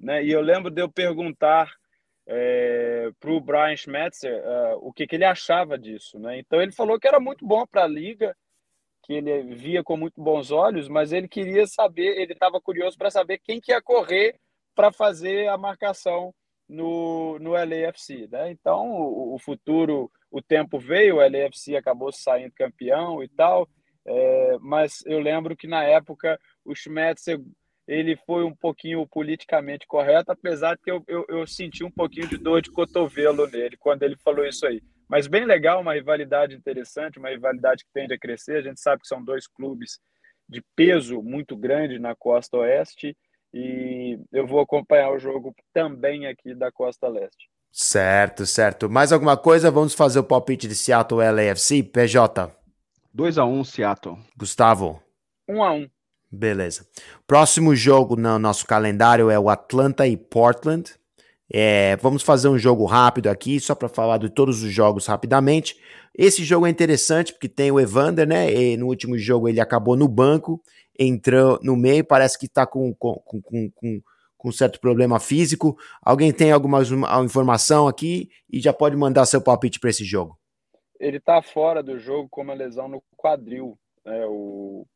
né? 0.00 0.24
E 0.24 0.32
eu 0.32 0.40
lembro 0.40 0.72
de 0.72 0.82
eu 0.82 0.90
perguntar 0.90 1.70
é, 2.26 3.10
para 3.18 3.30
o 3.30 3.40
Brian 3.40 3.76
Schmetzer 3.76 4.42
uh, 4.44 4.78
o 4.80 4.92
que, 4.92 5.06
que, 5.06 5.16
ele 5.16 5.24
achava 5.24 5.78
disso. 5.78 6.18
Né? 6.18 6.38
Então 6.38 6.60
ele 6.60 6.72
falou 6.72 6.98
que 6.98 7.08
era 7.08 7.18
muito 7.18 7.46
bom 7.46 7.66
para 7.66 7.84
a 7.84 7.88
liga, 7.88 8.36
que 9.02 9.14
ele 9.14 9.54
via 9.54 9.82
com 9.82 9.96
muito 9.96 10.20
bons 10.22 10.50
olhos, 10.50 10.88
mas 10.88 11.12
ele 11.12 11.28
queria 11.28 11.66
saber, 11.66 12.20
ele 12.20 12.32
estava 12.32 12.60
curioso 12.60 12.96
para 12.96 13.10
saber 13.10 13.38
quem 13.38 13.60
que 13.60 13.72
ia 13.72 13.82
correr 13.82 14.38
para 14.74 14.92
fazer 14.92 15.48
a 15.48 15.58
marcação 15.58 16.32
no, 16.68 17.38
no 17.40 17.52
LAFC. 17.52 18.28
Né? 18.30 18.50
Então 18.52 18.90
o, 18.90 19.34
o, 19.34 19.38
futuro, 19.38 20.10
o 20.30 20.40
tempo 20.40 20.78
veio, 20.78 21.16
o 21.16 21.20
LAFC 21.20 21.76
acabou 21.76 22.12
saindo 22.12 22.52
campeão 22.54 23.22
e 23.22 23.28
tal, 23.28 23.68
é, 24.06 24.56
mas 24.60 25.02
eu 25.04 25.18
lembro 25.18 25.56
que 25.56 25.66
na 25.66 25.82
época 25.84 26.38
o 26.64 26.74
Schmetzer 26.74 27.40
ele 27.90 28.14
foi 28.24 28.44
um 28.44 28.54
pouquinho 28.54 29.04
politicamente 29.04 29.84
correto, 29.84 30.30
apesar 30.30 30.76
de 30.76 30.82
que 30.82 30.92
eu, 30.92 31.02
eu, 31.08 31.26
eu, 31.28 31.44
senti 31.44 31.82
um 31.82 31.90
pouquinho 31.90 32.28
de 32.28 32.36
dor 32.36 32.62
de 32.62 32.70
cotovelo 32.70 33.48
nele 33.48 33.76
quando 33.76 34.04
ele 34.04 34.16
falou 34.16 34.46
isso 34.46 34.64
aí. 34.64 34.80
Mas 35.08 35.26
bem 35.26 35.44
legal, 35.44 35.80
uma 35.80 35.94
rivalidade 35.94 36.54
interessante, 36.54 37.18
uma 37.18 37.30
rivalidade 37.30 37.84
que 37.84 37.90
tende 37.92 38.14
a 38.14 38.18
crescer. 38.18 38.58
A 38.58 38.62
gente 38.62 38.80
sabe 38.80 39.02
que 39.02 39.08
são 39.08 39.20
dois 39.20 39.48
clubes 39.48 39.98
de 40.48 40.62
peso 40.76 41.20
muito 41.20 41.56
grande 41.56 41.98
na 41.98 42.14
costa 42.14 42.58
oeste 42.58 43.16
e 43.52 44.16
eu 44.32 44.46
vou 44.46 44.60
acompanhar 44.60 45.10
o 45.10 45.18
jogo 45.18 45.52
também 45.72 46.28
aqui 46.28 46.54
da 46.54 46.70
costa 46.70 47.08
leste. 47.08 47.50
Certo, 47.72 48.46
certo. 48.46 48.88
Mais 48.88 49.10
alguma 49.10 49.36
coisa? 49.36 49.68
Vamos 49.68 49.94
fazer 49.94 50.20
o 50.20 50.24
palpite 50.24 50.68
de 50.68 50.76
Seattle 50.76 51.28
LAFC, 51.28 51.82
PJ. 51.82 52.52
2 53.12 53.36
a 53.36 53.44
1 53.44 53.52
um, 53.52 53.64
Seattle. 53.64 54.16
Gustavo. 54.36 55.02
1 55.48 55.56
um 55.56 55.64
a 55.64 55.72
1 55.72 55.76
um. 55.76 55.90
Beleza. 56.30 56.86
Próximo 57.26 57.74
jogo 57.74 58.14
no 58.14 58.38
nosso 58.38 58.64
calendário 58.66 59.30
é 59.30 59.38
o 59.38 59.48
Atlanta 59.48 60.06
e 60.06 60.16
Portland. 60.16 60.94
É, 61.52 61.96
vamos 61.96 62.22
fazer 62.22 62.48
um 62.48 62.56
jogo 62.56 62.84
rápido 62.84 63.26
aqui, 63.26 63.58
só 63.58 63.74
para 63.74 63.88
falar 63.88 64.18
de 64.18 64.30
todos 64.30 64.62
os 64.62 64.70
jogos 64.70 65.06
rapidamente. 65.06 65.76
Esse 66.16 66.44
jogo 66.44 66.66
é 66.66 66.70
interessante 66.70 67.32
porque 67.32 67.48
tem 67.48 67.72
o 67.72 67.80
Evander, 67.80 68.28
né? 68.28 68.52
E 68.52 68.76
no 68.76 68.86
último 68.86 69.18
jogo 69.18 69.48
ele 69.48 69.60
acabou 69.60 69.96
no 69.96 70.06
banco, 70.06 70.62
entrou 70.96 71.58
no 71.62 71.76
meio, 71.76 72.04
parece 72.04 72.38
que 72.38 72.46
está 72.46 72.64
com, 72.64 72.94
com, 72.94 73.14
com, 73.24 73.70
com, 73.70 74.02
com 74.36 74.52
certo 74.52 74.78
problema 74.80 75.18
físico. 75.18 75.76
Alguém 76.00 76.32
tem 76.32 76.52
alguma 76.52 76.80
informação 77.24 77.88
aqui 77.88 78.28
e 78.48 78.60
já 78.60 78.72
pode 78.72 78.94
mandar 78.94 79.26
seu 79.26 79.40
palpite 79.40 79.80
para 79.80 79.90
esse 79.90 80.04
jogo? 80.04 80.38
Ele 81.00 81.16
está 81.16 81.42
fora 81.42 81.82
do 81.82 81.98
jogo 81.98 82.28
com 82.30 82.42
uma 82.42 82.54
lesão 82.54 82.86
no 82.88 83.02
quadril. 83.16 83.76
Né? 84.04 84.24
O, 84.26 84.86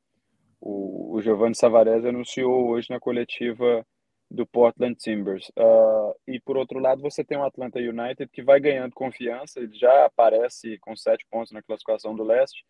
o, 0.65 1.17
o 1.17 1.21
Giovanni 1.21 1.55
Savarez 1.55 2.05
anunciou 2.07 2.71
hoje 2.71 2.89
na 2.89 2.99
coletiva 2.99 3.87
do 4.31 4.47
Portland 4.47 4.97
Timbers. 4.97 5.51
Uh, 5.51 6.15
e 6.27 6.41
por 6.41 6.57
outro 6.57 6.79
lado, 6.79 7.03
você 7.03 7.23
tem 7.23 7.37
o 7.37 7.45
Atlanta 7.45 7.79
United 7.79 8.31
que 8.33 8.43
vai 8.43 8.59
ganhando 8.59 8.95
confiança, 8.95 9.61
ele 9.61 9.75
já 9.75 10.07
aparece 10.07 10.79
com 10.79 10.97
sete 10.97 11.27
pontos 11.31 11.53
na 11.53 11.63
classificação 11.63 12.17
do 12.17 12.25
leste. 12.25 12.65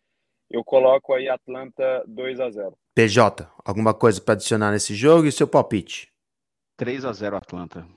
Eu 0.51 0.63
coloco 0.63 1.13
aí 1.13 1.29
Atlanta 1.29 2.03
2 2.05 2.39
a 2.39 2.49
0 2.51 2.77
PJ, 2.93 3.49
alguma 3.63 3.93
coisa 3.93 4.21
para 4.21 4.33
adicionar 4.33 4.71
nesse 4.71 4.93
jogo 4.93 5.25
e 5.25 5.31
seu 5.31 5.47
palpite? 5.47 6.09
3 6.77 7.05
a 7.05 7.13
0 7.13 7.37
Atlanta. 7.37 7.87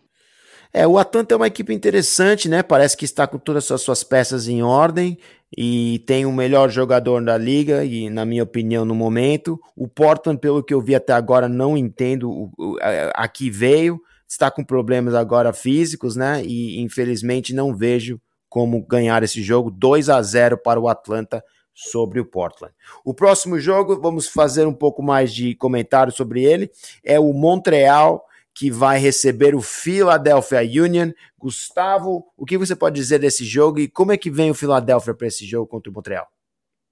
É, 0.73 0.87
o 0.87 0.99
Atlanta 0.99 1.35
é 1.35 1.37
uma 1.37 1.47
equipe 1.47 1.73
interessante, 1.73 2.49
né? 2.49 2.63
Parece 2.63 2.97
que 2.97 3.05
está 3.05 3.27
com 3.27 3.39
todas 3.39 3.71
as 3.71 3.81
suas 3.81 4.05
peças 4.05 4.49
em 4.49 4.63
ordem 4.63 5.19
e 5.57 6.01
tem 6.07 6.27
o 6.27 6.33
melhor 6.33 6.69
jogador 6.69 7.25
da 7.25 7.39
liga 7.39 7.85
e 7.85 8.11
na 8.11 8.25
minha 8.25 8.43
opinião 8.43 8.85
no 8.85 8.95
momento. 8.95 9.59
O 9.75 9.89
Portland, 9.89 10.39
pelo 10.39 10.63
que 10.63 10.75
eu 10.75 10.81
vi 10.81 10.95
até 10.95 11.13
agora, 11.13 11.49
não 11.49 11.77
entendo 11.77 12.31
o, 12.31 12.53
o, 12.59 12.77
a, 12.81 13.25
a 13.25 13.29
que 13.29 13.51
veio. 13.51 14.01
Está 14.29 14.51
com 14.51 14.63
problemas 14.63 15.15
agora 15.15 15.55
físicos, 15.55 16.15
né? 16.15 16.43
E 16.45 16.81
infelizmente 16.81 17.55
não 17.55 17.75
vejo 17.75 18.21
como 18.47 18.85
ganhar 18.87 19.23
esse 19.23 19.43
jogo. 19.43 19.71
2 19.71 20.11
a 20.11 20.21
0 20.21 20.59
para 20.59 20.79
o 20.79 20.87
Atlanta 20.87 21.43
sobre 21.75 22.21
o 22.21 22.27
Portland. 22.27 22.75
O 23.05 23.15
próximo 23.15 23.59
jogo, 23.59 24.01
vamos 24.01 24.27
fazer 24.27 24.67
um 24.67 24.75
pouco 24.75 25.03
mais 25.03 25.33
de 25.33 25.55
comentário 25.55 26.13
sobre 26.13 26.43
ele, 26.43 26.71
é 27.05 27.21
o 27.21 27.33
Montreal 27.33 28.25
que 28.55 28.71
vai 28.71 28.99
receber 28.99 29.55
o 29.55 29.61
Philadelphia 29.61 30.61
Union. 30.61 31.13
Gustavo, 31.39 32.27
o 32.37 32.45
que 32.45 32.59
você 32.59 32.75
pode 32.75 32.97
dizer 32.97 33.19
desse 33.19 33.45
jogo 33.45 33.79
e 33.79 33.89
como 33.89 34.13
é 34.13 34.17
que 34.17 34.31
vem 34.31 34.51
o 34.51 34.55
Philadelphia 34.55 35.15
para 35.15 35.27
esse 35.27 35.47
jogo 35.47 35.67
contra 35.67 35.91
o 35.91 35.95
Montreal? 35.95 36.27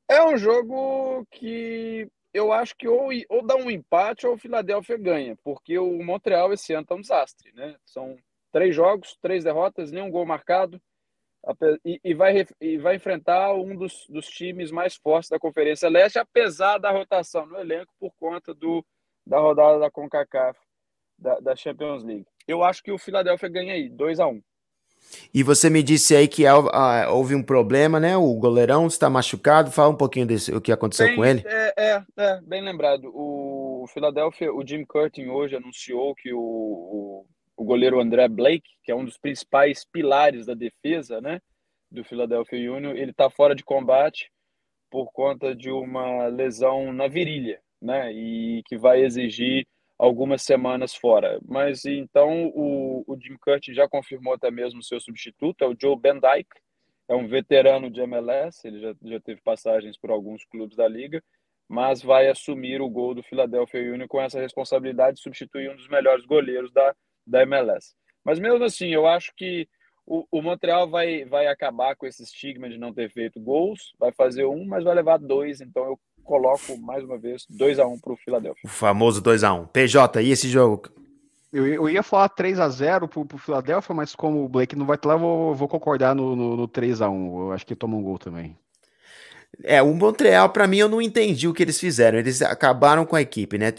É 0.09 0.25
um 0.25 0.37
jogo 0.37 1.27
que 1.31 2.09
eu 2.33 2.53
acho 2.53 2.77
que 2.77 2.87
ou, 2.87 3.09
ou 3.29 3.45
dá 3.45 3.57
um 3.57 3.71
empate 3.71 4.27
ou 4.27 4.35
o 4.35 4.39
Philadelphia 4.39 4.97
ganha, 4.97 5.37
porque 5.43 5.79
o 5.79 6.03
Montreal 6.05 6.53
esse 6.53 6.73
ano 6.73 6.83
está 6.83 6.95
um 6.95 7.01
desastre, 7.01 7.53
né? 7.53 7.77
São 7.85 8.17
três 8.53 8.75
jogos, 8.75 9.17
três 9.21 9.43
derrotas, 9.43 9.91
nenhum 9.91 10.11
gol 10.11 10.25
marcado, 10.25 10.81
e, 11.85 12.01
e, 12.03 12.15
vai, 12.15 12.47
e 12.61 12.79
vai 12.79 12.97
enfrentar 12.97 13.55
um 13.55 13.77
dos, 13.77 14.07
dos 14.09 14.27
times 14.27 14.71
mais 14.71 14.97
fortes 14.97 15.31
da 15.31 15.39
Conferência 15.39 15.89
Leste, 15.89 16.19
apesar 16.19 16.79
da 16.79 16.91
rotação 16.91 17.47
no 17.47 17.59
elenco 17.59 17.93
por 18.01 18.13
conta 18.17 18.53
do, 18.53 18.85
da 19.27 19.39
rodada 19.39 19.79
da 19.79 19.91
CONCACAF 19.91 20.59
da, 21.19 21.39
da 21.41 21.57
Champions 21.57 22.05
League. 22.05 22.27
Eu 22.47 22.63
acho 22.63 22.83
que 22.83 22.93
o 22.93 22.99
Philadelphia 22.99 23.49
ganha 23.49 23.75
aí, 23.75 23.89
2 23.89 24.21
a 24.21 24.27
1 24.27 24.31
um. 24.31 24.43
E 25.33 25.43
você 25.43 25.71
me 25.71 25.83
disse 25.83 26.17
aí 26.17 26.27
que 26.27 26.45
houve 27.11 27.35
um 27.35 27.43
problema, 27.43 28.01
né? 28.01 28.17
O 28.17 28.35
goleirão 28.35 28.87
está 28.87 29.09
machucado. 29.09 29.71
Fala 29.71 29.91
um 29.91 29.97
pouquinho 29.97 30.27
desse, 30.27 30.53
o 30.53 30.61
que 30.61 30.73
aconteceu 30.73 31.07
bem, 31.07 31.17
com 31.17 31.25
ele. 31.25 31.43
É, 31.47 31.75
é, 31.77 32.05
é, 32.17 32.41
bem 32.43 32.63
lembrado. 32.63 33.11
O 33.15 33.87
Philadelphia, 33.93 34.53
o 34.53 34.67
Jim 34.67 34.85
Curtin 34.85 35.27
hoje 35.27 35.57
anunciou 35.57 36.15
que 36.15 36.33
o, 36.33 36.39
o, 36.39 37.27
o, 37.57 37.65
goleiro 37.65 38.01
André 38.01 38.29
Blake, 38.29 38.69
que 38.83 38.91
é 38.91 38.95
um 38.95 39.05
dos 39.05 39.19
principais 39.19 39.85
pilares 39.85 40.47
da 40.47 40.55
defesa, 40.55 41.21
né? 41.21 41.41
Do 41.91 42.03
Philadelphia 42.03 42.73
Union, 42.73 42.93
ele 42.93 43.13
está 43.13 43.31
fora 43.31 43.55
de 43.55 43.63
combate 43.63 44.31
por 44.91 45.13
conta 45.13 45.55
de 45.55 45.71
uma 45.71 46.27
lesão 46.27 46.93
na 46.93 47.07
virilha, 47.07 47.61
né? 47.81 48.13
E 48.13 48.63
que 48.67 48.77
vai 48.77 49.05
exigir 49.05 49.67
algumas 49.99 50.43
semanas 50.43 50.95
fora. 50.95 51.39
Mas 51.47 51.85
então 51.85 52.49
o, 52.55 53.05
o 53.07 53.19
Jim 53.21 53.37
Curtin 53.41 53.73
já 53.73 53.89
confirmou 53.89 54.35
até 54.35 54.51
mesmo 54.51 54.83
seu 54.83 55.01
substituto, 55.01 55.63
é 55.63 55.67
o 55.67 55.77
Joe 55.79 55.99
Van 56.01 56.19
Dyke, 56.19 56.61
é 57.09 57.15
um 57.15 57.27
veterano 57.27 57.91
de 57.91 58.01
MLS, 58.01 58.67
ele 58.67 58.81
já, 58.81 58.95
já 59.05 59.21
teve 59.21 59.41
passagens 59.43 59.97
por 59.97 60.11
alguns 60.11 60.45
clubes 60.45 60.77
da 60.77 60.89
liga, 60.89 61.23
mas 61.69 62.03
vai 62.03 62.29
assumir 62.29 62.81
o 62.81 62.89
gol 62.89 63.15
do 63.15 63.23
Philadelphia 63.23 63.93
Union 63.93 64.07
com 64.09 64.21
essa 64.21 64.41
responsabilidade 64.41 65.17
de 65.17 65.23
substituir 65.23 65.71
um 65.71 65.77
dos 65.77 65.89
melhores 65.89 66.25
goleiros 66.25 66.73
da, 66.73 66.95
da 67.27 67.43
MLS. 67.43 67.95
Mas 68.25 68.39
mesmo 68.39 68.63
assim, 68.65 68.89
eu 68.89 69.07
acho 69.07 69.33
que 69.37 69.69
o, 70.05 70.27
o 70.31 70.43
Montreal 70.43 70.89
vai, 70.89 71.25
vai 71.25 71.47
acabar 71.47 71.97
com 71.97 72.07
esse 72.07 72.23
estigma 72.23 72.69
de 72.69 72.79
não 72.79 72.93
ter 72.93 73.11
feito 73.11 73.41
gols, 73.41 73.93
vai 73.99 74.13
fazer 74.13 74.45
um, 74.45 74.65
mas 74.65 74.85
vai 74.85 74.95
levar 74.95 75.19
dois, 75.19 75.61
então 75.61 75.85
eu 75.85 76.01
coloco 76.27 76.77
mais 76.79 77.05
uma 77.05 77.17
vez 77.17 77.47
2 77.49 77.79
a 77.79 77.87
1 77.87 77.99
para 78.01 78.13
o 78.13 78.17
Philadelphia. 78.17 78.61
O 78.65 78.69
famoso 78.69 79.23
2 79.23 79.45
a 79.45 79.55
1 79.55 79.67
PJ, 79.69 80.23
e 80.23 80.31
esse 80.31 80.49
jogo? 80.49 80.91
Eu, 81.53 81.67
eu 81.67 81.89
ia 81.89 82.03
falar 82.03 82.29
3 82.29 82.59
a 82.59 82.69
0 82.69 83.09
para 83.09 83.21
o 83.21 83.39
Philadelphia, 83.39 83.95
mas 83.95 84.15
como 84.15 84.45
o 84.45 84.49
Blake 84.49 84.77
não 84.77 84.85
vai 84.85 84.97
estar 84.97 85.09
lá, 85.09 85.15
eu 85.15 85.21
vou, 85.21 85.55
vou 85.55 85.69
concordar 85.69 86.15
no, 86.15 86.37
no, 86.37 86.57
no 86.57 86.69
3 86.69 87.01
a 87.01 87.09
1 87.09 87.41
Eu 87.47 87.53
acho 87.53 87.65
que 87.65 87.75
toma 87.75 87.97
um 87.97 88.03
gol 88.03 88.19
também. 88.19 88.59
É, 89.65 89.81
o 89.81 89.95
Montreal, 89.95 90.51
para 90.51 90.67
mim, 90.67 90.79
eu 90.79 90.89
não 90.89 91.01
entendi 91.01 91.49
o 91.49 91.55
que 91.55 91.63
eles 91.63 91.81
fizeram. 91.81 92.19
Eles 92.19 92.43
acabaram 92.43 93.07
com 93.07 93.17
a 93.17 93.23
equipe, 93.23 93.57
né? 93.57 93.73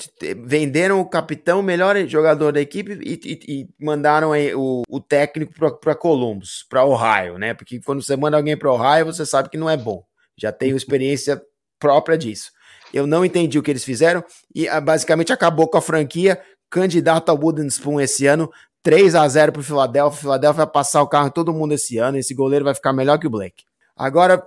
Venderam 0.44 1.00
o 1.00 1.06
capitão, 1.06 1.60
o 1.60 1.64
melhor 1.64 1.96
jogador 2.08 2.52
da 2.52 2.62
equipe, 2.62 2.98
e, 3.04 3.20
e, 3.24 3.40
e 3.48 3.70
mandaram 3.80 4.32
o, 4.56 4.82
o 4.90 5.00
técnico 5.00 5.54
para 5.80 5.94
Columbus, 5.94 6.66
para 6.68 6.86
Ohio, 6.86 7.38
né? 7.38 7.54
Porque 7.54 7.80
quando 7.80 8.02
você 8.02 8.16
manda 8.16 8.38
alguém 8.38 8.58
para 8.58 8.72
Ohio, 8.72 9.06
você 9.06 9.26
sabe 9.26 9.50
que 9.50 9.58
não 9.58 9.70
é 9.70 9.78
bom. 9.78 10.04
Já 10.36 10.52
tenho 10.52 10.76
experiência 10.78 11.40
própria 11.80 12.18
disso. 12.18 12.52
Eu 12.94 13.06
não 13.06 13.26
entendi 13.26 13.60
o 13.60 13.64
que 13.64 13.72
eles 13.72 13.84
fizeram 13.84 14.24
e 14.54 14.68
ah, 14.68 14.80
basicamente 14.80 15.34
acabou 15.34 15.68
com 15.68 15.78
a 15.78 15.82
franquia. 15.82 16.40
Candidato 16.70 17.30
ao 17.30 17.38
Wooden 17.38 17.68
Spoon 17.68 18.02
esse 18.02 18.28
ano, 18.28 18.52
3 18.84 19.16
a 19.16 19.28
0 19.28 19.54
para 19.54 19.60
o 19.62 19.64
Philadelphia. 19.64 20.20
Philadelphia 20.20 20.66
vai 20.66 20.74
passar 20.74 21.02
o 21.02 21.08
carro 21.08 21.32
todo 21.32 21.54
mundo 21.54 21.74
esse 21.74 21.98
ano. 21.98 22.18
Esse 22.18 22.34
goleiro 22.34 22.66
vai 22.66 22.74
ficar 22.74 22.92
melhor 22.92 23.18
que 23.18 23.28
o 23.28 23.30
Blake. 23.30 23.64
Agora, 23.96 24.46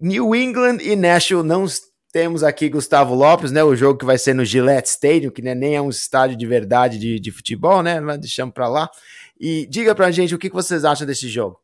New 0.00 0.34
England 0.34 0.78
e 0.82 0.94
Nashville 0.94 1.42
não 1.42 1.66
temos 2.12 2.42
aqui 2.42 2.68
Gustavo 2.68 3.14
Lopes, 3.14 3.50
né? 3.52 3.62
O 3.62 3.76
jogo 3.76 3.98
que 3.98 4.04
vai 4.04 4.18
ser 4.18 4.34
no 4.34 4.44
Gillette 4.44 4.88
Stadium, 4.88 5.30
que 5.30 5.42
né, 5.42 5.54
nem 5.54 5.76
é 5.76 5.80
um 5.82 5.90
estádio 5.90 6.36
de 6.36 6.46
verdade 6.46 6.98
de, 6.98 7.20
de 7.20 7.30
futebol, 7.30 7.82
né? 7.82 8.00
Deixamos 8.18 8.54
para 8.54 8.68
lá. 8.68 8.90
E 9.38 9.66
diga 9.66 9.94
pra 9.94 10.10
gente 10.10 10.34
o 10.34 10.38
que 10.38 10.48
vocês 10.48 10.84
acham 10.84 11.06
desse 11.06 11.28
jogo. 11.28 11.60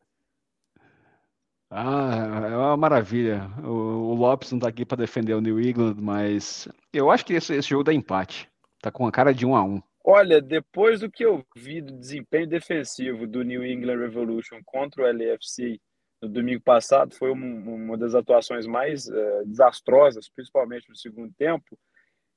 Ah, 1.75 2.49
é 2.51 2.55
uma 2.55 2.77
maravilha. 2.77 3.49
O, 3.63 4.11
o 4.11 4.13
Lopes 4.13 4.51
não 4.51 4.59
tá 4.59 4.67
aqui 4.67 4.85
para 4.85 4.97
defender 4.97 5.33
o 5.33 5.41
New 5.41 5.59
England, 5.59 5.95
mas 5.97 6.67
eu 6.93 7.09
acho 7.09 7.25
que 7.25 7.33
esse, 7.33 7.55
esse 7.55 7.69
jogo 7.69 7.83
dá 7.83 7.91
empate. 7.91 8.47
Tá 8.79 8.91
com 8.91 9.07
a 9.07 9.11
cara 9.11 9.33
de 9.33 9.43
um 9.43 9.55
a 9.55 9.63
um. 9.63 9.81
Olha, 10.05 10.39
depois 10.39 10.99
do 10.99 11.09
que 11.09 11.25
eu 11.25 11.43
vi 11.55 11.81
do 11.81 11.97
desempenho 11.97 12.45
defensivo 12.45 13.25
do 13.25 13.41
New 13.41 13.65
England 13.65 13.97
Revolution 13.97 14.59
contra 14.63 15.01
o 15.01 15.05
LAFC 15.05 15.79
no 16.21 16.29
domingo 16.29 16.61
passado, 16.61 17.15
foi 17.15 17.31
uma, 17.31 17.97
das 17.97 18.13
atuações 18.13 18.67
mais 18.67 19.07
uh, 19.07 19.43
desastrosas, 19.45 20.29
principalmente 20.29 20.87
no 20.87 20.95
segundo 20.95 21.33
tempo. 21.33 21.77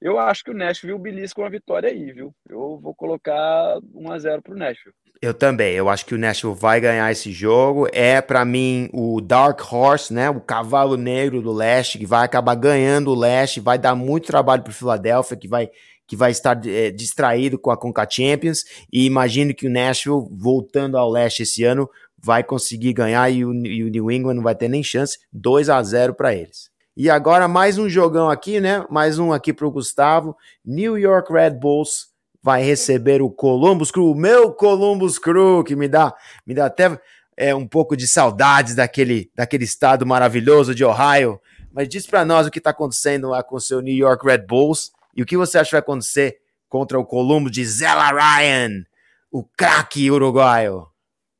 Eu 0.01 0.19
acho 0.19 0.45
que 0.45 0.51
o 0.51 0.57
Nashville 0.57 0.99
belisca 0.99 1.43
uma 1.43 1.51
vitória 1.51 1.91
aí, 1.91 2.11
viu? 2.11 2.35
Eu 2.49 2.79
vou 2.79 2.95
colocar 2.95 3.79
1 3.93 4.13
a 4.13 4.19
0 4.19 4.43
pro 4.43 4.57
Nashville. 4.57 4.95
Eu 5.21 5.33
também. 5.33 5.75
Eu 5.75 5.89
acho 5.89 6.05
que 6.05 6.15
o 6.15 6.19
Nashville 6.19 6.55
vai 6.55 6.81
ganhar 6.81 7.11
esse 7.11 7.33
jogo. 7.33 7.89
É 7.93 8.21
para 8.21 8.45
mim 8.45 8.89
o 8.93 9.21
Dark 9.21 9.61
Horse, 9.73 10.13
né? 10.13 10.29
O 10.29 10.41
cavalo 10.41 10.97
negro 10.97 11.41
do 11.41 11.53
leste 11.53 11.99
que 11.99 12.07
vai 12.07 12.25
acabar 12.25 12.55
ganhando 12.55 13.11
o 13.11 13.15
leste, 13.15 13.61
vai 13.61 13.79
dar 13.79 13.95
muito 13.95 14.27
trabalho 14.27 14.63
para 14.63 14.71
o 14.71 14.75
Philadelphia, 14.75 15.37
que 15.37 15.49
vai 15.49 15.71
que 16.09 16.15
vai 16.15 16.31
estar 16.31 16.65
é, 16.65 16.93
distraído 16.93 17.59
com 17.59 17.69
a 17.69 17.77
Conca 17.77 18.07
Champions 18.09 18.65
e 18.93 19.07
imagino 19.07 19.53
que 19.53 19.67
o 19.67 19.71
Nashville 19.71 20.29
voltando 20.31 20.97
ao 20.97 21.11
leste 21.11 21.43
esse 21.43 21.65
ano 21.65 21.91
vai 22.17 22.45
conseguir 22.45 22.93
ganhar 22.93 23.29
e 23.29 23.45
o, 23.45 23.53
e 23.67 23.83
o 23.83 23.91
New 23.91 24.09
England 24.11 24.35
não 24.35 24.43
vai 24.43 24.55
ter 24.55 24.69
nem 24.69 24.85
chance. 24.85 25.19
2 25.33 25.69
a 25.69 25.83
0 25.83 26.15
para 26.15 26.33
eles. 26.33 26.71
E 26.97 27.11
agora 27.11 27.49
mais 27.49 27.77
um 27.77 27.89
jogão 27.89 28.31
aqui, 28.31 28.61
né? 28.61 28.87
Mais 28.89 29.19
um 29.19 29.33
aqui 29.33 29.53
para 29.53 29.67
o 29.67 29.71
Gustavo. 29.71 30.37
New 30.65 30.97
York 30.97 31.33
Red 31.33 31.51
Bulls 31.51 32.07
vai 32.47 32.63
receber 32.63 33.21
o 33.21 33.29
Columbus 33.29 33.91
Crew, 33.91 34.09
o 34.09 34.15
meu 34.15 34.53
Columbus 34.53 35.19
Crew, 35.19 35.65
que 35.65 35.75
me 35.75 35.89
dá, 35.89 36.15
me 36.47 36.55
dá 36.55 36.67
até 36.67 36.97
é, 37.37 37.53
um 37.53 37.67
pouco 37.67 37.97
de 37.97 38.07
saudades 38.07 38.77
daquele, 38.77 39.33
daquele 39.35 39.65
estado 39.65 40.07
maravilhoso 40.07 40.73
de 40.73 40.85
Ohio. 40.85 41.41
Mas 41.73 41.89
diz 41.89 42.07
para 42.07 42.25
nós 42.25 42.47
o 42.47 42.51
que 42.53 42.59
está 42.59 42.71
acontecendo 42.71 43.31
lá 43.31 43.43
com 43.43 43.57
o 43.57 43.61
seu 43.61 43.81
New 43.81 43.97
York 43.97 44.25
Red 44.25 44.47
Bulls 44.47 44.93
e 45.17 45.23
o 45.23 45.27
que 45.27 45.37
você 45.37 45.59
acha 45.59 45.71
que 45.71 45.73
vai 45.73 45.81
acontecer 45.81 46.39
contra 46.69 46.97
o 47.01 47.05
Columbus 47.05 47.51
de 47.51 47.65
Zella 47.65 48.13
Ryan, 48.13 48.85
o 49.29 49.43
craque 49.43 50.09
uruguaio. 50.09 50.87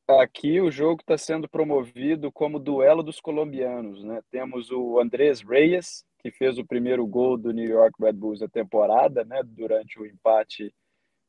Aqui 0.09 0.59
o 0.59 0.69
jogo 0.69 0.99
está 0.99 1.17
sendo 1.17 1.47
promovido 1.47 2.29
como 2.33 2.59
duelo 2.59 3.01
dos 3.01 3.21
colombianos, 3.21 4.03
né? 4.03 4.19
Temos 4.29 4.69
o 4.71 4.99
Andrés 4.99 5.39
Reyes, 5.39 6.03
que 6.19 6.31
fez 6.31 6.57
o 6.57 6.67
primeiro 6.67 7.07
gol 7.07 7.37
do 7.37 7.53
New 7.53 7.69
York 7.69 7.93
Red 7.97 8.11
Bulls 8.11 8.41
da 8.41 8.49
temporada, 8.49 9.23
né, 9.23 9.41
durante 9.45 9.97
o 9.97 10.05
empate 10.05 10.73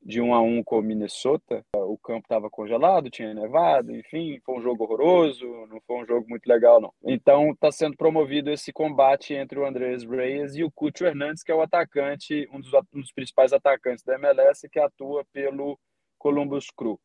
de 0.03 0.21
1 0.21 0.35
a 0.35 0.41
1 0.41 0.65
com 0.65 0.79
o 0.79 0.83
Minnesota. 0.83 1.65
O 1.75 1.99
campo 1.99 2.25
estava 2.25 2.49
congelado, 2.49 3.11
tinha 3.11 3.35
nevado, 3.35 3.95
enfim, 3.95 4.41
foi 4.45 4.57
um 4.57 4.63
jogo 4.63 4.85
horroroso, 4.85 5.47
não 5.67 5.81
foi 5.87 5.97
um 5.97 6.07
jogo 6.07 6.27
muito 6.29 6.47
legal, 6.47 6.81
não. 6.81 6.93
Então 7.05 7.51
está 7.51 7.71
sendo 7.71 7.97
promovido 7.97 8.51
esse 8.51 8.73
combate 8.73 9.35
entre 9.35 9.59
o 9.59 9.67
Andrés 9.67 10.05
Reyes 10.05 10.55
e 10.55 10.65
o 10.65 10.71
Cucho 10.71 11.05
Hernandes, 11.05 11.43
que 11.43 11.53
é 11.53 11.55
o 11.55 11.63
atacante, 11.63 12.49
um 12.53 12.61
dos, 12.61 12.73
um 12.95 13.01
dos 13.01 13.13
principais 13.13 13.53
atacantes 13.53 14.05
da 14.05 14.15
MLS, 14.15 14.69
que 14.69 14.79
atua 14.79 15.25
pelo 15.33 15.79
Columbus 16.19 16.71
Crew. 16.71 16.99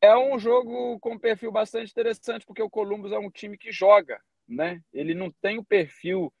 É 0.00 0.16
um 0.16 0.38
jogo 0.38 0.98
com 1.00 1.14
um 1.14 1.18
perfil 1.18 1.50
bastante 1.50 1.90
interessante, 1.90 2.46
porque 2.46 2.62
o 2.62 2.70
Columbus 2.70 3.10
é 3.12 3.18
um 3.18 3.30
time 3.30 3.58
que 3.58 3.72
joga, 3.72 4.20
né? 4.48 4.80
Ele 4.92 5.12
não 5.12 5.30
tem 5.42 5.58
o 5.58 5.64
perfil 5.64 6.32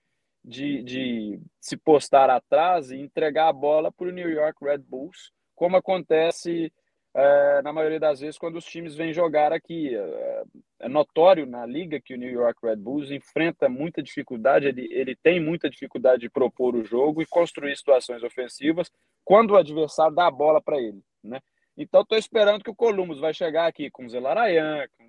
de, 0.44 0.82
de 0.82 1.40
se 1.60 1.76
postar 1.76 2.30
atrás 2.30 2.90
e 2.90 2.96
entregar 2.96 3.48
a 3.48 3.52
bola 3.52 3.90
para 3.90 4.08
o 4.08 4.12
New 4.12 4.30
York 4.30 4.64
Red 4.64 4.78
Bulls, 4.78 5.32
como 5.58 5.76
acontece 5.76 6.72
é, 7.12 7.62
na 7.62 7.72
maioria 7.72 7.98
das 7.98 8.20
vezes 8.20 8.38
quando 8.38 8.56
os 8.56 8.64
times 8.64 8.94
vêm 8.94 9.12
jogar 9.12 9.52
aqui. 9.52 9.92
É, 9.92 10.42
é, 10.80 10.88
notório 10.88 11.44
na 11.44 11.66
liga 11.66 12.00
que 12.00 12.14
o 12.14 12.16
New 12.16 12.30
York 12.30 12.64
Red 12.64 12.76
Bulls 12.76 13.10
enfrenta 13.10 13.68
muita 13.68 14.00
dificuldade, 14.00 14.68
ele, 14.68 14.88
ele 14.92 15.16
tem 15.16 15.40
muita 15.40 15.68
dificuldade 15.68 16.20
de 16.20 16.30
propor 16.30 16.76
o 16.76 16.84
jogo 16.84 17.20
e 17.20 17.26
construir 17.26 17.76
situações 17.76 18.22
ofensivas 18.22 18.88
quando 19.24 19.50
o 19.50 19.56
adversário 19.56 20.14
dá 20.14 20.28
a 20.28 20.30
bola 20.30 20.62
para 20.62 20.78
ele, 20.78 21.02
né? 21.22 21.40
Então, 21.76 22.02
estou 22.02 22.18
esperando 22.18 22.62
que 22.62 22.70
o 22.70 22.74
Columbus 22.74 23.20
vai 23.20 23.32
chegar 23.32 23.66
aqui 23.66 23.88
com 23.90 24.04
o 24.04 24.08
Zelarayan, 24.08 24.84
com 24.96 25.04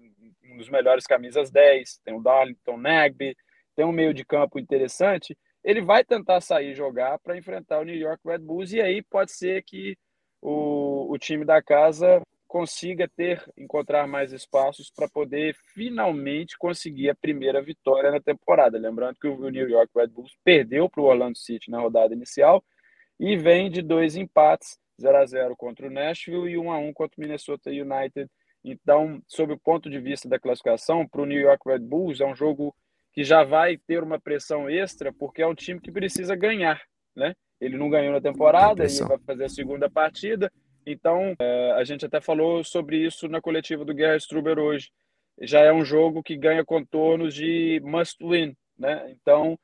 um 0.52 0.58
dos 0.58 0.70
melhores 0.70 1.06
camisas 1.06 1.50
10, 1.50 2.00
tem 2.04 2.16
o 2.16 2.22
Darlington 2.22 2.78
Nagby, 2.78 3.36
tem 3.76 3.86
um 3.86 3.92
meio 3.92 4.14
de 4.14 4.24
campo 4.24 4.60
interessante. 4.60 5.36
Ele 5.64 5.82
vai 5.82 6.04
tentar 6.04 6.42
sair 6.42 6.76
jogar 6.76 7.18
para 7.20 7.38
enfrentar 7.38 7.80
o 7.80 7.84
New 7.84 7.96
York 7.96 8.22
Red 8.24 8.40
Bulls 8.40 8.72
e 8.72 8.82
aí 8.82 9.02
pode 9.02 9.32
ser 9.32 9.64
que 9.64 9.98
o, 10.42 11.12
o 11.12 11.18
time 11.18 11.46
da 11.46 11.62
casa 11.62 12.22
consiga 12.48 13.08
ter, 13.08 13.44
encontrar 13.56 14.08
mais 14.08 14.34
espaços 14.34 14.92
para 14.92 15.08
poder 15.08 15.56
finalmente 15.74 16.58
conseguir 16.58 17.10
a 17.10 17.16
primeira 17.16 17.62
vitória 17.62 18.10
na 18.10 18.20
temporada. 18.20 18.78
Lembrando 18.78 19.18
que 19.20 19.28
o 19.28 19.50
New 19.50 19.70
York 19.70 19.92
Red 19.96 20.08
Bulls 20.08 20.36
perdeu 20.44 20.90
para 20.90 21.02
o 21.02 21.06
Orlando 21.06 21.38
City 21.38 21.70
na 21.70 21.80
rodada 21.80 22.14
inicial 22.14 22.64
e 23.20 23.38
vem 23.38 23.70
de 23.70 23.84
dois 23.84 24.16
empates 24.16 24.80
0 25.00 25.18
a 25.18 25.26
0 25.26 25.56
contra 25.56 25.88
o 25.88 25.92
Nashville 25.92 26.50
e 26.50 26.58
1 26.58 26.72
a 26.72 26.78
1 26.78 26.94
contra 26.94 27.16
o 27.18 27.22
Minnesota 27.22 27.70
United. 27.70 28.30
Então, 28.64 29.22
sob 29.28 29.54
o 29.54 29.60
ponto 29.60 29.90
de 29.90 30.00
vista 30.00 30.28
da 30.28 30.40
classificação, 30.40 31.08
para 31.08 31.22
o 31.22 31.26
New 31.26 31.40
York 31.40 31.68
Red 31.68 31.80
Bulls 31.80 32.20
é 32.20 32.26
um 32.26 32.36
jogo 32.36 32.76
que 33.14 33.24
já 33.24 33.44
vai 33.44 33.78
ter 33.78 34.04
uma 34.04 34.20
pressão 34.20 34.70
extra, 34.70 35.14
porque 35.14 35.42
é 35.42 35.48
um 35.48 35.56
time 35.56 35.80
que 35.80 35.92
precisa 35.92 36.36
ganhar, 36.36 36.82
né? 37.16 37.34
Ele 37.60 37.78
não 37.78 37.90
ganhou 37.90 38.14
na 38.14 38.22
temporada, 38.22 38.84
ele 38.86 39.04
vai 39.04 39.18
fazer 39.20 39.44
a 39.46 39.50
segunda 39.50 39.90
partida. 39.90 40.52
Então, 40.86 41.36
é, 41.40 41.72
a 41.74 41.84
gente 41.84 42.06
até 42.06 42.22
falou 42.22 42.64
sobre 42.64 42.98
isso 42.98 43.28
na 43.28 43.42
coletiva 43.42 43.84
do 43.84 43.94
Guerra 43.94 44.18
Struber 44.18 44.58
hoje. 44.58 44.92
Já 45.42 45.62
é 45.62 45.72
um 45.72 45.86
jogo 45.86 46.24
que 46.24 46.36
ganha 46.36 46.66
contornos 46.66 47.34
de 47.34 47.82
must 47.84 48.18
win, 48.26 48.56
né? 48.78 49.12
Então, 49.12 49.58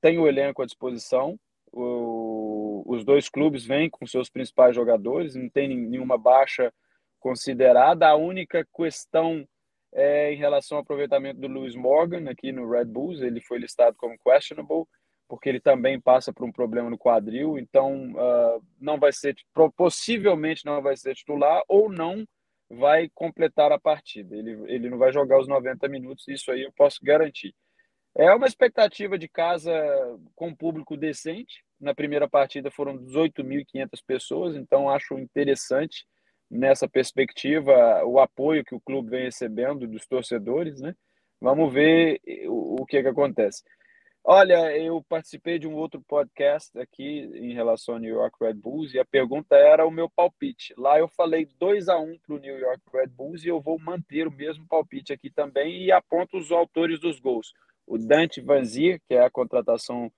tem 0.00 0.18
o 0.18 0.26
elenco 0.26 0.62
à 0.62 0.66
disposição. 0.66 1.38
O, 1.70 2.82
os 2.86 3.04
dois 3.04 3.28
clubes 3.28 3.64
vêm 3.64 3.88
com 3.88 4.06
seus 4.06 4.28
principais 4.28 4.74
jogadores, 4.74 5.34
não 5.34 5.48
tem 5.48 5.68
nenhuma 5.68 6.18
baixa 6.18 6.72
considerada. 7.20 8.08
A 8.08 8.16
única 8.16 8.66
questão 8.74 9.46
é 9.94 10.32
em 10.32 10.36
relação 10.36 10.78
ao 10.78 10.82
aproveitamento 10.82 11.40
do 11.40 11.48
Lewis 11.48 11.76
Morgan 11.76 12.28
aqui 12.28 12.50
no 12.50 12.68
Red 12.68 12.86
Bulls, 12.86 13.20
ele 13.20 13.40
foi 13.40 13.58
listado 13.58 13.96
como 13.96 14.18
questionable, 14.18 14.86
porque 15.32 15.48
ele 15.48 15.60
também 15.60 15.98
passa 15.98 16.30
por 16.30 16.44
um 16.44 16.52
problema 16.52 16.90
no 16.90 16.98
quadril, 16.98 17.58
então 17.58 18.12
uh, 18.12 18.62
não 18.78 18.98
vai 18.98 19.10
ser, 19.14 19.34
possivelmente 19.74 20.62
não 20.66 20.82
vai 20.82 20.94
ser 20.94 21.14
titular 21.14 21.62
ou 21.66 21.90
não 21.90 22.28
vai 22.68 23.08
completar 23.14 23.72
a 23.72 23.80
partida. 23.80 24.36
Ele, 24.36 24.62
ele 24.70 24.90
não 24.90 24.98
vai 24.98 25.10
jogar 25.10 25.40
os 25.40 25.48
90 25.48 25.88
minutos, 25.88 26.28
isso 26.28 26.52
aí 26.52 26.64
eu 26.64 26.72
posso 26.76 26.98
garantir. 27.02 27.54
É 28.14 28.30
uma 28.34 28.46
expectativa 28.46 29.16
de 29.16 29.26
casa 29.26 29.72
com 30.34 30.54
público 30.54 30.98
decente, 30.98 31.64
na 31.80 31.94
primeira 31.94 32.28
partida 32.28 32.70
foram 32.70 32.98
18.500 32.98 33.88
pessoas, 34.06 34.54
então 34.54 34.90
acho 34.90 35.18
interessante 35.18 36.04
nessa 36.50 36.86
perspectiva 36.86 38.04
o 38.04 38.20
apoio 38.20 38.66
que 38.66 38.74
o 38.74 38.80
clube 38.82 39.08
vem 39.08 39.24
recebendo 39.24 39.88
dos 39.88 40.06
torcedores, 40.06 40.78
né? 40.78 40.94
Vamos 41.40 41.72
ver 41.72 42.20
o, 42.48 42.82
o 42.82 42.84
que, 42.84 43.00
que 43.00 43.08
acontece. 43.08 43.62
Olha, 44.24 44.76
eu 44.78 45.02
participei 45.08 45.58
de 45.58 45.66
um 45.66 45.74
outro 45.74 46.00
podcast 46.00 46.78
aqui 46.78 47.28
em 47.34 47.54
relação 47.54 47.94
ao 47.94 48.00
New 48.00 48.14
York 48.14 48.36
Red 48.40 48.54
Bulls 48.54 48.94
e 48.94 49.00
a 49.00 49.04
pergunta 49.04 49.56
era 49.56 49.84
o 49.84 49.90
meu 49.90 50.08
palpite. 50.08 50.72
Lá 50.78 50.96
eu 50.96 51.08
falei 51.08 51.48
2 51.58 51.88
a 51.88 51.98
1 51.98 52.18
para 52.20 52.36
o 52.36 52.38
New 52.38 52.56
York 52.56 52.80
Red 52.92 53.08
Bulls 53.08 53.42
e 53.42 53.48
eu 53.48 53.60
vou 53.60 53.80
manter 53.80 54.28
o 54.28 54.32
mesmo 54.32 54.64
palpite 54.68 55.12
aqui 55.12 55.28
também 55.28 55.82
e 55.82 55.90
aponto 55.90 56.38
os 56.38 56.52
autores 56.52 57.00
dos 57.00 57.18
gols. 57.18 57.52
O 57.84 57.98
Dante 57.98 58.40
Vanzir, 58.40 59.00
que 59.08 59.14
é 59.14 59.24
a 59.24 59.30
contratação 59.30 60.08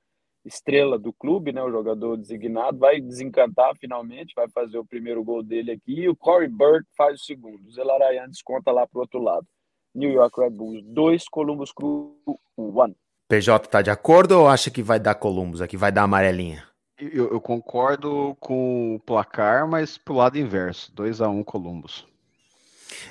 estrela 0.45 0.99
do 0.99 1.11
clube, 1.11 1.51
né, 1.51 1.63
o 1.63 1.71
jogador 1.71 2.19
designado, 2.19 2.77
vai 2.77 3.01
desencantar 3.01 3.75
finalmente, 3.81 4.35
vai 4.37 4.51
fazer 4.51 4.77
o 4.77 4.85
primeiro 4.85 5.25
gol 5.25 5.43
dele 5.43 5.73
aqui, 5.73 6.01
e 6.01 6.09
o 6.11 6.17
Corey 6.17 6.49
Bird 6.49 6.87
faz 6.95 7.23
o 7.23 7.25
segundo. 7.25 7.67
O 7.67 7.73
Zelarayan 7.73 8.29
desconta 8.29 8.71
lá 8.71 8.87
para 8.87 8.99
o 8.99 9.01
outro 9.01 9.19
lado. 9.19 9.47
New 9.95 10.11
York 10.11 10.39
Red 10.39 10.51
Bulls 10.51 10.83
2, 10.85 11.27
Columbus 11.31 11.73
Crew 11.73 12.19
1. 12.59 12.95
PJ 13.29 13.69
tá 13.69 13.83
de 13.83 13.91
acordo 13.91 14.39
ou 14.39 14.49
acha 14.49 14.71
que 14.71 14.83
vai 14.83 15.01
dar 15.01 15.15
Columbus 15.15 15.61
aqui, 15.61 15.77
vai 15.77 15.91
dar 15.91 16.03
amarelinha? 16.03 16.65
Eu, 16.99 17.33
eu 17.33 17.41
concordo 17.41 18.37
com 18.39 18.95
o 18.95 19.01
placar, 19.01 19.69
mas 19.69 19.99
pro 19.99 20.15
lado 20.15 20.39
inverso, 20.39 20.95
2 20.95 21.21
a 21.21 21.29
1 21.29 21.43
Columbus. 21.43 22.07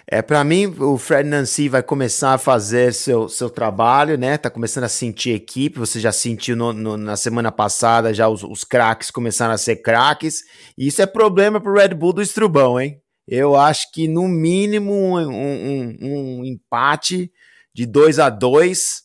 É, 0.07 0.21
para 0.21 0.43
mim, 0.43 0.67
o 0.79 0.97
Fred 0.97 1.27
Nancy 1.27 1.67
vai 1.67 1.83
começar 1.83 2.33
a 2.33 2.37
fazer 2.37 2.93
seu, 2.93 3.27
seu 3.27 3.49
trabalho, 3.49 4.17
né? 4.17 4.37
Tá 4.37 4.49
começando 4.49 4.85
a 4.85 4.89
sentir 4.89 5.31
equipe. 5.31 5.79
Você 5.79 5.99
já 5.99 6.11
sentiu 6.11 6.55
no, 6.55 6.71
no, 6.71 6.97
na 6.97 7.17
semana 7.17 7.51
passada, 7.51 8.13
já 8.13 8.29
os, 8.29 8.43
os 8.43 8.63
craques 8.63 9.11
começaram 9.11 9.53
a 9.53 9.57
ser 9.57 9.77
craques. 9.77 10.43
E 10.77 10.87
isso 10.87 11.01
é 11.01 11.05
problema 11.05 11.59
pro 11.59 11.73
Red 11.73 11.89
Bull 11.89 12.13
do 12.13 12.21
Estrubão, 12.21 12.79
hein? 12.79 12.99
Eu 13.27 13.55
acho 13.55 13.91
que 13.91 14.07
no 14.07 14.27
mínimo 14.27 14.93
um, 14.93 15.17
um, 15.17 15.97
um, 16.01 16.39
um 16.39 16.45
empate 16.45 17.31
de 17.73 17.85
2 17.85 18.19
a 18.19 18.29
2 18.29 19.03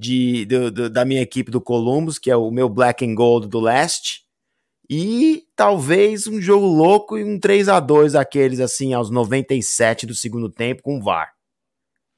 de, 0.00 0.46
da 0.90 1.04
minha 1.04 1.20
equipe 1.20 1.50
do 1.50 1.60
Columbus, 1.60 2.18
que 2.18 2.30
é 2.30 2.36
o 2.36 2.50
meu 2.50 2.68
Black 2.68 3.04
and 3.04 3.14
Gold 3.14 3.48
do 3.48 3.60
leste 3.60 4.28
e 4.92 5.44
talvez 5.54 6.26
um 6.26 6.40
jogo 6.40 6.66
louco 6.66 7.16
e 7.16 7.22
um 7.22 7.38
3 7.38 7.68
a 7.68 7.78
2 7.78 8.16
aqueles 8.16 8.58
assim 8.58 8.92
aos 8.92 9.08
97 9.08 10.04
do 10.04 10.14
segundo 10.16 10.50
tempo 10.50 10.82
com 10.82 10.98
o 10.98 11.00
VAR. 11.00 11.32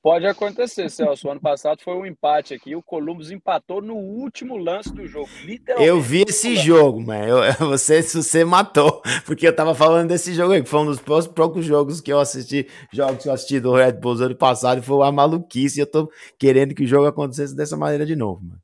Pode 0.02 0.26
acontecer, 0.26 0.90
Celso. 0.90 1.28
O 1.28 1.30
ano 1.30 1.40
passado 1.40 1.80
foi 1.80 1.94
um 1.94 2.04
empate 2.04 2.52
aqui. 2.52 2.74
O 2.74 2.82
Columbus 2.82 3.30
empatou 3.30 3.80
no 3.80 3.94
último 3.94 4.56
lance 4.56 4.92
do 4.92 5.06
jogo. 5.06 5.28
Literalmente. 5.44 5.88
Eu 5.88 6.00
vi 6.00 6.24
esse 6.28 6.56
jogo, 6.56 7.00
mas 7.00 7.30
você, 7.60 8.02
você 8.02 8.44
matou. 8.44 9.00
Porque 9.24 9.46
eu 9.46 9.54
tava 9.54 9.76
falando 9.76 10.08
desse 10.08 10.34
jogo 10.34 10.54
aí, 10.54 10.62
que 10.62 10.68
foi 10.68 10.80
um 10.80 10.86
dos 10.86 11.00
poucos 11.28 11.64
jogos 11.64 12.00
que 12.00 12.12
eu 12.12 12.18
assisti, 12.18 12.68
jogos 12.92 13.22
que 13.22 13.28
eu 13.28 13.32
assisti 13.32 13.60
do 13.60 13.72
Red 13.72 13.92
Bulls 13.92 14.20
ano 14.20 14.34
passado, 14.34 14.78
e 14.78 14.82
foi 14.82 14.96
uma 14.96 15.12
maluquice. 15.12 15.78
E 15.78 15.82
eu 15.82 15.86
tô 15.86 16.10
querendo 16.36 16.74
que 16.74 16.82
o 16.82 16.86
jogo 16.86 17.06
acontecesse 17.06 17.54
dessa 17.54 17.76
maneira 17.76 18.04
de 18.04 18.16
novo, 18.16 18.42
mano. 18.42 18.60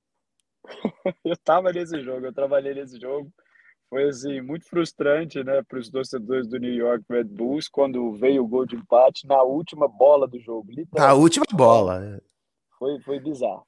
eu 1.24 1.36
tava 1.36 1.72
nesse 1.72 2.02
jogo, 2.02 2.26
eu 2.26 2.32
trabalhei 2.32 2.74
nesse 2.74 3.00
jogo 3.00 3.32
foi 3.88 4.08
assim 4.08 4.40
muito 4.40 4.66
frustrante, 4.66 5.42
né, 5.42 5.62
para 5.66 5.78
os 5.78 5.88
torcedores 5.88 6.46
do 6.46 6.58
New 6.58 6.72
York 6.72 7.04
Red 7.08 7.24
Bulls 7.24 7.68
quando 7.68 8.12
veio 8.12 8.44
o 8.44 8.46
gol 8.46 8.66
de 8.66 8.76
empate 8.76 9.26
na 9.26 9.42
última 9.42 9.88
bola 9.88 10.28
do 10.28 10.38
jogo. 10.38 10.68
Na 10.94 11.14
última 11.14 11.46
bola. 11.52 11.98
Né? 11.98 12.18
Foi, 12.78 13.00
foi 13.00 13.18
bizarro. 13.18 13.66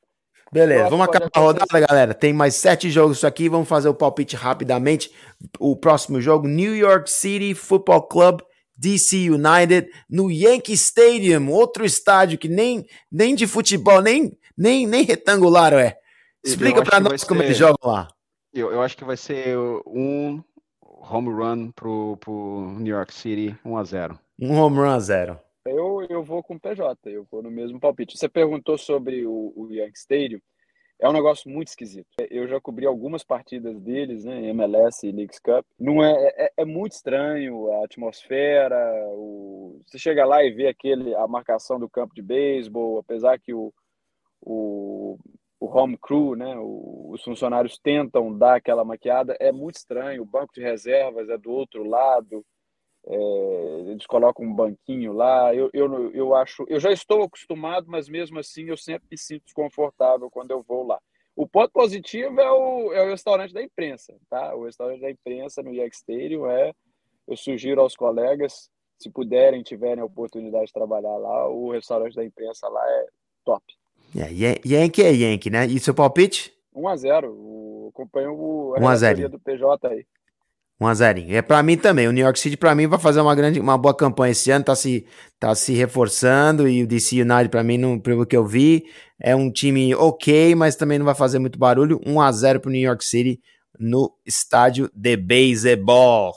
Beleza, 0.53 0.91
vamos 0.91 1.07
acabar 1.07 1.31
a 1.33 1.41
rodada, 1.41 1.87
galera. 1.87 2.13
Tem 2.13 2.33
mais 2.33 2.57
sete 2.57 2.91
jogos 2.91 3.19
isso 3.19 3.27
aqui. 3.27 3.49
Vamos 3.49 3.69
fazer 3.69 3.89
o 3.89 3.95
palpite 3.95 4.35
rapidamente. 4.35 5.11
O 5.61 5.77
próximo 5.77 6.21
jogo: 6.21 6.49
New 6.49 6.75
York 6.75 7.09
City 7.09 7.55
Football 7.55 8.03
Club, 8.09 8.41
DC 8.77 9.31
United, 9.31 9.89
no 10.09 10.29
Yankee 10.29 10.73
Stadium, 10.73 11.51
outro 11.51 11.85
estádio 11.85 12.37
que 12.37 12.49
nem, 12.49 12.85
nem 13.13 13.37
de 13.37 13.47
futebol, 13.47 14.03
nem, 14.03 14.37
nem, 14.59 14.89
nem 14.89 15.05
retangular 15.05 15.73
é. 15.73 15.97
Explica 16.45 16.83
para 16.83 16.99
nós 16.99 17.23
como 17.23 17.41
ser... 17.41 17.47
eles 17.47 17.57
jogam 17.57 17.89
lá. 17.89 18.09
Eu, 18.53 18.73
eu 18.73 18.83
acho 18.83 18.97
que 18.97 19.05
vai 19.05 19.17
ser 19.17 19.57
um 19.87 20.43
home 20.83 21.31
run 21.31 21.71
pro, 21.71 22.17
pro 22.17 22.73
New 22.79 22.95
York 22.95 23.15
City 23.15 23.57
1 23.65 23.77
a 23.77 23.85
0 23.85 24.19
Um 24.41 24.59
home 24.59 24.77
run 24.77 24.91
a 24.91 24.99
zero. 24.99 25.39
Eu, 25.65 26.05
eu 26.09 26.25
vou 26.25 26.43
com 26.43 26.55
o 26.55 26.61
PJ, 26.61 26.99
eu 27.11 27.27
vou 27.31 27.43
no 27.43 27.51
mesmo 27.51 27.79
palpite. 27.79 28.19
Você 28.19 28.29
perguntou 28.29 28.77
sobre 28.77 29.25
o, 29.27 29.53
o 29.55 29.69
Yankee 29.71 29.99
Stadium. 29.99 30.41
É 30.99 31.09
um 31.09 31.13
negócio 31.13 31.51
muito 31.51 31.69
esquisito. 31.69 32.09
Eu 32.31 32.47
já 32.47 32.61
cobri 32.61 32.85
algumas 32.85 33.25
partidas 33.25 33.81
deles, 33.81 34.25
né, 34.25 34.49
MLS 34.49 35.07
e 35.07 35.13
Leagues 35.13 35.39
Cup. 35.39 35.65
Não 35.79 36.05
é, 36.05 36.13
é, 36.37 36.53
é, 36.59 36.65
muito 36.65 36.93
estranho 36.93 37.73
a 37.73 37.85
atmosfera. 37.85 38.77
O, 39.13 39.81
você 39.87 39.99
chega 39.99 40.27
lá 40.27 40.45
e 40.45 40.51
vê 40.51 40.67
aquele 40.67 41.15
a 41.15 41.27
marcação 41.27 41.79
do 41.79 41.89
campo 41.89 42.15
de 42.15 42.21
beisebol, 42.21 42.99
apesar 42.99 43.39
que 43.39 43.55
o, 43.55 43.73
o 44.43 45.19
o 45.61 45.67
home 45.67 45.99
crew, 45.99 46.35
né? 46.35 46.57
Os 46.59 47.23
funcionários 47.23 47.79
tentam 47.79 48.37
dar 48.37 48.57
aquela 48.57 48.85
maquiada, 48.85 49.37
é 49.39 49.53
muito 49.53 49.77
estranho. 49.77 50.23
O 50.23 50.27
banco 50.27 50.55
de 50.55 50.63
reservas 50.63 51.29
é 51.29 51.37
do 51.37 51.53
outro 51.53 51.85
lado, 51.85 52.45
é, 53.07 53.81
eles 53.91 54.07
colocam 54.07 54.45
um 54.45 54.55
banquinho 54.55 55.13
lá. 55.13 55.55
Eu, 55.55 55.69
eu, 55.75 56.11
eu 56.13 56.35
acho, 56.35 56.65
eu 56.69 56.81
já 56.81 56.91
estou 56.91 57.23
acostumado, 57.23 57.87
mas 57.89 58.09
mesmo 58.09 58.39
assim 58.39 58.65
eu 58.65 58.77
sempre 58.77 59.07
me 59.11 59.19
sinto 59.19 59.45
desconfortável 59.45 60.31
quando 60.31 60.51
eu 60.51 60.63
vou 60.63 60.87
lá. 60.87 60.99
O 61.37 61.47
ponto 61.47 61.71
positivo 61.73 62.41
é 62.41 62.51
o, 62.51 62.93
é 62.93 63.03
o 63.03 63.11
restaurante 63.11 63.53
da 63.53 63.63
imprensa, 63.63 64.17
tá? 64.29 64.55
O 64.55 64.65
restaurante 64.65 65.01
da 65.01 65.11
imprensa 65.11 65.63
no 65.63 65.73
Stadium 65.87 66.47
é, 66.51 66.73
eu 67.29 67.37
sugiro 67.37 67.81
aos 67.81 67.95
colegas, 67.95 68.71
se 68.99 69.11
puderem, 69.11 69.63
tiverem 69.63 70.03
a 70.03 70.07
oportunidade 70.07 70.67
de 70.67 70.73
trabalhar 70.73 71.17
lá, 71.17 71.49
o 71.49 71.71
restaurante 71.71 72.15
da 72.15 72.25
imprensa 72.25 72.69
lá 72.69 72.83
é 72.87 73.07
top. 73.45 73.80
É, 74.17 74.31
Yankee 74.67 75.03
é 75.03 75.13
Yankee, 75.13 75.51
né? 75.51 75.67
E 75.67 75.79
seu 75.79 75.95
palpite? 75.95 76.53
1x0. 76.75 77.29
O, 77.29 77.91
acompanho 77.93 78.33
o, 78.33 78.75
a 78.77 78.81
1 78.81 78.89
a 78.89 78.97
0. 78.97 79.19
relatoria 79.19 79.29
do 79.29 79.39
PJ 79.39 79.89
aí. 79.89 80.05
1 80.81 80.87
a 80.87 80.95
0. 80.95 81.25
É 81.29 81.43
para 81.43 81.63
mim 81.63 81.77
também. 81.77 82.09
O 82.09 82.13
New 82.13 82.25
York 82.25 82.39
City 82.39 82.57
para 82.57 82.75
mim 82.75 82.87
vai 82.87 82.99
fazer 82.99 83.21
uma 83.21 83.35
grande, 83.35 83.61
uma 83.61 83.77
boa 83.77 83.95
campanha 83.95 84.33
esse 84.33 84.51
ano, 84.51 84.65
tá 84.65 84.75
se 84.75 85.07
tá 85.39 85.55
se 85.55 85.75
reforçando 85.75 86.69
e 86.69 86.83
o 86.83 86.87
DC 86.87 87.21
United 87.21 87.51
para 87.51 87.63
mim, 87.63 87.77
não, 87.77 87.99
pelo 87.99 88.25
que 88.27 88.37
eu 88.37 88.47
vi, 88.47 88.85
é 89.21 89.37
um 89.37 89.51
time 89.51 89.95
OK, 89.95 90.55
mas 90.55 90.77
também 90.77 90.99
não 90.99 91.07
vai 91.07 91.15
fazer 91.15 91.39
muito 91.39 91.59
barulho. 91.59 92.01
1 92.07 92.21
a 92.21 92.33
0 92.33 92.61
pro 92.61 92.71
New 92.71 92.81
York 92.81 93.05
City 93.05 93.41
no 93.79 94.13
estádio 94.27 94.91
de 94.95 95.17
baseball. 95.17 96.33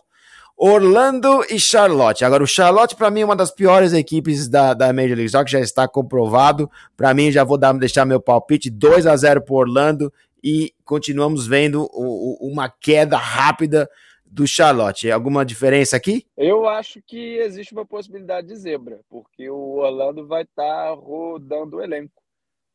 Orlando 0.58 1.44
e 1.50 1.60
Charlotte. 1.60 2.24
Agora, 2.24 2.44
o 2.44 2.48
Charlotte, 2.48 2.96
para 2.96 3.10
mim, 3.10 3.22
é 3.22 3.26
uma 3.26 3.36
das 3.36 3.52
piores 3.52 3.94
equipes 3.94 4.48
da, 4.48 4.74
da 4.74 4.94
Major 4.94 5.16
League 5.16 5.30
Soccer, 5.30 5.48
já 5.48 5.60
está 5.60 5.88
comprovado. 5.88 6.70
Para 6.96 7.14
mim, 7.14 7.32
já 7.32 7.44
vou 7.44 7.58
dar, 7.58 7.74
deixar 7.74 8.06
meu 8.06 8.22
palpite: 8.22 8.70
2 8.70 9.08
a 9.08 9.16
0 9.16 9.42
para 9.42 9.56
Orlando 9.56 10.14
e 10.44 10.74
continuamos 10.84 11.48
vendo 11.48 11.84
o, 11.92 12.48
o, 12.48 12.52
uma 12.52 12.70
queda 12.70 13.18
rápida 13.18 13.90
do 14.26 14.48
Charlotte. 14.48 15.12
Alguma 15.12 15.46
diferença 15.46 15.96
aqui? 15.96 16.26
Eu 16.36 16.68
acho 16.68 17.02
que 17.06 17.38
existe 17.38 17.74
uma 17.74 17.86
possibilidade 17.86 18.48
de 18.48 18.56
zebra, 18.56 19.00
porque 19.10 19.50
o 19.50 19.78
Orlando 19.78 20.28
vai 20.28 20.44
estar 20.44 20.64
tá 20.64 20.90
rodando 20.92 21.78
o 21.78 21.82
elenco. 21.82 22.22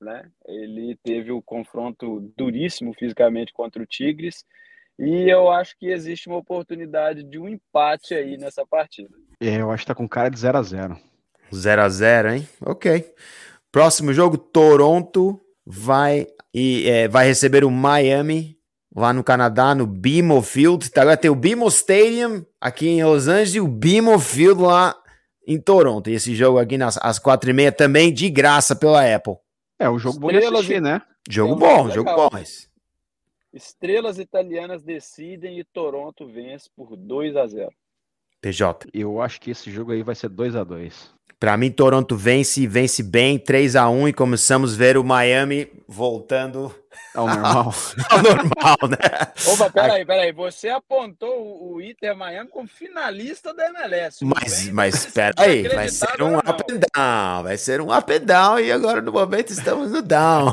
Né? 0.01 0.31
Ele 0.47 0.97
teve 1.03 1.33
o 1.33 1.43
confronto 1.43 2.33
duríssimo 2.37 2.95
fisicamente 2.95 3.53
contra 3.53 3.83
o 3.83 3.87
Tigres 3.87 4.45
e 4.99 5.31
eu 5.31 5.51
acho 5.51 5.77
que 5.79 5.87
existe 5.87 6.29
uma 6.29 6.39
oportunidade 6.39 7.23
de 7.23 7.39
um 7.39 7.49
empate 7.49 8.15
aí 8.15 8.37
nessa 8.37 8.67
partida. 8.67 9.11
É, 9.41 9.61
eu 9.61 9.71
acho 9.71 9.85
que 9.85 9.89
tá 9.89 9.95
com 9.95 10.09
cara 10.09 10.29
de 10.29 10.39
0 10.39 10.59
a 10.59 10.63
0 10.63 10.97
0 11.55 11.83
a 11.83 11.89
0 11.89 12.35
hein? 12.35 12.49
Ok. 12.61 13.15
Próximo 13.71 14.13
jogo, 14.13 14.37
Toronto 14.37 15.41
vai, 15.65 16.27
e, 16.53 16.89
é, 16.89 17.09
vai 17.09 17.27
receber 17.27 17.65
o 17.65 17.71
Miami 17.71 18.59
lá 18.95 19.13
no 19.13 19.23
Canadá, 19.23 19.75
no 19.75 19.87
BMO 19.87 20.43
Field. 20.43 20.91
Tá, 20.91 21.03
agora 21.03 21.17
tem 21.17 21.31
o 21.31 21.35
BMO 21.35 21.69
Stadium 21.69 22.45
aqui 22.61 22.89
em 22.89 23.05
Los 23.05 23.29
Angeles 23.29 23.55
e 23.55 23.61
o 23.61 23.69
BMO 23.69 24.19
Field 24.19 24.61
lá 24.63 24.97
em 25.47 25.61
Toronto. 25.61 26.11
E 26.11 26.15
esse 26.15 26.35
jogo 26.35 26.59
aqui 26.59 26.77
nas, 26.77 26.99
às 27.01 27.19
quatro 27.19 27.49
e 27.51 27.53
meia 27.53 27.71
também 27.71 28.13
de 28.13 28.29
graça 28.29 28.75
pela 28.75 29.15
Apple. 29.15 29.37
É, 29.79 29.89
o 29.89 29.99
jogo 29.99 30.19
bom 30.19 30.29
de 30.29 30.39
assistir, 30.39 30.83
né? 30.83 31.01
Jogo 31.31 31.55
bom, 31.55 31.89
jogo 31.91 32.13
bom. 32.15 32.29
Mas... 32.33 32.69
Estrelas 33.59 34.21
italianas 34.21 34.85
decidem 34.85 35.59
e 35.59 35.65
Toronto 35.65 36.29
vence 36.29 36.71
por 36.77 36.97
2 36.97 37.35
a 37.35 37.45
0. 37.45 37.69
PJ. 38.41 38.89
Eu 38.95 39.21
acho 39.21 39.41
que 39.41 39.51
esse 39.51 39.69
jogo 39.69 39.91
aí 39.91 40.01
vai 40.01 40.15
ser 40.15 40.29
2 40.29 40.55
a 40.55 40.63
2. 40.63 41.13
Para 41.41 41.57
mim, 41.57 41.71
Toronto 41.71 42.17
vence, 42.17 42.65
vence 42.69 43.03
bem, 43.03 43.37
3 43.37 43.75
a 43.75 43.89
1 43.89 44.09
e 44.09 44.13
começamos 44.13 44.75
a 44.75 44.77
ver 44.77 44.97
o 44.97 45.03
Miami 45.03 45.69
voltando 45.89 46.73
ao 47.19 47.27
normal. 47.27 47.75
ao 48.11 48.23
normal, 48.23 48.77
né? 48.89 49.33
Opa, 49.47 49.71
peraí, 49.71 50.05
peraí. 50.05 50.33
Você 50.33 50.69
apontou 50.69 51.73
o 51.73 51.81
Inter 51.81 52.17
Miami 52.17 52.49
como 52.49 52.69
finalista 52.69 53.53
da 53.53 53.67
MLS. 53.67 54.25
Mas, 54.25 54.65
bem? 54.65 54.73
mas 54.73 55.07
peraí, 55.07 55.69
vai 55.69 55.89
ser 55.89 56.23
um 56.23 56.39
up 56.39 56.65
and 56.71 56.81
down. 56.95 57.43
Vai 57.43 57.57
ser 57.57 57.81
um 57.81 57.97
up 57.97 58.13
and 58.13 58.21
down 58.21 58.61
e 58.61 58.71
agora 58.71 59.03
no 59.03 59.11
momento 59.11 59.51
estamos 59.51 59.91
no 59.91 60.01
down. 60.01 60.53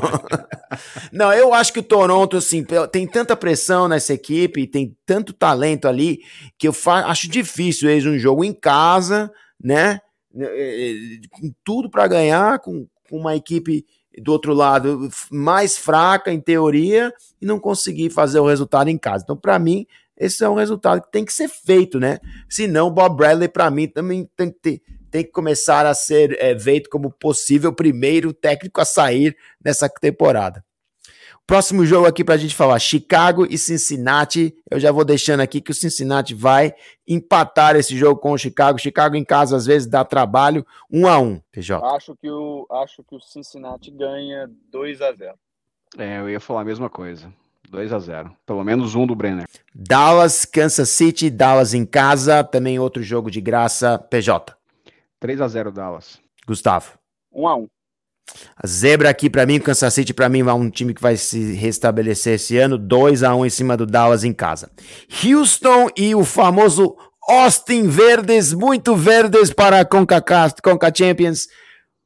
não, 1.12 1.32
eu 1.32 1.54
acho 1.54 1.72
que 1.72 1.78
o 1.78 1.84
Toronto, 1.84 2.36
assim, 2.36 2.64
tem 2.90 3.06
tanta 3.06 3.36
pressão 3.36 3.86
nessa 3.86 4.12
equipe, 4.12 4.66
tem 4.66 4.96
tanto 5.06 5.32
talento 5.32 5.86
ali, 5.86 6.18
que 6.58 6.66
eu 6.66 6.74
acho 7.04 7.28
difícil 7.28 7.88
eles 7.88 8.06
um 8.06 8.18
jogo 8.18 8.44
em 8.44 8.52
casa, 8.52 9.30
né? 9.62 10.00
É, 10.38 10.90
é, 10.90 10.94
com 11.30 11.50
tudo 11.64 11.88
para 11.88 12.06
ganhar, 12.08 12.58
com, 12.58 12.86
com 13.08 13.16
uma 13.16 13.36
equipe 13.36 13.86
do 14.20 14.32
outro 14.32 14.54
lado 14.54 15.08
mais 15.30 15.76
fraca 15.76 16.32
em 16.32 16.40
teoria 16.40 17.12
e 17.40 17.46
não 17.46 17.58
conseguir 17.58 18.10
fazer 18.10 18.40
o 18.40 18.46
resultado 18.46 18.88
em 18.88 18.98
casa. 18.98 19.24
Então, 19.24 19.36
para 19.36 19.58
mim, 19.58 19.86
esse 20.16 20.42
é 20.42 20.48
um 20.48 20.54
resultado 20.54 21.02
que 21.02 21.12
tem 21.12 21.24
que 21.24 21.32
ser 21.32 21.48
feito, 21.48 22.00
né? 22.00 22.18
Senão, 22.48 22.90
Bob 22.90 23.16
Bradley, 23.16 23.48
para 23.48 23.70
mim, 23.70 23.86
também 23.86 24.28
tem 24.34 24.50
que, 24.50 24.58
ter, 24.58 24.82
tem 25.10 25.24
que 25.24 25.30
começar 25.30 25.84
a 25.84 25.94
ser 25.94 26.36
é, 26.40 26.58
feito 26.58 26.88
como 26.88 27.10
possível 27.10 27.72
primeiro 27.72 28.32
técnico 28.32 28.80
a 28.80 28.84
sair 28.84 29.36
nessa 29.62 29.88
temporada. 29.88 30.64
Próximo 31.46 31.86
jogo 31.86 32.08
aqui 32.08 32.24
para 32.24 32.34
a 32.34 32.38
gente 32.38 32.56
falar: 32.56 32.78
Chicago 32.80 33.46
e 33.48 33.56
Cincinnati. 33.56 34.56
Eu 34.68 34.80
já 34.80 34.90
vou 34.90 35.04
deixando 35.04 35.40
aqui 35.40 35.60
que 35.60 35.70
o 35.70 35.74
Cincinnati 35.74 36.34
vai 36.34 36.74
empatar 37.06 37.76
esse 37.76 37.96
jogo 37.96 38.20
com 38.20 38.32
o 38.32 38.38
Chicago. 38.38 38.80
Chicago 38.80 39.14
em 39.14 39.24
casa 39.24 39.56
às 39.56 39.64
vezes 39.64 39.86
dá 39.86 40.04
trabalho, 40.04 40.66
um 40.90 41.06
a 41.06 41.20
um. 41.20 41.40
PJ. 41.52 41.86
Acho 41.94 42.16
que 42.16 42.28
o 42.28 42.66
acho 42.82 43.04
que 43.04 43.14
o 43.14 43.20
Cincinnati 43.20 43.92
ganha 43.92 44.50
2 44.72 45.00
a 45.00 45.12
0. 45.12 45.34
É, 45.96 46.18
eu 46.18 46.28
ia 46.28 46.40
falar 46.40 46.62
a 46.62 46.64
mesma 46.64 46.90
coisa. 46.90 47.32
2 47.70 47.92
a 47.92 47.98
0. 48.00 48.36
Pelo 48.44 48.64
menos 48.64 48.96
um 48.96 49.06
do 49.06 49.14
Brenner. 49.14 49.48
Dallas, 49.72 50.44
Kansas 50.44 50.88
City, 50.88 51.30
Dallas 51.30 51.74
em 51.74 51.86
casa, 51.86 52.42
também 52.42 52.78
outro 52.78 53.02
jogo 53.04 53.30
de 53.30 53.40
graça, 53.40 53.98
PJ. 53.98 54.56
3 55.20 55.40
a 55.40 55.46
0 55.46 55.70
Dallas. 55.70 56.20
Gustavo. 56.44 56.98
1 57.32 57.48
a 57.48 57.56
1. 57.56 57.68
A 58.56 58.66
zebra 58.66 59.10
aqui 59.10 59.30
para 59.30 59.46
mim, 59.46 59.60
Kansas 59.60 59.92
City 59.94 60.12
para 60.12 60.28
mim 60.28 60.40
é 60.40 60.52
um 60.52 60.70
time 60.70 60.92
que 60.92 61.00
vai 61.00 61.16
se 61.16 61.54
restabelecer 61.54 62.34
esse 62.34 62.56
ano, 62.58 62.76
2 62.76 63.22
a 63.22 63.34
1 63.34 63.46
em 63.46 63.50
cima 63.50 63.76
do 63.76 63.86
Dallas 63.86 64.24
em 64.24 64.32
casa. 64.32 64.70
Houston 65.24 65.88
e 65.96 66.14
o 66.14 66.24
famoso 66.24 66.96
Austin 67.28 67.88
Verdes, 67.88 68.52
muito 68.52 68.94
verdes 68.94 69.52
para 69.52 69.80
a 69.80 69.84
CONCACAF, 69.84 70.62
Conca 70.62 70.92
Champions. 70.94 71.48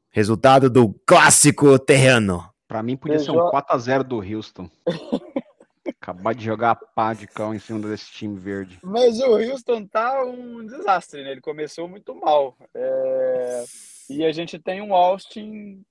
Resultado 0.09 0.69
do 0.69 0.93
clássico 1.05 1.77
terreno. 1.79 2.43
Para 2.67 2.83
mim 2.83 2.97
podia 2.97 3.19
ser 3.19 3.31
um 3.31 3.49
4 3.49 3.75
a 3.75 3.77
0 3.77 4.03
do 4.03 4.17
Houston. 4.17 4.69
Acabar 6.01 6.33
de 6.33 6.43
jogar 6.43 6.71
a 6.71 6.75
pá 6.75 7.13
de 7.13 7.27
cão 7.27 7.53
em 7.53 7.59
cima 7.59 7.87
desse 7.87 8.11
time 8.11 8.37
verde. 8.37 8.79
Mas 8.83 9.19
o 9.19 9.35
Houston 9.37 9.85
tá 9.85 10.23
um 10.23 10.65
desastre, 10.65 11.23
né? 11.23 11.31
Ele 11.31 11.41
começou 11.41 11.87
muito 11.87 12.15
mal. 12.15 12.55
É... 12.73 13.63
E 14.09 14.25
a 14.25 14.31
gente 14.31 14.59
tem 14.59 14.81
um 14.81 14.93
Austin 14.93 15.83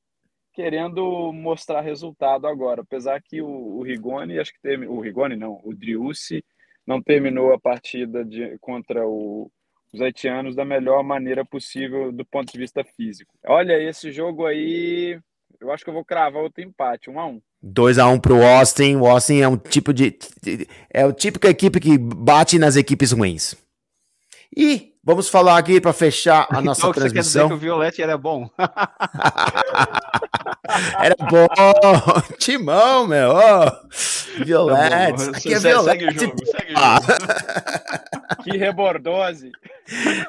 querendo 0.53 1.33
mostrar 1.33 1.81
resultado 1.81 2.47
agora, 2.47 2.83
apesar 2.83 3.21
que 3.23 3.41
o, 3.41 3.49
o 3.49 3.83
Rigoni, 3.83 4.39
acho 4.39 4.53
que 4.53 4.61
teve, 4.61 4.87
o 4.87 5.01
Rigoni 5.01 5.37
não, 5.37 5.61
o 5.65 5.75
Driussi 5.75 6.45
não 6.87 7.03
terminou 7.03 7.53
a 7.53 7.61
partida 7.61 8.25
de, 8.25 8.59
contra 8.59 9.07
o, 9.07 9.51
os 9.93 10.01
haitianos 10.01 10.55
da 10.55 10.65
melhor 10.65 11.03
maneira 11.03 11.45
possível 11.45 12.13
do 12.13 12.25
ponto 12.25 12.53
de 12.53 12.59
vista 12.59 12.85
físico. 12.85 13.35
Olha, 13.47 13.81
esse 13.81 14.11
jogo 14.11 14.47
aí, 14.47 15.19
eu 15.61 15.71
acho 15.73 15.85
que 15.85 15.91
eu 15.91 15.95
vou 15.95 16.05
cravar 16.05 16.43
outro 16.43 16.63
empate, 16.63 17.11
1 17.11 17.13
um 17.13 17.21
a 17.21 17.27
1 17.27 17.31
um. 17.31 17.43
2 17.63 17.99
a 17.99 18.09
1 18.09 18.13
um 18.13 18.21
pro 18.21 18.43
Austin. 18.43 18.97
O 18.97 19.07
Austin 19.07 19.41
é 19.41 19.49
um 19.49 19.57
tipo 19.57 19.93
de 19.93 20.17
é 20.93 21.05
o 21.05 21.13
típico 21.13 21.47
equipe 21.47 21.79
que 21.79 21.99
bate 21.99 22.59
nas 22.59 22.77
equipes 22.77 23.13
ruins. 23.13 23.55
E 24.57 24.95
vamos 25.03 25.29
falar 25.29 25.59
aqui 25.59 25.81
para 25.81 25.93
fechar 25.93 26.47
a 26.51 26.61
nossa 26.61 26.81
então, 26.81 26.93
transmissão. 26.93 27.23
Você 27.23 27.39
quer 27.39 27.45
dizer 27.45 27.49
que 27.49 27.55
o 27.55 27.59
Violete 27.59 28.03
era 28.03 28.19
bom? 28.19 28.49
era 31.01 31.17
bom, 31.19 31.47
Timão, 32.39 33.07
meu. 33.07 33.31
Oh, 33.31 34.45
Violete. 34.45 35.31
Tá 35.31 35.39
aqui 35.39 35.55
é 35.55 35.61
segue, 35.61 35.75
Violete. 35.75 36.01
Segue 36.01 36.07
o 36.07 36.21
jogo, 36.21 36.47
segue 36.47 36.73
o 36.73 36.77
jogo. 36.77 37.07
que 38.45 38.57
rebordose. 38.57 39.51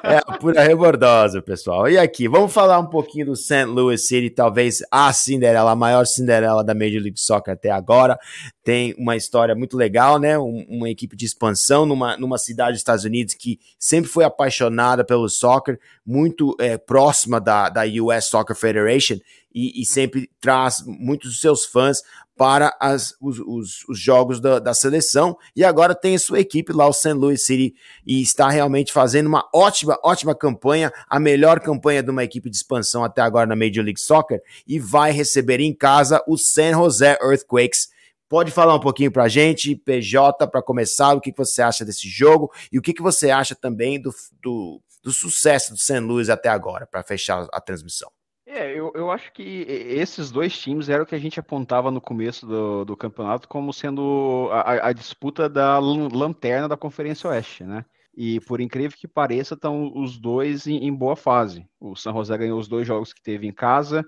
É 0.02 0.16
a 0.16 0.38
pura 0.38 0.62
rebordose, 0.62 1.40
pessoal. 1.42 1.88
E 1.88 1.96
aqui, 1.96 2.26
vamos 2.26 2.52
falar 2.52 2.78
um 2.80 2.86
pouquinho 2.86 3.26
do 3.26 3.36
St. 3.36 3.64
Louis 3.64 4.06
City, 4.06 4.28
talvez 4.28 4.78
a 4.90 5.12
Cinderela, 5.12 5.70
a 5.70 5.76
maior 5.76 6.04
Cinderela 6.04 6.64
da 6.64 6.74
Major 6.74 7.00
League 7.00 7.20
Soccer 7.20 7.54
até 7.54 7.70
agora. 7.70 8.18
Tem 8.64 8.94
uma 8.98 9.16
história 9.16 9.54
muito 9.54 9.76
legal, 9.76 10.18
né? 10.18 10.38
Um, 10.38 10.66
uma 10.68 10.90
equipe 10.90 11.16
de 11.16 11.24
expansão 11.24 11.86
numa, 11.86 12.16
numa 12.16 12.38
cidade 12.38 12.72
dos 12.72 12.80
Estados 12.80 13.04
Unidos 13.04 13.34
que 13.34 13.58
sempre 13.78 14.10
foi 14.10 14.24
apaixonada 14.24 14.61
pelo 15.06 15.28
soccer, 15.28 15.78
muito 16.04 16.56
é, 16.60 16.76
próxima 16.76 17.40
da, 17.40 17.68
da 17.68 17.82
US 18.02 18.26
Soccer 18.26 18.56
Federation 18.56 19.16
e, 19.54 19.82
e 19.82 19.86
sempre 19.86 20.30
traz 20.40 20.82
muitos 20.86 21.30
dos 21.30 21.40
seus 21.40 21.64
fãs 21.64 22.02
para 22.36 22.76
as, 22.80 23.14
os, 23.20 23.38
os, 23.38 23.84
os, 23.88 23.98
jogos 23.98 24.40
da, 24.40 24.58
da, 24.58 24.74
seleção 24.74 25.36
e 25.54 25.62
agora 25.62 25.94
tem 25.94 26.14
a 26.14 26.18
sua 26.18 26.40
equipe 26.40 26.72
lá, 26.72 26.88
o 26.88 26.92
St. 26.92 27.12
Louis 27.12 27.44
City, 27.44 27.74
e 28.06 28.22
está 28.22 28.48
realmente 28.48 28.92
fazendo 28.92 29.26
uma 29.26 29.48
ótima, 29.54 29.98
ótima 30.02 30.34
campanha, 30.34 30.90
a 31.08 31.20
melhor 31.20 31.60
campanha 31.60 32.02
de 32.02 32.10
uma 32.10 32.24
equipe 32.24 32.48
de 32.48 32.56
expansão 32.56 33.04
até 33.04 33.20
agora 33.20 33.46
na 33.46 33.54
Major 33.54 33.84
League 33.84 34.00
Soccer, 34.00 34.40
e 34.66 34.78
vai 34.78 35.12
receber 35.12 35.60
em 35.60 35.74
casa 35.74 36.22
o 36.26 36.36
San 36.36 36.72
Jose 36.72 37.04
Earthquakes. 37.04 37.91
Pode 38.32 38.50
falar 38.50 38.74
um 38.74 38.80
pouquinho 38.80 39.12
para 39.12 39.24
a 39.24 39.28
gente, 39.28 39.76
PJ, 39.76 40.48
para 40.48 40.62
começar, 40.62 41.12
o 41.12 41.20
que, 41.20 41.30
que 41.30 41.36
você 41.36 41.60
acha 41.60 41.84
desse 41.84 42.08
jogo 42.08 42.50
e 42.72 42.78
o 42.78 42.80
que, 42.80 42.94
que 42.94 43.02
você 43.02 43.30
acha 43.30 43.54
também 43.54 44.00
do, 44.00 44.10
do, 44.42 44.80
do 45.04 45.12
sucesso 45.12 45.72
do 45.72 45.76
St. 45.76 45.98
Louis 45.98 46.30
até 46.30 46.48
agora, 46.48 46.86
para 46.86 47.02
fechar 47.02 47.46
a 47.52 47.60
transmissão. 47.60 48.10
É, 48.46 48.72
eu, 48.72 48.90
eu 48.94 49.10
acho 49.10 49.30
que 49.34 49.66
esses 49.68 50.30
dois 50.30 50.58
times 50.58 50.88
eram 50.88 51.04
o 51.04 51.06
que 51.06 51.14
a 51.14 51.18
gente 51.18 51.38
apontava 51.38 51.90
no 51.90 52.00
começo 52.00 52.46
do, 52.46 52.86
do 52.86 52.96
campeonato 52.96 53.46
como 53.46 53.70
sendo 53.70 54.48
a, 54.50 54.88
a 54.88 54.92
disputa 54.94 55.46
da 55.46 55.78
lanterna 55.78 56.66
da 56.66 56.76
Conferência 56.76 57.28
Oeste, 57.28 57.64
né? 57.64 57.84
E 58.16 58.40
por 58.40 58.62
incrível 58.62 58.96
que 58.96 59.06
pareça, 59.06 59.52
estão 59.52 59.92
os 59.94 60.16
dois 60.16 60.66
em, 60.66 60.86
em, 60.86 60.94
boa 60.94 61.16
fase. 61.16 61.68
O 61.78 61.94
San 61.94 62.14
José 62.14 62.38
ganhou 62.38 62.58
os 62.58 62.66
dois 62.66 62.86
jogos 62.86 63.12
que 63.12 63.20
teve 63.20 63.46
em 63.46 63.52
casa, 63.52 64.02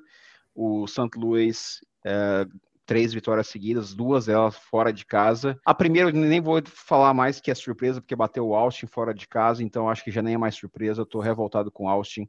o 0.54 0.86
St. 0.86 1.10
Louis 1.14 1.80
é, 2.06 2.46
três 2.86 3.12
vitórias 3.12 3.48
seguidas, 3.48 3.94
duas 3.94 4.26
delas 4.26 4.56
fora 4.56 4.92
de 4.92 5.04
casa. 5.06 5.58
A 5.64 5.74
primeira 5.74 6.10
nem 6.12 6.40
vou 6.40 6.60
falar 6.66 7.14
mais 7.14 7.40
que 7.40 7.50
é 7.50 7.54
surpresa, 7.54 8.00
porque 8.00 8.16
bateu 8.16 8.46
o 8.46 8.54
Austin 8.54 8.86
fora 8.86 9.14
de 9.14 9.26
casa, 9.26 9.62
então 9.62 9.88
acho 9.88 10.04
que 10.04 10.10
já 10.10 10.22
nem 10.22 10.34
é 10.34 10.38
mais 10.38 10.54
surpresa. 10.54 11.00
Eu 11.00 11.06
tô 11.06 11.20
revoltado 11.20 11.70
com 11.70 11.84
o 11.84 11.88
Austin 11.88 12.28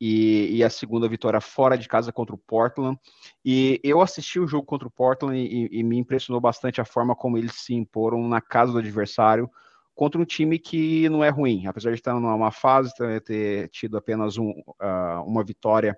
e, 0.00 0.56
e, 0.56 0.64
a 0.64 0.70
segunda 0.70 1.08
vitória 1.08 1.40
fora 1.40 1.78
de 1.78 1.86
casa 1.86 2.12
contra 2.12 2.34
o 2.34 2.38
Portland. 2.38 2.98
E 3.44 3.80
eu 3.84 4.00
assisti 4.00 4.40
o 4.40 4.48
jogo 4.48 4.66
contra 4.66 4.88
o 4.88 4.90
Portland 4.90 5.38
e, 5.38 5.68
e, 5.70 5.82
me 5.84 5.96
impressionou 5.96 6.40
bastante 6.40 6.80
a 6.80 6.84
forma 6.84 7.14
como 7.14 7.38
eles 7.38 7.52
se 7.54 7.72
imporam 7.72 8.26
na 8.26 8.40
casa 8.40 8.72
do 8.72 8.78
adversário 8.78 9.48
contra 9.94 10.20
um 10.20 10.24
time 10.24 10.58
que 10.58 11.08
não 11.08 11.22
é 11.22 11.28
ruim, 11.28 11.66
apesar 11.66 11.90
de 11.90 11.98
estar 11.98 12.14
numa 12.14 12.50
fase, 12.50 12.92
ter 13.24 13.68
tido 13.68 13.96
apenas 13.96 14.38
um, 14.38 14.50
uh, 14.50 15.22
uma 15.24 15.44
vitória 15.44 15.96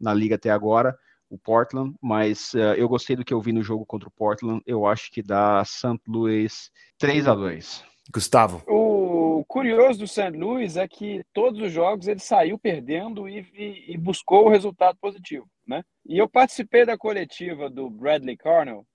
na 0.00 0.14
liga 0.14 0.36
até 0.36 0.50
agora, 0.50 0.96
o 1.28 1.38
Portland, 1.38 1.94
mas 2.00 2.54
uh, 2.54 2.74
eu 2.76 2.88
gostei 2.88 3.16
do 3.16 3.24
que 3.24 3.34
eu 3.34 3.40
vi 3.40 3.52
no 3.52 3.62
jogo 3.62 3.84
contra 3.84 4.08
o 4.08 4.12
Portland. 4.12 4.62
Eu 4.66 4.86
acho 4.86 5.10
que 5.10 5.22
dá 5.22 5.64
St. 5.64 6.00
Louis 6.06 6.70
3 6.98 7.28
a 7.28 7.34
2 7.34 7.84
Gustavo. 8.12 8.62
O 8.66 9.44
curioso 9.48 10.00
do 10.00 10.08
St. 10.08 10.30
Louis 10.30 10.76
é 10.76 10.86
que 10.86 11.24
todos 11.32 11.60
os 11.60 11.72
jogos 11.72 12.06
ele 12.06 12.20
saiu 12.20 12.58
perdendo 12.58 13.28
e, 13.28 13.40
e, 13.54 13.92
e, 13.92 13.98
buscou 13.98 14.46
o 14.46 14.48
resultado 14.48 14.96
positivo, 15.00 15.48
né? 15.66 15.82
E 16.04 16.16
eu 16.16 16.28
participei 16.28 16.84
da 16.86 16.96
coletiva 16.96 17.68
do 17.68 17.90
Bradley 17.90 18.36
Carnell 18.36 18.86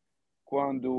quando 0.46 0.92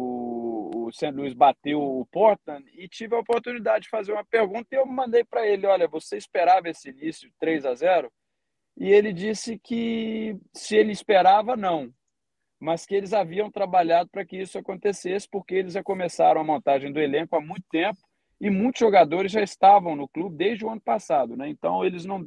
o 0.74 0.90
St. 0.92 1.10
Louis 1.10 1.34
bateu 1.34 1.80
o 1.80 2.06
Portland 2.06 2.64
e 2.74 2.88
tive 2.88 3.14
a 3.14 3.18
oportunidade 3.18 3.84
de 3.84 3.90
fazer 3.90 4.12
uma 4.12 4.24
pergunta 4.24 4.68
e 4.72 4.76
eu 4.76 4.86
mandei 4.86 5.24
para 5.24 5.46
ele, 5.46 5.66
olha, 5.66 5.86
você 5.86 6.16
esperava 6.16 6.70
esse 6.70 6.88
início 6.88 7.30
3 7.38 7.66
a 7.66 7.74
0? 7.74 8.10
E 8.76 8.90
ele 8.90 9.12
disse 9.12 9.58
que 9.58 10.36
se 10.52 10.76
ele 10.76 10.92
esperava, 10.92 11.56
não, 11.56 11.92
mas 12.58 12.86
que 12.86 12.94
eles 12.94 13.12
haviam 13.12 13.50
trabalhado 13.50 14.08
para 14.10 14.24
que 14.24 14.36
isso 14.36 14.58
acontecesse, 14.58 15.28
porque 15.28 15.54
eles 15.54 15.74
já 15.74 15.82
começaram 15.82 16.40
a 16.40 16.44
montagem 16.44 16.92
do 16.92 17.00
elenco 17.00 17.36
há 17.36 17.40
muito 17.40 17.64
tempo 17.70 17.98
e 18.40 18.50
muitos 18.50 18.80
jogadores 18.80 19.32
já 19.32 19.42
estavam 19.42 19.94
no 19.94 20.08
clube 20.08 20.36
desde 20.36 20.64
o 20.64 20.70
ano 20.70 20.80
passado, 20.80 21.36
né? 21.36 21.48
Então 21.48 21.84
eles 21.84 22.04
não 22.04 22.24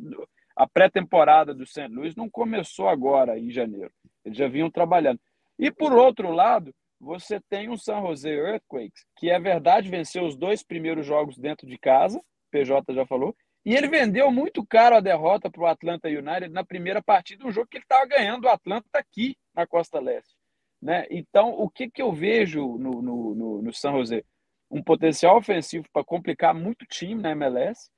a 0.55 0.65
pré-temporada 0.67 1.53
do 1.53 1.65
St. 1.65 1.87
Louis 1.89 2.15
não 2.15 2.29
começou 2.29 2.87
agora 2.87 3.37
em 3.37 3.51
janeiro. 3.51 3.91
Eles 4.23 4.37
já 4.37 4.47
vinham 4.47 4.71
trabalhando. 4.71 5.19
E 5.59 5.69
por 5.69 5.91
outro 5.91 6.31
lado, 6.31 6.73
você 6.99 7.41
tem 7.49 7.69
o 7.69 7.77
San 7.77 8.01
Jose 8.01 8.29
Earthquakes, 8.29 9.05
que 9.17 9.29
é 9.29 9.39
verdade 9.39 9.89
venceu 9.89 10.25
os 10.25 10.37
dois 10.37 10.63
primeiros 10.63 11.05
jogos 11.05 11.37
dentro 11.37 11.67
de 11.67 11.77
casa, 11.77 12.21
PJ 12.51 12.93
já 12.93 13.05
falou, 13.05 13.35
e 13.65 13.75
ele 13.75 13.87
vendeu 13.87 14.31
muito 14.31 14.63
caro 14.63 14.95
a 14.95 14.99
derrota 14.99 15.49
para 15.49 15.61
o 15.61 15.65
Atlanta 15.65 16.07
United 16.07 16.49
na 16.49 16.63
primeira 16.63 17.01
partida, 17.01 17.45
um 17.45 17.51
jogo 17.51 17.67
que 17.67 17.77
ele 17.77 17.83
estava 17.83 18.05
ganhando 18.05 18.45
o 18.45 18.49
Atlanta 18.49 18.87
aqui 18.93 19.35
na 19.55 19.65
Costa 19.65 19.99
Leste. 19.99 20.35
Né? 20.79 21.07
Então, 21.09 21.49
o 21.49 21.67
que, 21.67 21.89
que 21.89 22.01
eu 22.01 22.11
vejo 22.11 22.77
no, 22.77 23.01
no, 23.01 23.33
no, 23.33 23.61
no 23.63 23.73
San 23.73 23.93
José? 23.93 24.23
Um 24.69 24.83
potencial 24.83 25.35
ofensivo 25.35 25.85
para 25.91 26.03
complicar 26.03 26.53
muito 26.53 26.83
o 26.83 26.87
time 26.87 27.19
na 27.19 27.31
MLS, 27.31 27.89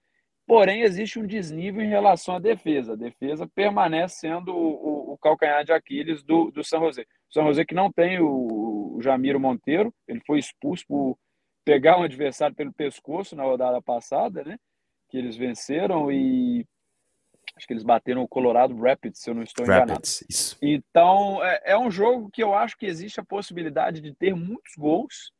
porém 0.45 0.84
existe 0.84 1.20
um 1.20 1.28
desnível 1.28 1.82
em 1.82 1.89
relação 1.89 2.36
à 2.36 2.39
defesa. 2.39 2.93
A 2.93 2.97
defesa 2.97 3.45
permanece 3.53 4.20
sendo 4.20 4.55
o, 4.55 4.70
o, 4.70 5.13
o 5.13 5.18
calcanhar 5.18 5.65
de 5.65 5.74
Aquiles 5.74 6.24
do, 6.24 6.49
do 6.49 6.63
San 6.63 6.80
José. 6.80 7.01
O 7.30 7.34
San 7.34 7.43
José 7.43 7.65
que 7.65 7.76
não 7.76 7.91
tem 7.91 8.22
o, 8.22 8.95
o 8.95 9.01
Jamiro 9.01 9.39
Monteiro, 9.39 9.93
ele 10.07 10.22
foi 10.26 10.39
expulso 10.39 10.86
por 10.88 11.18
pegar 11.65 11.99
um 11.99 12.03
adversário 12.03 12.55
pelo 12.55 12.72
pescoço 12.72 13.36
na 13.36 13.43
rodada 13.43 13.82
passada, 13.82 14.45
né? 14.45 14.57
Que 15.08 15.18
eles 15.18 15.36
venceram 15.36 16.12
e 16.12 16.66
acho 17.55 17.66
que 17.66 17.74
eles 17.74 17.84
bateram 17.84 18.22
o 18.22 18.28
Colorado 18.28 18.78
Rapids, 18.78 19.22
se 19.22 19.30
eu 19.30 19.34
não 19.34 19.43
estou 19.43 19.66
enganado. 19.66 19.93
Rapids, 19.93 20.24
isso. 20.30 20.58
Então, 20.62 21.43
é, 21.43 21.62
é, 21.66 21.78
um 21.78 21.89
jogo 21.89 22.30
que 22.32 22.43
eu 22.43 22.53
acho 22.53 22.78
que 22.78 22.86
existe 22.86 23.20
a 23.20 23.26
possibilidade 23.26 23.99
de 23.99 24.14
ter 24.14 24.36
muitos 24.36 24.76
gols, 24.78 25.32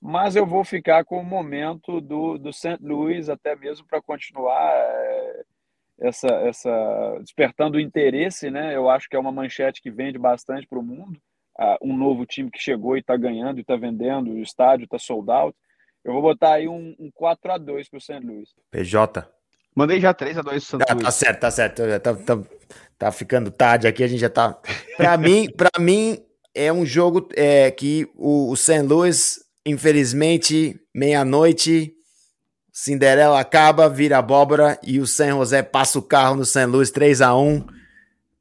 mas 0.00 0.36
eu 0.36 0.44
vou 0.44 0.62
ficar 0.64 1.04
com 1.04 1.18
o 1.18 1.24
momento 1.24 2.00
do, 2.00 2.36
do 2.36 2.52
St. 2.52 2.78
Louis 2.82 3.30
até 3.30 3.56
mesmo 3.56 3.86
para 3.86 4.02
continuar 4.02 4.70
é, 4.74 5.44
essa, 6.00 6.28
essa 6.28 7.18
despertando 7.20 7.78
o 7.78 7.80
interesse, 7.80 8.50
né? 8.50 8.76
Eu 8.76 8.90
acho 8.90 9.08
que 9.08 9.16
é 9.16 9.18
uma 9.18 9.32
manchete 9.32 9.80
que 9.80 9.90
vende 9.90 10.18
bastante 10.18 10.66
para 10.66 10.78
o 10.78 10.82
mundo. 10.82 11.18
Uh, 11.58 11.92
um 11.92 11.96
novo 11.96 12.26
time 12.26 12.50
que 12.50 12.58
chegou 12.58 12.96
e 12.96 13.00
está 13.00 13.16
ganhando 13.16 13.58
e 13.58 13.60
está 13.60 13.76
vendendo, 13.76 14.32
o 14.32 14.40
estádio 14.40 14.84
está 14.84 14.98
sold 14.98 15.30
out. 15.30 15.56
Eu 16.04 16.12
vou 16.12 16.22
botar 16.22 16.54
aí 16.54 16.68
um, 16.68 16.94
um 16.98 17.10
4 17.12 17.52
a 17.52 17.58
2 17.58 17.88
pro 17.88 18.00
St. 18.00 18.20
Louis. 18.20 18.50
PJ. 18.70 19.26
Mandei 19.74 20.00
já 20.00 20.12
3 20.12 20.38
a 20.38 20.42
2 20.42 20.64
pro 20.64 20.78
St. 20.78 20.86
Ah, 20.88 20.96
tá 20.96 21.10
certo, 21.10 21.40
tá 21.40 21.50
certo. 21.50 21.82
Tá, 22.00 22.14
tá, 22.14 22.38
tá, 22.98 23.12
ficando 23.12 23.50
tarde 23.50 23.86
aqui, 23.86 24.04
a 24.04 24.08
gente 24.08 24.20
já 24.20 24.28
tá. 24.28 24.58
Para 24.96 25.16
mim, 25.18 25.48
para 25.50 25.70
mim 25.80 26.22
é 26.54 26.72
um 26.72 26.84
jogo 26.84 27.28
é, 27.34 27.70
que 27.70 28.06
o, 28.14 28.50
o 28.50 28.56
St. 28.56 28.82
Louis, 28.82 29.40
infelizmente, 29.64 30.78
meia-noite, 30.94 31.94
Cinderela 32.72 33.40
acaba, 33.40 33.88
vira 33.88 34.18
abóbora 34.18 34.78
e 34.82 35.00
o 35.00 35.06
San 35.06 35.30
José 35.30 35.62
passa 35.62 35.98
o 35.98 36.02
carro 36.02 36.36
no 36.36 36.44
St. 36.44 36.66
Louis 36.66 36.90
3 36.90 37.22
a 37.22 37.34
1 37.34 37.64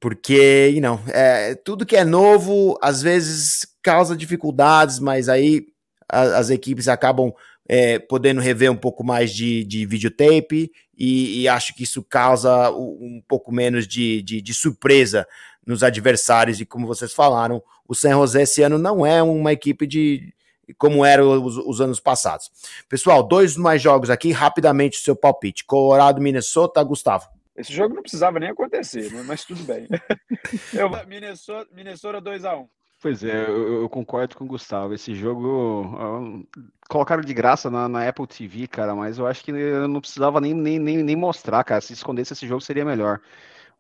porque, 0.04 0.78
não, 0.82 1.00
é, 1.08 1.56
tudo 1.56 1.86
que 1.86 1.96
é 1.96 2.04
novo 2.04 2.78
às 2.82 3.02
vezes 3.02 3.66
causa 3.82 4.18
dificuldades, 4.18 5.00
mas 5.00 5.30
aí 5.30 5.66
as 6.10 6.50
equipes 6.50 6.90
acabam 6.90 7.34
é, 7.68 7.98
podendo 8.00 8.42
rever 8.42 8.72
um 8.72 8.76
pouco 8.76 9.04
mais 9.04 9.34
de, 9.34 9.64
de 9.64 9.86
videotape 9.86 10.72
e, 10.98 11.42
e, 11.42 11.48
acho 11.48 11.74
que 11.74 11.84
isso 11.84 12.04
causa 12.04 12.72
um 12.72 13.22
pouco 13.28 13.52
menos 13.52 13.88
de, 13.88 14.22
de, 14.22 14.42
de, 14.42 14.54
surpresa 14.54 15.26
nos 15.66 15.82
adversários 15.82 16.60
e 16.60 16.66
como 16.66 16.86
vocês 16.86 17.14
falaram, 17.14 17.64
o 17.88 17.96
San 17.96 18.12
José 18.12 18.44
esse 18.44 18.62
ano 18.62 18.78
não 18.78 19.06
é 19.06 19.24
uma 19.24 19.54
equipe 19.54 19.88
de 19.88 20.34
como 20.78 21.04
era 21.04 21.26
os, 21.26 21.58
os 21.58 21.82
anos 21.82 22.00
passados. 22.00 22.50
Pessoal, 22.88 23.22
dois 23.22 23.58
mais 23.58 23.82
jogos 23.82 24.10
aqui, 24.10 24.32
rapidamente 24.32 24.98
o 24.98 25.02
seu 25.02 25.16
palpite. 25.16 25.66
Colorado, 25.66 26.22
Minnesota, 26.22 26.82
Gustavo. 26.84 27.28
Esse 27.56 27.72
jogo 27.72 27.94
não 27.94 28.02
precisava 28.02 28.40
nem 28.40 28.50
acontecer, 28.50 29.12
né? 29.12 29.24
mas 29.26 29.44
tudo 29.46 29.64
bem. 29.64 29.88
Eu, 30.74 30.90
Minnesota, 31.06 31.70
Minnesota 31.74 32.22
2x1. 32.22 32.68
Pois 33.04 33.22
é, 33.22 33.50
eu, 33.50 33.82
eu, 33.82 33.90
concordo 33.90 34.38
com 34.38 34.46
o 34.46 34.48
Gustavo. 34.48 34.94
Esse 34.94 35.14
jogo 35.14 36.48
colocaram 36.88 37.22
de 37.22 37.34
graça 37.34 37.70
na, 37.70 37.90
na, 37.90 38.08
Apple 38.08 38.26
TV, 38.26 38.66
cara, 38.66 38.96
mas 38.96 39.20
eu 39.20 39.28
acho 39.28 39.44
que 39.44 39.52
eu 39.52 39.90
não 39.90 40.00
precisava 40.00 40.40
nem, 40.40 40.54
nem, 40.54 40.80
nem, 40.80 41.04
nem 41.04 41.16
mostrar, 41.18 41.66
cara. 41.66 41.82
Se 41.82 41.92
escondesse 41.92 42.32
esse 42.32 42.48
jogo 42.48 42.62
seria 42.62 42.86
melhor. 42.86 43.20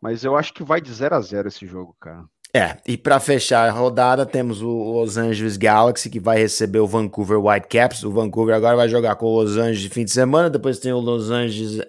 Mas 0.02 0.26
eu 0.26 0.36
acho 0.36 0.54
que 0.54 0.62
vai 0.62 0.82
de 0.82 0.92
0 0.92 1.16
a 1.16 1.22
0 1.22 1.48
esse 1.48 1.66
jogo, 1.66 1.96
cara. 2.02 2.26
É, 2.54 2.78
e 2.86 2.98
para 2.98 3.18
fechar 3.18 3.70
a 3.70 3.72
rodada, 3.72 4.26
temos 4.26 4.62
o 4.62 4.68
Los 4.68 5.16
Angeles 5.16 5.56
Galaxy 5.56 6.10
que 6.10 6.20
vai 6.20 6.40
receber 6.40 6.80
o 6.80 6.88
Vancouver 6.88 7.40
Whitecaps. 7.40 8.04
O 8.04 8.12
Vancouver 8.12 8.54
agora 8.54 8.76
vai 8.76 8.90
jogar 8.90 9.16
com 9.16 9.28
o 9.28 9.42
Los 9.42 9.56
Angeles 9.56 9.80
de 9.80 9.90
fim 9.90 10.04
de 10.04 10.12
semana, 10.12 10.50
depois 10.50 10.80
tem 10.80 10.92
o 10.92 11.00
Los 11.00 11.32
Angeles. 11.32 11.82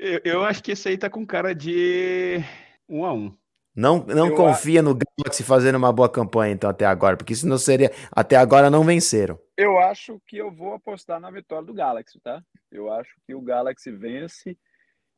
Eu, 0.00 0.20
eu 0.24 0.44
acho 0.44 0.60
que 0.60 0.72
esse 0.72 0.88
aí 0.88 0.98
tá 0.98 1.08
com 1.08 1.24
cara 1.24 1.54
de 1.54 2.42
1 2.88 2.98
um 2.98 3.04
a 3.04 3.12
1 3.12 3.16
um. 3.18 3.41
Não, 3.74 4.04
não 4.04 4.28
eu 4.28 4.34
confia 4.36 4.80
acho... 4.80 4.88
no 4.88 4.94
Galaxy 4.94 5.42
fazendo 5.42 5.76
uma 5.76 5.92
boa 5.92 6.08
campanha, 6.08 6.52
então, 6.52 6.68
até 6.68 6.84
agora, 6.84 7.16
porque 7.16 7.32
isso 7.32 7.48
não 7.48 7.56
seria. 7.56 7.90
Até 8.10 8.36
agora 8.36 8.68
não 8.68 8.84
venceram. 8.84 9.38
Eu 9.56 9.78
acho 9.78 10.20
que 10.26 10.36
eu 10.36 10.50
vou 10.50 10.74
apostar 10.74 11.18
na 11.18 11.30
vitória 11.30 11.64
do 11.64 11.72
Galaxy, 11.72 12.20
tá? 12.20 12.42
Eu 12.70 12.92
acho 12.92 13.10
que 13.26 13.34
o 13.34 13.40
Galaxy 13.40 13.90
vence 13.90 14.56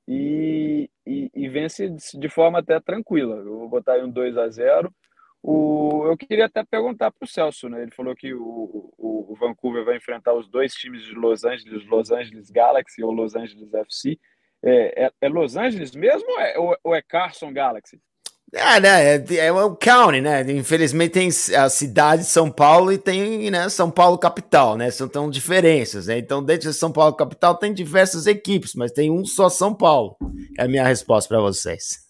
e, 0.07 0.89
e, 1.07 1.31
e 1.35 1.49
vence 1.49 1.89
de 1.89 2.29
forma 2.29 2.61
até 2.61 2.79
tranquila. 2.79 3.37
Eu 3.37 3.59
vou 3.59 3.69
botar 3.69 3.95
aí 3.95 4.05
um 4.05 4.11
2 4.11 4.37
a 4.39 4.49
0 4.49 4.95
o, 5.47 6.07
eu 6.07 6.17
queria 6.17 6.47
até 6.47 6.65
perguntar 6.65 7.11
para 7.11 7.23
o 7.23 7.29
Celso, 7.29 7.69
né? 7.69 7.83
Ele 7.83 7.91
falou 7.91 8.17
que 8.17 8.33
o, 8.33 8.43
o, 8.97 9.33
o, 9.33 9.35
Vancouver 9.35 9.85
vai 9.85 9.99
enfrentar 9.99 10.33
os 10.33 10.49
dois 10.49 10.73
times 10.73 11.03
de 11.03 11.13
Los 11.13 11.45
Angeles, 11.45 11.85
Los 11.85 12.11
Angeles 12.11 12.49
Galaxy 12.49 13.05
ou 13.05 13.13
Los 13.13 13.37
Angeles 13.37 13.75
FC. 13.75 14.19
É, 14.63 15.05
é, 15.05 15.13
é 15.21 15.29
Los 15.29 15.55
Angeles 15.55 15.95
mesmo 15.95 16.31
ou 16.31 16.41
é, 16.41 16.79
ou 16.83 16.95
é 16.95 17.03
Carson 17.03 17.53
Galaxy? 17.53 18.01
É, 18.55 18.81
né? 18.81 19.17
É, 19.17 19.47
é 19.47 19.53
o 19.53 19.75
county, 19.75 20.21
né? 20.21 20.43
Infelizmente 20.53 21.11
tem 21.11 21.29
a 21.57 21.69
cidade 21.69 22.23
de 22.23 22.29
São 22.29 22.49
Paulo 22.49 22.93
e 22.93 22.99
tem, 22.99 23.51
né, 23.51 23.69
São 23.69 23.91
Paulo 23.91 24.17
capital, 24.17 24.77
né? 24.77 24.91
São 24.93 25.09
tão 25.09 25.29
diferenças, 25.29 26.07
né? 26.07 26.19
Então, 26.19 26.43
dentro 26.43 26.71
de 26.71 26.77
São 26.77 26.93
Paulo 26.93 27.17
capital 27.17 27.57
tem 27.57 27.75
diversas 27.75 28.29
equipes, 28.29 28.75
mas 28.77 28.93
tem 28.93 29.11
um 29.11 29.25
só 29.25 29.49
São 29.49 29.75
Paulo. 29.75 30.17
É 30.57 30.65
a 30.65 30.69
minha 30.69 30.87
resposta 30.87 31.29
para 31.29 31.41
vocês. 31.41 32.04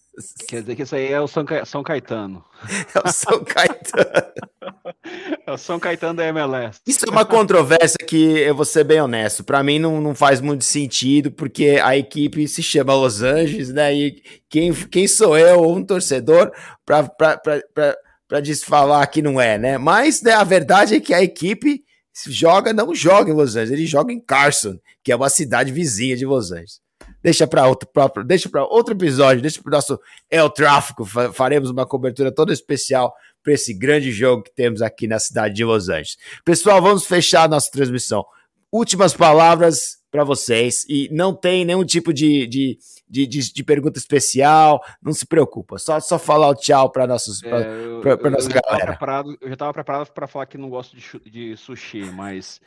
Quer 0.47 0.61
dizer 0.61 0.75
que 0.75 0.83
isso 0.83 0.95
aí 0.95 1.11
é 1.11 1.19
o 1.19 1.27
São, 1.27 1.43
Ca... 1.45 1.65
São 1.65 1.83
Caetano. 1.83 2.43
É 2.95 2.99
o 3.07 3.11
São 3.11 3.43
Caetano. 3.43 4.33
é 5.45 5.51
o 5.51 5.57
São 5.57 5.79
Caetano 5.79 6.15
da 6.15 6.25
MLS. 6.27 6.79
Isso 6.87 7.05
é 7.05 7.09
uma 7.09 7.25
controvérsia 7.25 7.97
que 8.07 8.39
eu 8.39 8.55
vou 8.55 8.65
ser 8.65 8.83
bem 8.83 9.01
honesto. 9.01 9.43
Para 9.43 9.61
mim 9.61 9.77
não, 9.77 9.99
não 9.99 10.15
faz 10.15 10.39
muito 10.39 10.63
sentido, 10.63 11.31
porque 11.31 11.79
a 11.83 11.97
equipe 11.97 12.47
se 12.47 12.63
chama 12.63 12.95
Los 12.95 13.21
Angeles, 13.21 13.69
né? 13.69 13.93
E 13.93 14.21
quem, 14.49 14.73
quem 14.73 15.07
sou 15.07 15.37
eu, 15.37 15.61
um 15.69 15.83
torcedor, 15.83 16.51
para 16.85 18.39
desfalar 18.41 19.09
que 19.09 19.21
não 19.21 19.39
é, 19.39 19.57
né? 19.57 19.77
Mas 19.77 20.21
né, 20.21 20.31
a 20.31 20.43
verdade 20.43 20.95
é 20.95 20.99
que 20.99 21.13
a 21.13 21.21
equipe 21.21 21.83
joga, 22.27 22.71
não 22.71 22.95
joga 22.95 23.29
em 23.29 23.35
Los 23.35 23.55
Angeles, 23.55 23.71
ele 23.71 23.85
joga 23.85 24.13
em 24.13 24.19
Carson, 24.19 24.77
que 25.03 25.11
é 25.11 25.15
uma 25.15 25.29
cidade 25.29 25.71
vizinha 25.71 26.15
de 26.15 26.25
Los 26.25 26.51
Angeles 26.51 26.84
deixa 27.25 27.47
para 27.47 27.67
outro 27.67 27.89
próprio, 27.91 28.23
deixa 28.23 28.47
para 28.47 28.63
outro 28.63 28.93
episódio, 28.93 29.41
deixa 29.41 29.59
para 29.59 29.71
o 29.71 29.71
nosso 29.71 29.99
El 30.29 30.47
Tráfico, 30.47 31.03
faremos 31.33 31.71
uma 31.71 31.83
cobertura 31.83 32.31
toda 32.31 32.53
especial 32.53 33.15
para 33.43 33.53
esse 33.53 33.73
grande 33.73 34.11
jogo 34.11 34.43
que 34.43 34.53
temos 34.53 34.79
aqui 34.79 35.07
na 35.07 35.17
cidade 35.17 35.55
de 35.55 35.65
Los 35.65 35.89
Angeles. 35.89 36.17
Pessoal, 36.45 36.79
vamos 36.79 37.07
fechar 37.07 37.45
a 37.45 37.47
nossa 37.47 37.71
transmissão. 37.71 38.23
Últimas 38.71 39.15
palavras 39.15 39.97
para 40.11 40.23
vocês 40.23 40.85
e 40.87 41.09
não 41.11 41.33
tem 41.33 41.65
nenhum 41.65 41.83
tipo 41.83 42.13
de, 42.13 42.45
de, 42.45 42.77
de, 43.09 43.25
de, 43.25 43.53
de 43.53 43.63
pergunta 43.63 43.97
especial, 43.97 44.79
não 45.01 45.11
se 45.11 45.25
preocupa, 45.25 45.79
só, 45.79 45.99
só 45.99 46.19
falar 46.19 46.49
o 46.49 46.55
tchau 46.55 46.91
para 46.91 47.07
nossos 47.07 47.41
pra, 47.41 47.59
é, 47.59 48.01
pra, 48.01 48.17
pra 48.17 48.29
nossa 48.29 48.49
galera. 48.49 48.99
eu 49.41 49.47
já 49.47 49.53
estava 49.53 49.73
preparado 49.73 50.11
para 50.11 50.27
falar 50.27 50.45
que 50.45 50.59
não 50.59 50.69
gosto 50.69 50.95
de, 50.95 51.31
de 51.31 51.57
sushi, 51.57 52.05
mas 52.11 52.61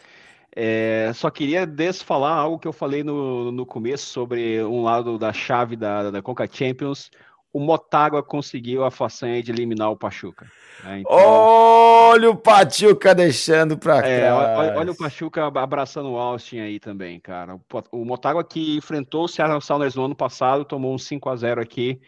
é, 0.61 1.13
só 1.15 1.31
queria 1.31 1.65
desfalar 1.65 2.37
algo 2.37 2.59
que 2.59 2.67
eu 2.67 2.73
falei 2.73 3.05
no, 3.05 3.53
no 3.53 3.65
começo 3.65 4.07
sobre 4.07 4.61
um 4.65 4.83
lado 4.83 5.17
da 5.17 5.33
chave 5.33 5.77
da, 5.77 6.11
da 6.11 6.21
Conca 6.21 6.49
Champions. 6.51 7.13
O 7.53 7.61
Motagua 7.61 8.25
conseguiu 8.25 8.85
a 8.85 8.91
façanha 8.91 9.41
de 9.41 9.53
eliminar 9.53 9.93
o 9.93 9.97
Pachuca. 9.97 10.51
Né? 10.83 11.03
Então, 11.03 11.15
olha 11.15 12.31
o 12.31 12.37
Pachuca 12.37 13.15
deixando 13.15 13.79
para 13.79 14.03
cá. 14.03 14.09
É, 14.09 14.33
olha, 14.33 14.79
olha, 14.79 14.91
o 14.91 14.97
Pachuca 14.97 15.47
abraçando 15.47 16.11
o 16.11 16.19
Austin 16.19 16.59
aí 16.59 16.81
também, 16.81 17.21
cara. 17.21 17.55
O, 17.55 17.63
o 17.93 18.05
Motagua 18.05 18.43
que 18.43 18.77
enfrentou 18.77 19.27
o 19.27 19.29
Seattle 19.29 19.63
Sounders 19.63 19.95
no 19.95 20.07
ano 20.07 20.17
passado, 20.17 20.65
tomou 20.65 20.93
um 20.93 20.99
5 20.99 21.29
a 21.31 21.37
0 21.37 21.61
aqui 21.61 22.01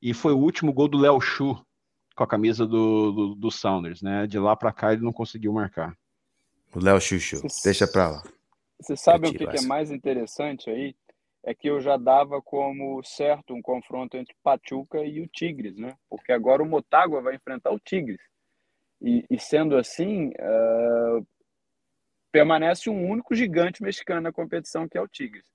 e 0.00 0.14
foi 0.14 0.32
o 0.32 0.38
último 0.38 0.72
gol 0.72 0.88
do 0.88 0.96
Léo 0.96 1.20
Chu 1.20 1.54
com 2.16 2.24
a 2.24 2.26
camisa 2.26 2.66
do, 2.66 3.12
do, 3.12 3.34
do 3.34 3.50
Sounders, 3.50 4.00
né? 4.00 4.26
De 4.26 4.38
lá 4.38 4.56
para 4.56 4.72
cá 4.72 4.94
ele 4.94 5.02
não 5.02 5.12
conseguiu 5.12 5.52
marcar. 5.52 5.94
O 6.74 6.78
Léo 6.78 7.00
Chuchu. 7.00 7.48
Cê, 7.48 7.70
Deixa 7.70 7.86
pra 7.86 8.08
lá. 8.08 8.22
Você 8.80 8.96
sabe 8.96 9.28
o 9.28 9.32
que, 9.32 9.46
que, 9.46 9.58
é 9.58 9.66
mais 9.66 9.90
interessante 9.90 10.70
aí? 10.70 10.94
É 11.42 11.54
que 11.54 11.68
eu 11.68 11.80
já 11.80 11.96
dava 11.96 12.40
como 12.40 13.02
certo 13.02 13.54
um 13.54 13.62
confronto 13.62 14.16
entre 14.16 14.34
Pachuca 14.42 14.98
e 14.98 15.20
o 15.20 15.26
Tigres, 15.26 15.76
né? 15.76 15.96
Porque 16.08 16.32
agora 16.32 16.62
o 16.62 16.66
Motagua 16.66 17.22
vai 17.22 17.34
enfrentar 17.34 17.70
o 17.70 17.80
Tigres. 17.80 18.20
E, 19.00 19.24
e 19.30 19.38
sendo 19.38 19.76
assim, 19.76 20.28
uh, 20.28 21.26
permanece 22.30 22.90
um 22.90 23.08
único 23.08 23.34
gigante 23.34 23.82
mexicano 23.82 24.20
na 24.20 24.32
competição, 24.32 24.88
que 24.88 24.98
é 24.98 25.00
o 25.00 25.08
Tigres. 25.08 25.46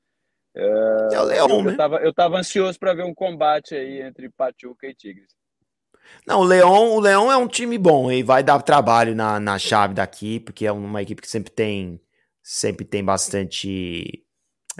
Uh, 0.56 1.14
é 1.14 1.20
o 1.20 1.24
Leão, 1.24 1.50
eu, 1.50 1.64
né? 1.64 1.72
eu, 1.72 1.78
tava, 1.78 1.98
eu 1.98 2.14
tava 2.14 2.38
ansioso 2.38 2.80
para 2.80 2.94
ver 2.94 3.04
um 3.04 3.14
combate 3.14 3.76
aí 3.76 4.02
entre 4.02 4.30
Pachuca 4.30 4.88
e 4.88 4.96
Tigres. 4.96 5.36
Não, 6.26 6.40
o 6.40 6.44
Leão, 6.44 6.96
o 6.96 7.00
Leão 7.00 7.32
é 7.32 7.38
um 7.38 7.48
time 7.48 7.78
bom 7.78 8.12
e 8.12 8.24
vai 8.24 8.44
dar 8.44 8.62
trabalho 8.62 9.16
na, 9.16 9.40
na 9.40 9.60
chave 9.60 9.94
daqui, 9.94 10.40
porque 10.40 10.66
é 10.66 10.72
uma 10.72 11.02
equipe 11.02 11.22
que 11.22 11.30
sempre 11.30 11.52
tem 11.52 12.00
sempre 12.42 12.86
tem 12.86 13.04
bastante 13.04 14.24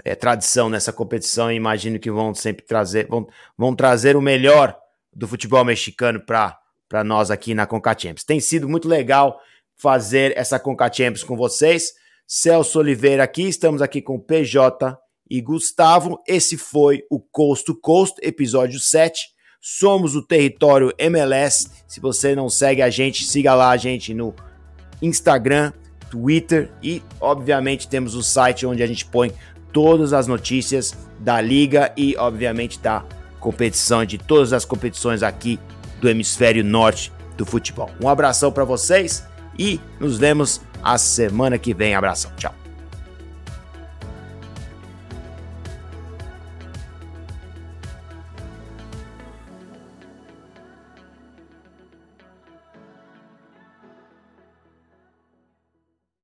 é, 0.04 0.14
tradição 0.14 0.68
nessa 0.68 0.92
competição 0.92 1.50
e 1.50 1.56
imagino 1.56 1.98
que 1.98 2.10
vão 2.10 2.32
sempre 2.32 2.64
trazer 2.64 3.08
vão, 3.08 3.26
vão 3.58 3.74
trazer 3.74 4.16
o 4.16 4.22
melhor 4.22 4.76
do 5.12 5.26
futebol 5.26 5.64
mexicano 5.64 6.20
para 6.20 7.04
nós 7.04 7.30
aqui 7.30 7.54
na 7.54 7.66
Conca. 7.66 7.96
Tem 8.26 8.38
sido 8.38 8.68
muito 8.68 8.86
legal 8.86 9.40
fazer 9.76 10.36
essa 10.36 10.58
Conca 10.58 10.90
com 11.26 11.36
vocês. 11.36 11.94
Celso 12.26 12.78
Oliveira 12.78 13.22
aqui, 13.22 13.48
estamos 13.48 13.80
aqui 13.80 14.02
com 14.02 14.20
PJ 14.20 14.98
e 15.30 15.40
Gustavo. 15.40 16.20
Esse 16.26 16.58
foi 16.58 17.04
o 17.10 17.20
Coast 17.20 17.64
to 17.64 17.74
Coast, 17.74 18.18
episódio 18.20 18.78
7. 18.78 19.35
Somos 19.68 20.14
o 20.14 20.22
Território 20.22 20.92
MLS. 20.96 21.68
Se 21.88 21.98
você 21.98 22.36
não 22.36 22.48
segue 22.48 22.82
a 22.82 22.88
gente, 22.88 23.24
siga 23.24 23.52
lá 23.52 23.70
a 23.70 23.76
gente 23.76 24.14
no 24.14 24.32
Instagram, 25.02 25.72
Twitter 26.08 26.70
e, 26.80 27.02
obviamente, 27.20 27.88
temos 27.88 28.14
o 28.14 28.22
site 28.22 28.64
onde 28.64 28.80
a 28.80 28.86
gente 28.86 29.04
põe 29.04 29.32
todas 29.72 30.12
as 30.12 30.28
notícias 30.28 30.96
da 31.18 31.40
liga 31.40 31.92
e, 31.96 32.14
obviamente, 32.16 32.78
da 32.78 33.04
competição, 33.40 34.04
de 34.04 34.18
todas 34.18 34.52
as 34.52 34.64
competições 34.64 35.24
aqui 35.24 35.58
do 36.00 36.08
hemisfério 36.08 36.62
norte 36.62 37.12
do 37.36 37.44
futebol. 37.44 37.90
Um 38.00 38.08
abração 38.08 38.52
para 38.52 38.62
vocês 38.62 39.24
e 39.58 39.80
nos 39.98 40.16
vemos 40.16 40.60
a 40.80 40.96
semana 40.96 41.58
que 41.58 41.74
vem. 41.74 41.92
Abração, 41.92 42.30
tchau. 42.36 42.54